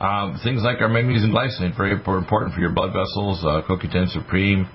Um, 0.00 0.38
things 0.42 0.62
like 0.62 0.80
our 0.80 0.88
magnesium 0.88 1.30
glycinate, 1.30 1.76
very 1.76 1.92
important 1.92 2.54
for 2.54 2.60
your 2.60 2.72
blood 2.72 2.92
vessels. 2.92 3.44
Uh, 3.44 3.62
CoQ10 3.68 4.10
Supreme, 4.10 4.68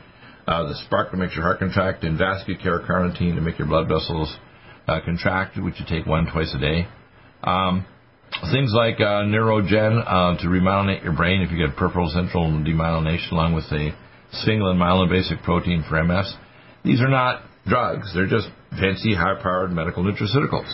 uh, 0.50 0.68
the 0.68 0.76
spark 0.86 1.12
that 1.12 1.18
makes 1.18 1.36
your 1.36 1.44
heart 1.44 1.60
contract, 1.60 2.04
and 2.04 2.18
vascular 2.18 2.80
carnitine 2.80 3.36
to 3.36 3.42
make 3.42 3.60
your 3.60 3.68
blood 3.68 3.88
vessels 3.88 4.36
uh, 4.88 5.00
contract, 5.06 5.62
which 5.62 5.76
you 5.80 5.86
take 5.88 6.08
one 6.08 6.26
twice 6.32 6.52
a 6.56 6.60
day. 6.60 6.88
Um, 7.44 7.86
things 8.52 8.74
like 8.74 8.96
uh, 8.96 9.30
Neurogen 9.30 10.02
uh, 10.02 10.42
to 10.42 10.48
remyelinate 10.48 11.04
your 11.04 11.14
brain 11.14 11.42
if 11.42 11.52
you 11.52 11.58
get 11.58 11.78
peripheral 11.78 12.10
central 12.10 12.50
demyelination, 12.50 13.32
along 13.32 13.54
with 13.54 13.66
a 13.66 13.94
single 14.44 14.72
and 14.72 14.82
myelin 14.82 15.10
basic 15.10 15.44
protein 15.44 15.86
for 15.88 16.04
MS. 16.04 16.34
These 16.84 17.00
are 17.02 17.10
not 17.10 17.44
drugs; 17.68 18.12
they're 18.16 18.28
just 18.28 18.50
fancy, 18.72 19.14
high-powered 19.14 19.72
medical 19.72 20.04
nutraceuticals, 20.04 20.74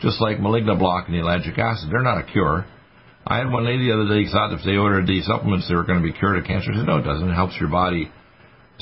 just 0.00 0.20
like 0.20 0.38
Malignoblock 0.38 1.06
and 1.06 1.14
ellagic 1.14 1.58
acid. 1.58 1.90
They're 1.92 2.02
not 2.02 2.18
a 2.18 2.24
cure. 2.24 2.66
I 3.24 3.38
had 3.38 3.52
one 3.52 3.64
lady 3.64 3.86
the 3.86 3.94
other 3.94 4.08
day 4.08 4.28
thought 4.32 4.52
if 4.52 4.64
they 4.66 4.74
ordered 4.74 5.06
these 5.06 5.26
supplements 5.26 5.68
they 5.68 5.76
were 5.76 5.84
going 5.84 6.02
to 6.02 6.04
be 6.04 6.12
cured 6.12 6.38
of 6.38 6.44
cancer. 6.44 6.72
I 6.72 6.78
said, 6.78 6.86
no, 6.86 6.98
it 6.98 7.02
doesn't. 7.02 7.30
It 7.30 7.34
helps 7.34 7.54
your 7.60 7.70
body. 7.70 8.10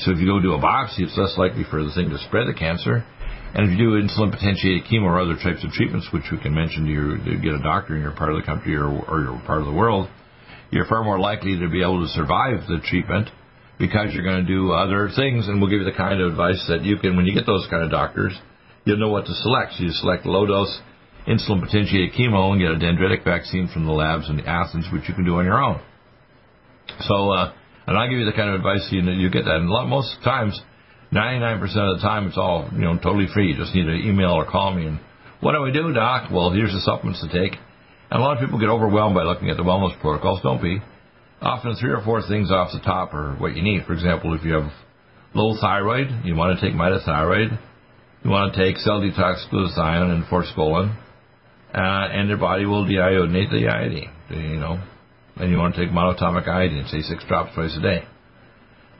So 0.01 0.11
if 0.11 0.17
you 0.17 0.25
go 0.25 0.41
do 0.41 0.53
a 0.53 0.59
biopsy, 0.59 1.05
it's 1.05 1.17
less 1.17 1.37
likely 1.37 1.63
for 1.69 1.83
the 1.83 1.93
thing 1.93 2.09
to 2.09 2.17
spread 2.25 2.47
the 2.47 2.57
cancer. 2.57 3.05
And 3.53 3.67
if 3.67 3.77
you 3.77 3.77
do 3.77 4.01
insulin 4.01 4.31
potentiated 4.31 4.85
chemo 4.89 5.11
or 5.11 5.19
other 5.19 5.35
types 5.35 5.63
of 5.63 5.71
treatments, 5.71 6.07
which 6.13 6.23
we 6.31 6.39
can 6.39 6.55
mention 6.55 6.85
to, 6.85 6.91
you, 6.91 7.03
to 7.19 7.31
get 7.37 7.53
a 7.53 7.61
doctor 7.61 7.95
in 7.95 8.01
your 8.01 8.15
part 8.15 8.31
of 8.31 8.39
the 8.39 8.45
country 8.45 8.75
or, 8.75 8.87
or 8.87 9.21
your 9.21 9.41
part 9.45 9.59
of 9.59 9.65
the 9.65 9.73
world, 9.73 10.09
you're 10.71 10.85
far 10.85 11.03
more 11.03 11.19
likely 11.19 11.59
to 11.59 11.69
be 11.69 11.83
able 11.83 12.01
to 12.01 12.07
survive 12.13 12.65
the 12.67 12.79
treatment 12.85 13.29
because 13.77 14.13
you're 14.13 14.23
going 14.23 14.45
to 14.45 14.47
do 14.47 14.71
other 14.71 15.09
things, 15.15 15.47
and 15.47 15.59
we'll 15.59 15.69
give 15.69 15.81
you 15.81 15.89
the 15.89 15.97
kind 15.97 16.21
of 16.21 16.31
advice 16.31 16.63
that 16.69 16.83
you 16.83 16.97
can, 16.97 17.17
when 17.17 17.25
you 17.25 17.33
get 17.33 17.45
those 17.45 17.67
kind 17.69 17.83
of 17.83 17.91
doctors, 17.91 18.31
you'll 18.85 18.97
know 18.97 19.09
what 19.09 19.25
to 19.25 19.33
select. 19.33 19.73
So 19.73 19.83
you 19.83 19.91
select 19.91 20.25
low 20.25 20.45
dose 20.45 20.79
insulin 21.27 21.61
potentiated 21.61 22.13
chemo 22.13 22.53
and 22.53 22.61
get 22.61 22.71
a 22.71 22.79
dendritic 22.79 23.25
vaccine 23.25 23.69
from 23.73 23.85
the 23.85 23.91
labs 23.91 24.29
in 24.29 24.39
Athens, 24.41 24.87
which 24.93 25.09
you 25.09 25.13
can 25.13 25.25
do 25.25 25.35
on 25.35 25.45
your 25.45 25.61
own. 25.61 25.81
So, 27.01 27.31
uh, 27.31 27.53
and 27.87 27.97
I'll 27.97 28.09
give 28.09 28.19
you 28.19 28.25
the 28.25 28.33
kind 28.33 28.49
of 28.49 28.55
advice 28.55 28.87
you 28.91 29.01
you 29.01 29.29
get 29.29 29.45
that. 29.45 29.55
And 29.55 29.69
lot, 29.69 29.87
most 29.87 30.15
times, 30.23 30.59
99% 31.13 31.61
of 31.61 31.97
the 31.97 32.01
time, 32.01 32.27
it's 32.27 32.37
all 32.37 32.69
you 32.71 32.81
know 32.81 32.97
totally 32.97 33.27
free. 33.33 33.51
You 33.51 33.57
just 33.57 33.75
need 33.75 33.85
to 33.85 33.95
email 33.95 34.31
or 34.31 34.45
call 34.45 34.73
me. 34.73 34.85
And 34.87 34.99
what 35.41 35.53
do 35.53 35.61
we 35.61 35.71
do, 35.71 35.91
doc? 35.93 36.31
Well, 36.31 36.51
here's 36.51 36.71
the 36.71 36.81
supplements 36.81 37.25
to 37.25 37.29
take. 37.29 37.57
And 38.09 38.19
a 38.19 38.23
lot 38.23 38.37
of 38.37 38.43
people 38.43 38.59
get 38.59 38.69
overwhelmed 38.69 39.15
by 39.15 39.23
looking 39.23 39.49
at 39.49 39.57
the 39.57 39.63
wellness 39.63 39.99
protocols. 40.01 40.41
Don't 40.43 40.61
be. 40.61 40.79
Often 41.41 41.77
three 41.77 41.91
or 41.91 42.03
four 42.03 42.21
things 42.27 42.51
off 42.51 42.71
the 42.71 42.79
top 42.79 43.13
are 43.13 43.35
what 43.35 43.55
you 43.55 43.63
need. 43.63 43.85
For 43.85 43.93
example, 43.93 44.35
if 44.35 44.43
you 44.43 44.53
have 44.53 44.71
low 45.33 45.57
thyroid, 45.59 46.25
you 46.25 46.35
want 46.35 46.59
to 46.59 46.65
take 46.65 46.75
mitothyroid. 46.75 47.57
You 48.23 48.29
want 48.29 48.53
to 48.53 48.59
take 48.59 48.77
cell 48.77 49.01
detox 49.01 49.49
glutathione 49.51 50.13
and 50.13 50.25
forskolin 50.25 50.95
uh, 51.73 52.07
and 52.11 52.27
your 52.27 52.37
body 52.37 52.65
will 52.65 52.85
deiodinate 52.85 53.49
the 53.49 53.67
iodine. 53.67 54.11
You 54.29 54.59
know, 54.59 54.83
and 55.37 55.51
you 55.51 55.57
want 55.57 55.75
to 55.75 55.85
take 55.85 55.93
monatomic 55.93 56.47
iodine, 56.47 56.85
say 56.87 57.01
six 57.01 57.23
drops 57.27 57.53
twice 57.55 57.75
a 57.77 57.81
day. 57.81 58.03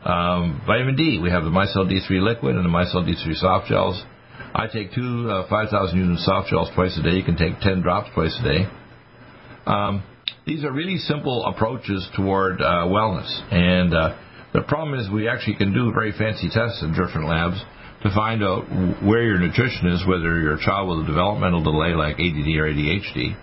Um, 0.03 0.61
vitamin 0.65 0.95
D, 0.95 1.19
we 1.21 1.29
have 1.29 1.43
the 1.43 1.49
Mycel 1.49 1.86
D3 1.86 2.21
liquid 2.21 2.55
and 2.55 2.65
the 2.65 2.69
Mycel 2.69 3.05
D3 3.05 3.36
soft 3.36 3.67
gels. 3.67 4.01
I 4.53 4.67
take 4.67 4.93
two 4.93 5.29
uh, 5.29 5.47
5,000 5.47 5.97
units 5.97 6.25
soft 6.25 6.49
gels 6.49 6.69
twice 6.73 6.97
a 6.97 7.03
day. 7.03 7.15
You 7.15 7.23
can 7.23 7.38
take 7.38 7.59
10 7.59 7.82
drops 7.82 8.09
twice 8.13 8.36
a 8.39 8.43
day. 8.43 8.65
Um, 9.65 10.03
these 10.45 10.63
are 10.63 10.71
really 10.71 10.97
simple 10.97 11.45
approaches 11.45 12.07
toward 12.15 12.61
uh, 12.61 12.89
wellness, 12.89 13.29
and 13.53 13.93
uh, 13.93 14.17
the 14.53 14.61
problem 14.61 14.99
is 14.99 15.09
we 15.09 15.27
actually 15.27 15.55
can 15.55 15.71
do 15.73 15.93
very 15.93 16.11
fancy 16.11 16.49
tests 16.49 16.82
in 16.82 16.91
different 16.91 17.27
labs 17.27 17.61
to 18.03 18.09
find 18.15 18.43
out 18.43 18.65
where 19.05 19.21
your 19.21 19.38
nutrition 19.38 19.88
is, 19.88 20.05
whether 20.07 20.41
you're 20.41 20.55
a 20.55 20.65
child 20.65 20.89
with 20.89 21.05
a 21.05 21.07
developmental 21.07 21.61
delay 21.63 21.93
like 21.93 22.15
ADD 22.15 22.49
or 22.57 22.65
ADHD, 22.73 23.38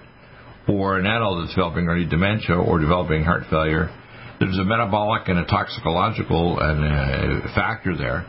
or 0.68 0.98
an 0.98 1.06
adult 1.06 1.42
that's 1.42 1.54
developing 1.54 1.86
early 1.86 2.06
dementia 2.06 2.56
or 2.56 2.78
developing 2.78 3.24
heart 3.24 3.44
failure. 3.50 3.90
There's 4.38 4.58
a 4.58 4.64
metabolic 4.64 5.28
and 5.28 5.38
a 5.38 5.44
toxicological 5.46 6.60
and 6.60 6.84
a 6.84 7.54
factor 7.54 7.96
there. 7.96 8.26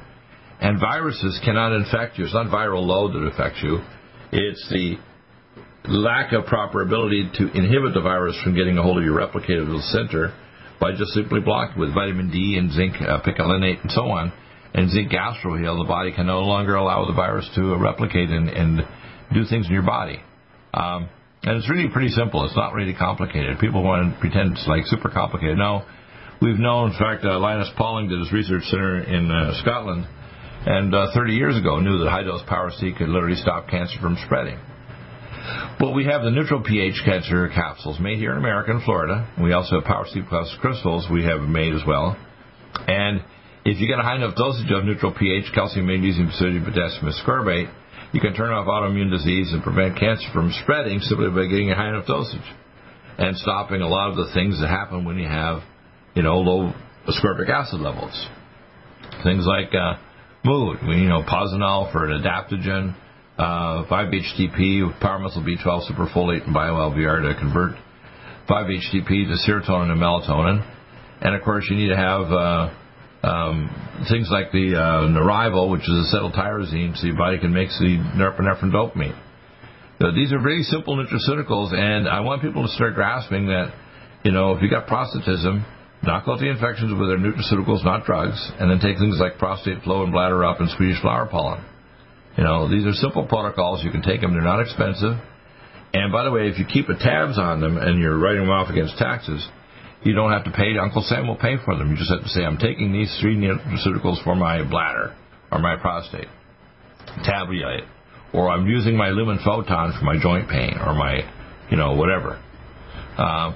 And 0.59 0.79
viruses 0.79 1.39
cannot 1.45 1.75
infect 1.75 2.17
you. 2.17 2.25
It's 2.25 2.33
not 2.33 2.47
viral 2.47 2.85
load 2.85 3.13
that 3.13 3.27
affects 3.27 3.59
you. 3.63 3.79
It's 4.31 4.69
the 4.69 4.97
lack 5.87 6.33
of 6.33 6.45
proper 6.45 6.81
ability 6.81 7.29
to 7.35 7.43
inhibit 7.51 7.93
the 7.93 8.01
virus 8.01 8.35
from 8.43 8.55
getting 8.55 8.77
a 8.77 8.83
hold 8.83 8.97
of 8.97 9.03
your 9.03 9.17
replicative 9.17 9.79
center 9.91 10.33
by 10.79 10.91
just 10.91 11.11
simply 11.11 11.39
blocking 11.41 11.79
with 11.79 11.93
vitamin 11.93 12.31
D 12.31 12.57
and 12.57 12.71
zinc 12.71 12.95
uh, 13.01 13.21
picolinate 13.21 13.81
and 13.81 13.91
so 13.91 14.03
on 14.09 14.31
and 14.73 14.89
zinc 14.89 15.11
gastroheal, 15.11 15.81
the 15.81 15.87
body 15.87 16.11
can 16.11 16.27
no 16.27 16.41
longer 16.41 16.75
allow 16.75 17.05
the 17.05 17.13
virus 17.13 17.49
to 17.55 17.75
replicate 17.77 18.29
and, 18.29 18.49
and 18.49 18.81
do 19.33 19.43
things 19.45 19.65
in 19.67 19.73
your 19.73 19.83
body. 19.83 20.21
Um, 20.73 21.09
and 21.43 21.57
it's 21.57 21.69
really 21.69 21.89
pretty 21.89 22.09
simple. 22.09 22.43
It's 22.45 22.55
not 22.55 22.73
really 22.73 22.93
complicated. 22.93 23.59
People 23.59 23.83
want 23.83 24.13
to 24.13 24.19
pretend 24.19 24.53
it's 24.53 24.67
like 24.67 24.85
super 24.85 25.09
complicated. 25.09 25.57
No, 25.57 25.83
we've 26.41 26.59
known. 26.59 26.91
In 26.91 26.97
fact, 26.97 27.23
uh, 27.23 27.39
Linus 27.39 27.69
Pauling 27.77 28.09
did 28.09 28.19
his 28.19 28.31
research 28.31 28.63
center 28.63 28.99
in 28.99 29.31
uh, 29.31 29.59
Scotland, 29.61 30.05
and 30.65 30.93
uh, 30.93 31.07
30 31.13 31.33
years 31.33 31.57
ago 31.57 31.79
knew 31.79 31.97
that 31.99 32.09
high 32.09 32.23
dose 32.23 32.41
Power 32.47 32.71
C 32.77 32.91
could 32.97 33.07
literally 33.07 33.37
stop 33.37 33.69
cancer 33.69 33.95
from 34.01 34.17
spreading. 34.25 34.59
But 35.79 35.93
we 35.93 36.05
have 36.05 36.23
the 36.23 36.31
neutral 36.31 36.61
pH 36.61 37.01
cancer 37.05 37.47
capsules 37.47 37.99
made 37.99 38.17
here 38.17 38.33
in 38.33 38.37
America 38.37 38.71
and 38.71 38.83
Florida. 38.83 39.31
We 39.41 39.53
also 39.53 39.79
have 39.79 39.85
Power 39.85 40.05
C 40.11 40.21
Plus 40.27 40.53
crystals 40.59 41.07
we 41.09 41.23
have 41.23 41.41
made 41.41 41.73
as 41.73 41.81
well. 41.87 42.17
And 42.87 43.23
if 43.63 43.79
you 43.79 43.87
get 43.87 43.97
a 43.97 44.03
high 44.03 44.17
enough 44.17 44.35
dosage 44.35 44.69
of 44.71 44.83
neutral 44.83 45.13
pH, 45.17 45.53
calcium, 45.55 45.87
magnesium, 45.87 46.31
sodium, 46.35 46.65
potassium 46.65 47.11
ascorbate, 47.11 47.71
you 48.11 48.19
can 48.19 48.33
turn 48.33 48.51
off 48.51 48.65
autoimmune 48.65 49.11
disease 49.11 49.53
and 49.53 49.61
prevent 49.61 49.97
cancer 49.99 50.25
from 50.33 50.51
spreading 50.63 50.99
simply 50.99 51.29
by 51.29 51.45
getting 51.45 51.71
a 51.71 51.75
high 51.75 51.89
enough 51.89 52.07
dosage 52.07 52.41
and 53.17 53.37
stopping 53.37 53.81
a 53.81 53.87
lot 53.87 54.09
of 54.09 54.15
the 54.15 54.31
things 54.33 54.59
that 54.61 54.67
happen 54.67 55.05
when 55.05 55.17
you 55.17 55.27
have, 55.27 55.61
you 56.15 56.23
know, 56.23 56.39
low 56.39 56.73
ascorbic 57.07 57.49
acid 57.49 57.81
levels. 57.81 58.27
Things 59.23 59.45
like 59.45 59.75
uh, 59.75 59.99
mood, 60.43 60.79
you 60.83 61.09
know, 61.09 61.21
Posonol 61.23 61.91
for 61.91 62.05
an 62.05 62.21
adaptogen, 62.21 62.95
uh, 63.37 63.85
5-HTP 63.85 64.87
with 64.87 64.99
power-methyl 64.99 65.43
B12 65.43 65.91
superfolate 65.91 66.45
and 66.45 66.53
bio-LVR 66.53 67.33
to 67.33 67.39
convert 67.39 67.75
5-HTP 68.49 69.27
to 69.27 69.35
serotonin 69.47 69.91
and 69.91 70.01
melatonin. 70.01 70.75
And 71.21 71.35
of 71.35 71.43
course, 71.43 71.65
you 71.69 71.75
need 71.75 71.89
to 71.89 71.97
have 71.97 72.31
uh, 72.31 72.73
um, 73.23 73.69
things 74.07 74.29
like 74.31 74.51
the 74.51 74.79
uh, 74.79 75.69
which 75.69 75.81
is 75.81 76.13
acetyltyrosine, 76.13 76.95
so 76.95 77.07
your 77.07 77.17
body 77.17 77.39
can 77.39 77.53
make 77.53 77.69
the 77.79 77.97
norepinephrine 78.15 78.71
dopamine. 78.71 79.17
So 79.99 80.11
these 80.11 80.31
are 80.31 80.39
very 80.39 80.63
simple 80.63 80.95
nutraceuticals, 80.95 81.73
and 81.73 82.07
I 82.07 82.21
want 82.21 82.41
people 82.41 82.63
to 82.63 82.71
start 82.71 82.95
grasping 82.95 83.47
that, 83.47 83.73
you 84.23 84.31
know, 84.31 84.55
if 84.55 84.61
you 84.61 84.69
got 84.69 84.87
prostatism, 84.87 85.65
knock 86.01 86.23
out 86.27 86.39
the 86.39 86.49
infections 86.49 86.97
with 86.97 87.09
their 87.09 87.19
nutraceuticals, 87.19 87.83
not 87.83 88.05
drugs, 88.05 88.39
and 88.59 88.71
then 88.71 88.79
take 88.79 88.97
things 88.97 89.17
like 89.19 89.37
prostate 89.37 89.83
flow 89.83 90.03
and 90.03 90.13
bladder 90.13 90.45
up 90.45 90.61
and 90.61 90.69
Swedish 90.77 91.01
flower 91.01 91.27
pollen. 91.27 91.63
You 92.37 92.45
know, 92.45 92.69
these 92.69 92.85
are 92.85 92.93
simple 92.93 93.27
protocols. 93.27 93.83
You 93.83 93.91
can 93.91 94.01
take 94.01 94.21
them. 94.21 94.31
They're 94.31 94.41
not 94.41 94.61
expensive. 94.61 95.19
And 95.93 96.13
by 96.13 96.23
the 96.23 96.31
way, 96.31 96.47
if 96.47 96.57
you 96.57 96.65
keep 96.65 96.87
a 96.87 96.95
tabs 96.95 97.37
on 97.37 97.59
them 97.59 97.75
and 97.75 97.99
you're 97.99 98.17
writing 98.17 98.43
them 98.43 98.51
off 98.51 98.69
against 98.69 98.97
taxes, 98.97 99.45
you 100.03 100.13
don't 100.13 100.31
have 100.31 100.45
to 100.45 100.51
pay. 100.51 100.77
Uncle 100.77 101.03
Sam 101.03 101.27
will 101.27 101.35
pay 101.35 101.55
for 101.63 101.75
them. 101.75 101.91
You 101.91 101.97
just 101.97 102.11
have 102.11 102.23
to 102.23 102.29
say, 102.29 102.43
I'm 102.43 102.57
taking 102.57 102.93
these 102.93 103.15
three 103.21 103.35
nutraceuticals 103.35 104.23
for 104.23 104.35
my 104.35 104.63
bladder 104.63 105.15
or 105.51 105.59
my 105.59 105.75
prostate. 105.75 106.27
Tabulate. 107.25 107.83
Or 108.33 108.49
I'm 108.49 108.67
using 108.67 108.95
my 108.95 109.09
lumen 109.09 109.39
photon 109.43 109.93
for 109.97 110.05
my 110.05 110.21
joint 110.21 110.49
pain 110.49 110.77
or 110.79 110.93
my, 110.93 111.21
you 111.69 111.77
know, 111.77 111.95
whatever. 111.95 112.41
Uh, 113.17 113.55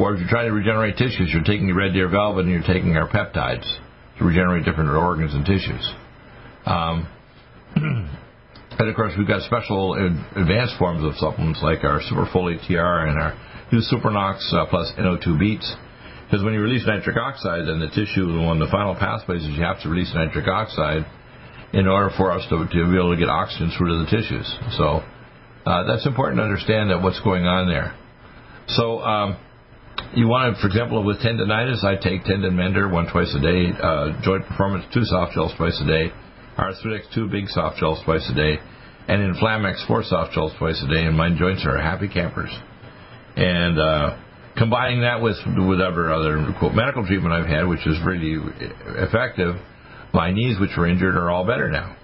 or 0.00 0.14
if 0.14 0.20
you're 0.20 0.28
trying 0.28 0.46
to 0.46 0.54
regenerate 0.54 0.96
tissues, 0.96 1.30
you're 1.32 1.44
taking 1.44 1.66
your 1.66 1.76
red 1.76 1.92
deer 1.92 2.08
velvet 2.08 2.46
and 2.46 2.50
you're 2.50 2.62
taking 2.62 2.96
our 2.96 3.08
peptides 3.08 3.66
to 4.18 4.24
regenerate 4.24 4.64
different 4.64 4.88
organs 4.90 5.34
and 5.34 5.44
tissues. 5.44 5.92
Um, 6.64 7.08
and 7.76 8.88
of 8.88 8.96
course, 8.96 9.12
we've 9.18 9.28
got 9.28 9.42
special 9.42 9.94
advanced 10.36 10.78
forms 10.78 11.04
of 11.04 11.14
supplements 11.16 11.60
like 11.62 11.84
our 11.84 12.00
Superfolate 12.00 12.66
TR 12.66 13.08
and 13.08 13.20
our 13.20 13.34
new 13.72 13.80
Supernox 13.80 14.52
uh, 14.52 14.66
plus 14.66 14.92
NO2 14.98 15.40
beats. 15.40 15.74
Because 16.26 16.44
when 16.44 16.54
you 16.54 16.60
release 16.60 16.84
nitric 16.86 17.16
oxide, 17.16 17.66
then 17.66 17.80
the 17.80 17.88
tissue, 17.88 18.24
one 18.40 18.60
of 18.60 18.68
the 18.68 18.72
final 18.72 18.94
pathways 18.94 19.42
is 19.42 19.48
you 19.56 19.64
have 19.64 19.80
to 19.82 19.88
release 19.88 20.12
nitric 20.14 20.46
oxide 20.46 21.04
in 21.72 21.88
order 21.88 22.10
for 22.16 22.30
us 22.32 22.44
to, 22.48 22.56
to 22.56 22.80
be 22.88 22.96
able 22.96 23.12
to 23.12 23.20
get 23.20 23.28
oxygen 23.28 23.72
through 23.76 23.88
to 23.88 24.04
the 24.04 24.10
tissues. 24.12 24.48
So 24.76 25.04
uh, 25.64 25.84
that's 25.88 26.06
important 26.06 26.38
to 26.38 26.44
understand 26.44 26.90
that 26.90 27.00
what's 27.02 27.20
going 27.20 27.44
on 27.44 27.68
there. 27.68 27.96
So 28.68 29.00
um, 29.00 29.36
you 30.14 30.28
want 30.28 30.54
to, 30.54 30.60
for 30.60 30.68
example, 30.68 31.04
with 31.04 31.20
tendonitis, 31.20 31.84
I 31.84 31.96
take 31.96 32.24
tendon 32.24 32.56
mender 32.56 32.88
one 32.88 33.12
twice 33.12 33.32
a 33.36 33.40
day, 33.40 33.72
uh, 33.72 34.20
joint 34.22 34.46
performance 34.46 34.84
two 34.92 35.04
soft 35.04 35.32
gels 35.32 35.52
twice 35.56 35.80
a 35.80 35.86
day, 35.86 36.12
arthritic 36.56 37.12
two 37.14 37.28
big 37.28 37.48
soft 37.48 37.76
gels 37.76 38.00
twice 38.04 38.24
a 38.28 38.34
day, 38.34 38.56
and 39.08 39.20
Inflamex 39.20 39.86
four 39.86 40.02
soft 40.04 40.32
gels 40.32 40.52
twice 40.58 40.80
a 40.80 40.88
day, 40.88 41.04
and 41.04 41.16
my 41.16 41.28
joints 41.36 41.64
are 41.66 41.76
happy 41.76 42.08
campers 42.08 42.52
and 43.36 43.78
uh, 43.78 44.16
combining 44.56 45.00
that 45.02 45.22
with 45.22 45.36
whatever 45.56 46.12
other 46.12 46.54
quote 46.58 46.74
medical 46.74 47.06
treatment 47.06 47.32
I've 47.32 47.48
had, 47.48 47.66
which 47.66 47.86
is 47.86 47.96
really 48.04 48.36
effective, 49.00 49.56
my 50.12 50.30
knees, 50.30 50.60
which 50.60 50.70
were 50.76 50.86
injured, 50.86 51.16
are 51.16 51.30
all 51.30 51.46
better 51.46 51.70
now, 51.70 51.96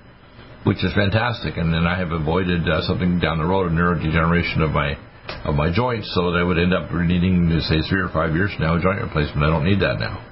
which 0.64 0.82
is 0.84 0.92
fantastic. 0.94 1.56
And 1.56 1.72
then 1.72 1.86
I 1.86 1.98
have 1.98 2.12
avoided 2.12 2.68
uh, 2.68 2.82
something 2.82 3.20
down 3.20 3.38
the 3.38 3.44
road 3.44 3.66
of 3.66 3.72
neurodegeneration 3.72 4.60
of 4.60 4.70
my 4.70 4.96
of 5.44 5.54
my 5.54 5.70
joints, 5.70 6.10
so 6.14 6.32
that 6.32 6.38
I 6.38 6.42
would 6.42 6.58
end 6.58 6.72
up 6.72 6.90
needing, 6.90 7.50
to 7.50 7.60
say, 7.60 7.76
three 7.88 8.00
or 8.00 8.08
five 8.08 8.34
years 8.34 8.50
from 8.56 8.64
now, 8.64 8.76
a 8.76 8.80
joint 8.80 9.02
replacement. 9.02 9.44
I 9.44 9.50
don't 9.50 9.64
need 9.64 9.80
that 9.80 10.00
now. 10.00 10.24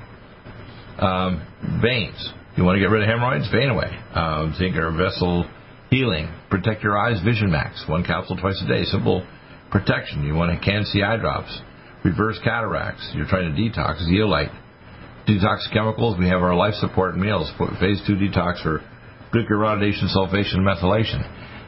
Um, 0.99 1.81
veins. 1.83 2.33
You 2.57 2.65
want 2.65 2.77
to 2.77 2.81
get 2.81 2.89
rid 2.89 3.03
of 3.03 3.09
hemorrhoids? 3.09 3.47
Vein 3.53 3.69
away. 3.69 3.93
Um, 4.15 4.55
think 4.59 4.75
or 4.77 4.91
vessel 4.97 5.45
healing. 5.91 6.33
Protect 6.49 6.83
your 6.83 6.97
eyes. 6.97 7.21
Vision 7.23 7.51
Max. 7.51 7.85
One 7.87 8.05
capsule 8.05 8.37
twice 8.37 8.61
a 8.65 8.69
day. 8.69 8.85
Simple 8.85 9.27
protection. 9.71 10.25
You 10.25 10.35
want 10.35 10.59
to 10.59 10.65
Can-C 10.65 11.03
eye 11.03 11.17
drops, 11.17 11.61
reverse 12.05 12.39
cataracts. 12.45 13.11
You're 13.15 13.27
trying 13.27 13.55
to 13.55 13.61
detox 13.61 14.05
zeolite. 14.07 14.53
Detox 15.29 15.67
chemicals. 15.73 16.19
We 16.19 16.29
have 16.29 16.41
our 16.41 16.55
life 16.55 16.75
support 16.75 17.17
meals. 17.17 17.51
Phase 17.81 18.01
two 18.07 18.15
detox 18.15 18.63
for 18.63 18.81
glucuronidation, 19.35 20.07
sulfation, 20.15 20.63
methylation. 20.63 21.21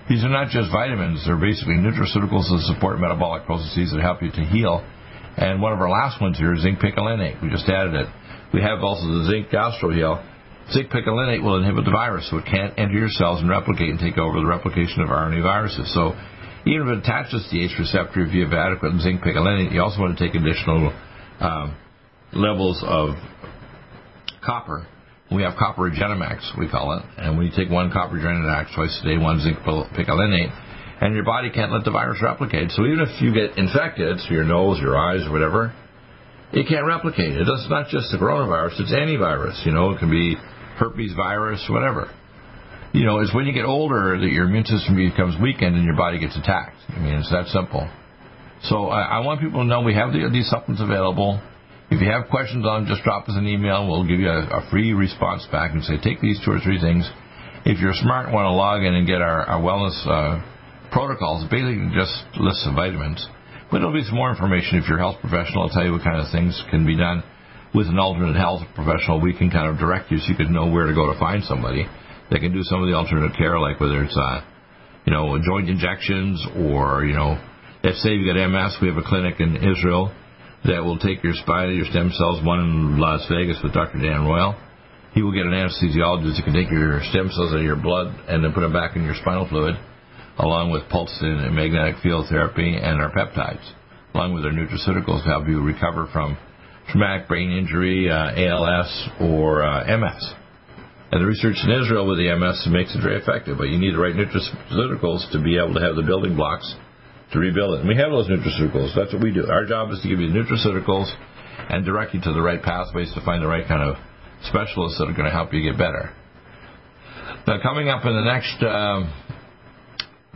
These 0.09 0.25
are 0.25 0.31
not 0.31 0.49
just 0.49 0.73
vitamins. 0.73 1.27
They're 1.27 1.37
basically 1.37 1.75
nutraceuticals 1.75 2.49
that 2.49 2.65
support 2.73 2.99
metabolic 2.99 3.45
processes 3.45 3.93
that 3.93 4.01
help 4.01 4.23
you 4.23 4.31
to 4.31 4.45
heal. 4.45 4.83
And 5.37 5.61
one 5.61 5.73
of 5.73 5.81
our 5.81 5.91
last 5.91 6.21
ones 6.21 6.39
here 6.39 6.55
is 6.55 6.63
zinc 6.63 6.79
picolinate. 6.79 7.43
We 7.43 7.51
just 7.51 7.69
added 7.69 7.95
it. 7.95 8.09
We 8.55 8.63
have 8.63 8.83
also 8.83 9.05
the 9.07 9.29
zinc 9.31 9.51
gastroheal. 9.51 10.25
Zinc 10.73 10.91
picolinate 10.91 11.43
will 11.43 11.59
inhibit 11.59 11.85
the 11.85 11.91
virus, 11.91 12.29
so 12.31 12.39
it 12.39 12.47
can't 12.47 12.73
enter 12.79 12.95
your 12.95 13.09
cells 13.09 13.41
and 13.41 13.49
replicate 13.51 13.91
and 13.91 13.99
take 14.01 14.19
over 14.19 14.41
the 14.41 14.47
replication 14.47 15.03
of 15.03 15.09
RNA 15.09 15.43
viruses. 15.43 15.93
So 15.93 16.17
even 16.67 16.89
if 16.89 16.99
it 16.99 16.99
attaches 17.05 17.45
to 17.45 17.51
the 17.51 17.65
H 17.65 17.79
receptor, 17.79 18.25
if 18.25 18.35
you 18.35 18.45
have 18.45 18.53
adequate 18.53 19.01
zinc 19.01 19.21
picolinate, 19.21 19.73
you 19.73 19.83
also 19.83 20.01
want 20.01 20.19
to 20.19 20.25
take 20.25 20.35
additional 20.35 20.93
uh, 21.41 21.75
levels 22.33 22.83
of 22.87 23.15
copper. 24.45 24.87
We 25.31 25.43
have 25.43 25.57
copper 25.59 25.91
Regenemax, 25.91 26.59
we 26.59 26.69
call 26.69 26.99
it, 26.99 27.05
and 27.19 27.37
when 27.37 27.47
you 27.47 27.53
take 27.55 27.71
one 27.71 27.93
copper 27.93 28.17
Regenemax 28.17 28.75
twice 28.75 28.99
a 29.03 29.07
day, 29.07 29.19
one 29.19 29.41
zinc 29.41 29.59
picolinate, 29.59 30.51
and 31.01 31.15
your 31.15 31.25
body 31.25 31.51
can't 31.51 31.71
let 31.71 31.85
the 31.85 31.91
virus 31.91 32.19
replicate. 32.23 32.71
So 32.73 32.87
even 32.87 33.01
if 33.01 33.21
you 33.21 33.33
get 33.33 33.59
infected, 33.59 34.19
so 34.21 34.31
your 34.33 34.45
nose, 34.45 34.79
your 34.81 34.97
eyes, 34.97 35.27
or 35.27 35.33
whatever, 35.33 35.75
it 36.53 36.67
can't 36.67 36.87
replicate. 36.87 37.37
It's 37.37 37.69
not 37.69 37.89
just 37.89 38.11
the 38.11 38.19
coronavirus; 38.19 38.81
it's 38.81 38.95
any 38.95 39.17
virus. 39.17 39.61
You 39.65 39.73
know, 39.73 39.91
it 39.91 39.99
can 39.99 40.11
be 40.11 40.35
herpes 40.79 41.13
virus, 41.15 41.65
whatever. 41.69 42.11
You 42.93 43.05
know, 43.05 43.21
it's 43.21 43.35
when 43.35 43.45
you 43.45 43.53
get 43.53 43.67
older 43.67 44.17
that 44.19 44.31
your 44.33 44.47
immune 44.47 44.65
system 44.65 44.97
becomes 44.97 45.37
weakened 45.41 45.77
and 45.77 45.85
your 45.85 45.97
body 45.97 46.19
gets 46.19 46.37
attacked. 46.37 46.77
I 46.89 46.99
mean, 46.99 47.15
it's 47.21 47.31
that 47.31 47.47
simple. 47.49 47.85
So 48.65 48.89
I, 48.89 49.21
I 49.21 49.27
want 49.27 49.41
people 49.41 49.61
to 49.61 49.67
know 49.69 49.83
we 49.83 49.95
have 49.95 50.13
the, 50.13 50.31
these 50.33 50.49
supplements 50.49 50.81
available. 50.83 51.41
If 51.91 52.01
you 52.01 52.09
have 52.09 52.29
questions 52.31 52.65
on 52.65 52.85
them, 52.85 52.87
just 52.89 53.05
drop 53.05 53.29
us 53.29 53.37
an 53.37 53.47
email. 53.47 53.87
We'll 53.87 54.09
give 54.09 54.21
you 54.21 54.29
a, 54.29 54.65
a 54.65 54.71
free 54.71 54.93
response 54.93 55.47
back 55.53 55.73
and 55.73 55.85
say, 55.85 56.01
take 56.01 56.21
these 56.21 56.41
two 56.45 56.53
or 56.53 56.61
three 56.61 56.81
things. 56.81 57.09
If 57.65 57.79
you're 57.79 57.93
smart 57.93 58.27
and 58.27 58.35
want 58.35 58.49
to 58.49 58.57
log 58.57 58.81
in 58.83 58.95
and 58.95 59.07
get 59.07 59.21
our, 59.21 59.45
our 59.45 59.61
wellness 59.61 59.97
uh, 60.09 60.41
protocols, 60.91 61.45
basically 61.53 61.93
just 61.93 62.13
lists 62.41 62.65
of 62.65 62.75
vitamins. 62.75 63.21
But 63.71 63.85
there'll 63.85 63.93
be 63.93 64.05
some 64.05 64.17
more 64.17 64.33
information 64.33 64.81
if 64.81 64.89
you're 64.89 64.97
a 64.97 65.05
health 65.05 65.21
professional. 65.21 65.69
I'll 65.69 65.75
tell 65.77 65.85
you 65.85 65.93
what 65.93 66.05
kind 66.05 66.17
of 66.17 66.33
things 66.33 66.57
can 66.71 66.89
be 66.89 66.97
done 66.97 67.23
with 67.75 67.87
an 67.87 67.99
alternate 68.01 68.37
health 68.37 68.65
professional. 68.75 69.21
We 69.21 69.37
can 69.37 69.53
kind 69.53 69.69
of 69.69 69.77
direct 69.77 70.11
you 70.11 70.17
so 70.17 70.33
you 70.33 70.37
can 70.41 70.57
know 70.57 70.73
where 70.73 70.89
to 70.89 70.97
go 70.97 71.13
to 71.13 71.19
find 71.21 71.45
somebody 71.45 71.85
that 72.31 72.41
can 72.41 72.53
do 72.53 72.63
some 72.63 72.83
of 72.83 72.89
the 72.89 72.97
alternate 72.97 73.37
care, 73.37 73.59
like 73.59 73.81
whether 73.81 74.03
it's, 74.03 74.17
uh, 74.17 74.41
you 75.07 75.13
know, 75.13 75.39
joint 75.45 75.69
injections 75.69 76.45
or, 76.57 77.05
you 77.05 77.15
know, 77.15 77.41
if 77.83 77.97
say 77.97 78.11
you've 78.11 78.27
got 78.27 78.41
MS, 78.49 78.77
we 78.83 78.89
have 78.89 78.97
a 78.97 79.07
clinic 79.07 79.41
in 79.41 79.57
Israel 79.57 80.13
that 80.65 80.85
will 80.85 80.99
take 80.99 81.23
your 81.23 81.35
spine, 81.35 81.75
your 81.75 81.87
stem 81.87 82.11
cells, 82.13 82.45
one 82.45 82.61
in 82.61 82.99
Las 82.99 83.25
Vegas 83.31 83.59
with 83.63 83.73
Dr. 83.73 83.99
Dan 83.99 84.27
Royal. 84.27 84.59
He 85.15 85.23
will 85.23 85.33
get 85.33 85.47
an 85.47 85.53
anesthesiologist 85.53 86.37
that 86.37 86.45
can 86.45 86.55
take 86.55 86.71
your 86.71 87.01
stem 87.11 87.31
cells 87.31 87.53
out 87.53 87.59
of 87.59 87.65
your 87.65 87.81
blood 87.81 88.09
and 88.29 88.45
then 88.45 88.53
put 88.53 88.61
them 88.61 88.73
back 88.73 88.97
in 88.97 89.05
your 89.05 89.15
spinal 89.15 89.49
fluid 89.49 89.77
along 90.39 90.71
with 90.71 90.89
pulsed 90.89 91.21
and 91.21 91.55
magnetic 91.55 91.97
field 92.03 92.27
therapy 92.29 92.77
and 92.77 93.01
our 93.01 93.11
peptides, 93.11 93.65
along 94.15 94.35
with 94.35 94.45
our 94.45 94.53
nutraceuticals 94.53 95.23
to 95.25 95.29
help 95.29 95.49
you 95.49 95.61
recover 95.61 96.09
from 96.13 96.39
traumatic 96.91 97.29
brain 97.29 97.51
injury, 97.51 98.11
uh, 98.11 98.31
ALS, 98.37 99.09
or 99.21 99.65
uh, 99.65 99.99
MS. 99.99 100.35
And 101.11 101.23
the 101.23 101.27
research 101.27 101.57
in 101.65 101.73
Israel 101.73 102.07
with 102.07 102.19
the 102.19 102.29
MS 102.37 102.69
makes 102.69 102.95
it 102.95 103.01
very 103.01 103.17
effective, 103.17 103.57
but 103.57 103.73
you 103.73 103.79
need 103.79 103.95
the 103.95 104.03
right 104.03 104.13
nutraceuticals 104.13 105.31
to 105.33 105.41
be 105.41 105.57
able 105.57 105.73
to 105.75 105.81
have 105.81 105.97
the 105.97 106.05
building 106.05 106.37
blocks 106.37 106.69
to 107.33 107.39
rebuild 107.39 107.75
it. 107.75 107.81
And 107.81 107.89
we 107.89 107.97
have 107.97 108.11
those 108.11 108.29
nutraceuticals. 108.29 108.93
That's 108.95 109.13
what 109.13 109.23
we 109.23 109.33
do. 109.33 109.49
Our 109.49 109.65
job 109.65 109.91
is 109.93 110.01
to 110.03 110.09
give 110.09 110.21
you 110.21 110.29
the 110.29 110.37
nutraceuticals 110.37 111.09
and 111.69 111.85
direct 111.85 112.13
you 112.13 112.21
to 112.21 112.33
the 112.33 112.43
right 112.43 112.63
pathways 112.63 113.13
to 113.15 113.25
find 113.25 113.43
the 113.43 113.49
right 113.49 113.67
kind 113.67 113.83
of 113.83 113.97
specialists 114.49 114.99
that 114.99 115.09
are 115.09 115.17
going 115.17 115.29
to 115.29 115.33
help 115.33 115.53
you 115.53 115.65
get 115.65 115.79
better. 115.79 116.13
Now, 117.47 117.61
coming 117.63 117.89
up 117.89 118.05
in 118.05 118.13
the 118.13 118.25
next 118.29 118.61
um, 118.63 119.13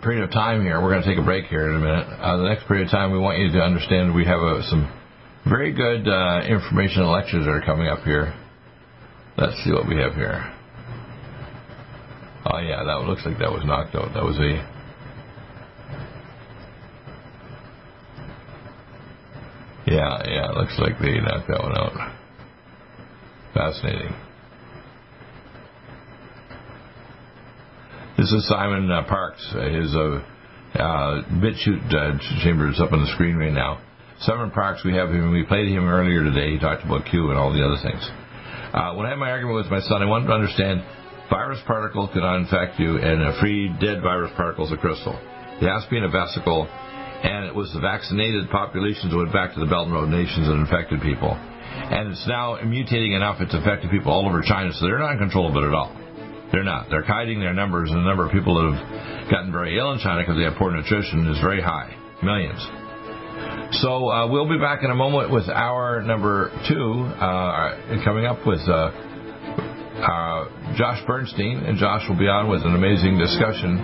period 0.03 0.25
of 0.25 0.31
time 0.31 0.62
here, 0.62 0.81
we're 0.81 0.91
going 0.91 1.03
to 1.03 1.09
take 1.09 1.18
a 1.18 1.25
break 1.25 1.47
here 1.47 1.68
in 1.68 1.77
a 1.77 1.81
minute. 1.81 2.09
Uh, 2.09 2.37
the 2.39 2.49
next 2.49 2.66
period 2.66 2.87
of 2.87 2.91
time, 2.91 3.12
we 3.12 3.18
want 3.18 3.39
you 3.39 3.53
to 3.53 3.61
understand 3.61 4.14
we 4.14 4.25
have 4.25 4.41
uh, 4.41 4.62
some 4.68 4.89
very 5.49 5.73
good 5.73 6.09
uh, 6.09 6.41
information 6.49 7.03
and 7.03 7.11
lectures 7.11 7.45
that 7.45 7.53
are 7.53 7.64
coming 7.64 7.89
up 7.89 8.01
here. 8.05 8.33
Let's 9.37 9.57
see 9.64 9.73
what 9.73 9.89
we 9.89 9.97
have 9.97 10.14
here. 10.14 10.51
Oh 12.45 12.59
yeah, 12.59 12.82
that 12.82 13.07
looks 13.07 13.24
like 13.24 13.38
that 13.38 13.53
was 13.53 13.64
knocked 13.64 13.95
out. 13.95 14.14
That 14.14 14.24
was 14.24 14.36
a 14.38 14.82
Yeah, 19.86 20.22
yeah, 20.26 20.47
looks 20.53 20.78
like 20.78 20.99
they 21.01 21.20
knocked 21.20 21.49
that 21.49 21.61
one 21.61 21.76
out. 21.76 21.93
Fascinating. 23.53 24.14
This 28.16 28.32
is 28.32 28.49
Simon 28.49 28.90
uh, 28.90 29.03
Parkes. 29.05 29.45
Uh, 29.53 29.68
his 29.68 29.95
uh, 29.95 30.22
uh, 30.80 31.22
BitChute 31.43 31.93
uh, 31.93 32.16
chamber 32.43 32.70
is 32.70 32.80
up 32.80 32.93
on 32.93 33.01
the 33.01 33.11
screen 33.12 33.36
right 33.36 33.53
now. 33.53 33.82
Simon 34.20 34.51
Parkes, 34.51 34.84
we 34.84 34.95
have 34.95 35.11
him. 35.11 35.32
We 35.32 35.45
played 35.45 35.68
him 35.68 35.88
earlier 35.88 36.22
today. 36.22 36.53
He 36.53 36.59
talked 36.59 36.84
about 36.84 37.05
Q 37.11 37.30
and 37.30 37.38
all 37.38 37.53
the 37.53 37.62
other 37.62 37.76
things. 37.82 38.09
Uh, 38.72 38.95
when 38.95 39.05
I 39.05 39.11
had 39.11 39.18
my 39.18 39.30
argument 39.30 39.57
with 39.57 39.70
my 39.70 39.80
son, 39.80 40.01
I 40.03 40.07
wanted 40.07 40.28
to 40.28 40.32
understand 40.32 40.82
virus 41.33 41.64
particles 41.66 42.11
cannot 42.12 42.45
infect 42.45 42.78
you, 42.78 43.01
and 43.01 43.24
a 43.24 43.41
free 43.41 43.72
dead 43.80 44.05
virus 44.05 44.30
particle 44.37 44.68
is 44.68 44.72
a 44.72 44.76
crystal. 44.76 45.16
It 45.57 45.64
has 45.64 45.83
to 45.85 45.89
be 45.89 45.97
in 45.97 46.05
a 46.05 46.12
vesicle, 46.12 46.68
and 46.68 47.49
it 47.49 47.55
was 47.55 47.72
the 47.72 47.80
vaccinated 47.80 48.53
populations 48.53 49.16
went 49.16 49.33
back 49.33 49.55
to 49.57 49.61
the 49.61 49.64
Belt 49.64 49.89
and 49.89 49.97
Road 49.97 50.12
nations 50.12 50.45
and 50.45 50.61
infected 50.61 51.01
people. 51.01 51.33
And 51.33 52.12
it's 52.12 52.28
now 52.28 52.61
mutating 52.61 53.16
enough; 53.16 53.41
it's 53.41 53.57
affected 53.57 53.91
people 53.91 54.12
all 54.12 54.28
over 54.28 54.45
China, 54.45 54.76
so 54.76 54.85
they're 54.85 55.01
not 55.01 55.16
in 55.16 55.24
control 55.24 55.49
of 55.49 55.57
it 55.57 55.64
at 55.64 55.72
all. 55.72 55.97
They're 56.53 56.68
not. 56.68 56.93
They're 56.93 57.03
hiding 57.03 57.41
their 57.41 57.57
numbers, 57.57 57.89
and 57.89 58.05
the 58.05 58.05
number 58.05 58.28
of 58.28 58.33
people 58.33 58.61
that 58.61 58.68
have 58.68 59.30
gotten 59.33 59.51
very 59.51 59.78
ill 59.80 59.97
in 59.97 60.05
China 60.05 60.20
because 60.20 60.37
they 60.37 60.45
have 60.45 60.61
poor 60.61 60.68
nutrition 60.68 61.24
is 61.33 61.41
very 61.41 61.64
high 61.64 61.97
millions. 62.20 62.61
So 63.80 64.12
uh, 64.12 64.28
we'll 64.28 64.49
be 64.49 64.61
back 64.61 64.85
in 64.85 64.91
a 64.91 64.95
moment 64.95 65.33
with 65.33 65.49
our 65.49 66.03
number 66.03 66.53
two, 66.68 67.09
uh, 67.16 68.05
coming 68.05 68.26
up 68.28 68.45
with 68.45 68.61
uh, 68.68 69.11
uh, 70.03 70.74
Josh 70.74 70.98
Bernstein, 71.07 71.62
and 71.62 71.78
Josh 71.78 72.03
will 72.09 72.18
be 72.18 72.26
on 72.26 72.50
with 72.50 72.66
an 72.66 72.74
amazing 72.74 73.18
discussion 73.18 73.78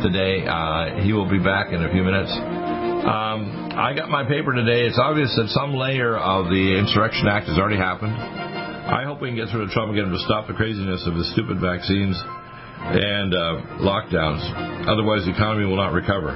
today. 0.00 0.48
Uh, 0.48 1.04
he 1.04 1.12
will 1.12 1.28
be 1.28 1.38
back 1.38 1.72
in 1.72 1.84
a 1.84 1.92
few 1.92 2.00
minutes. 2.00 2.32
Um, 2.32 3.72
I 3.76 3.92
got 3.94 4.08
my 4.08 4.24
paper 4.24 4.56
today. 4.56 4.88
It's 4.88 4.98
obvious 4.98 5.28
that 5.36 5.52
some 5.52 5.76
layer 5.76 6.16
of 6.16 6.48
the 6.48 6.80
Insurrection 6.80 7.28
Act 7.28 7.52
has 7.52 7.58
already 7.60 7.76
happened. 7.76 8.16
I 8.16 9.04
hope 9.04 9.20
we 9.20 9.28
can 9.28 9.36
get 9.36 9.52
through 9.52 9.68
to 9.68 9.72
Trump 9.72 9.92
and 9.92 9.96
get 9.96 10.08
him 10.08 10.16
to 10.16 10.24
stop 10.24 10.48
the 10.48 10.56
craziness 10.56 11.04
of 11.04 11.14
the 11.14 11.24
stupid 11.36 11.60
vaccines 11.60 12.16
and 12.16 13.36
uh, 13.36 13.84
lockdowns. 13.84 14.40
Otherwise, 14.88 15.28
the 15.28 15.36
economy 15.36 15.68
will 15.68 15.76
not 15.76 15.92
recover. 15.92 16.32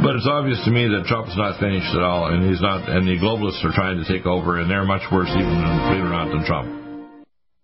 But 0.00 0.16
it's 0.16 0.28
obvious 0.30 0.58
to 0.64 0.72
me 0.72 0.88
that 0.88 1.04
Trump 1.04 1.28
is 1.28 1.36
not 1.36 1.60
finished 1.60 1.92
at 1.92 2.00
all, 2.00 2.32
and 2.32 2.48
he's 2.48 2.62
not. 2.64 2.88
And 2.88 3.04
the 3.04 3.20
globalists 3.20 3.60
are 3.68 3.74
trying 3.74 4.00
to 4.00 4.06
take 4.08 4.24
over, 4.24 4.58
and 4.58 4.70
they're 4.70 4.88
much 4.88 5.04
worse, 5.12 5.28
even 5.28 5.60
not, 5.60 6.32
than 6.32 6.44
Trump. 6.48 6.77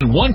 one 0.00 0.34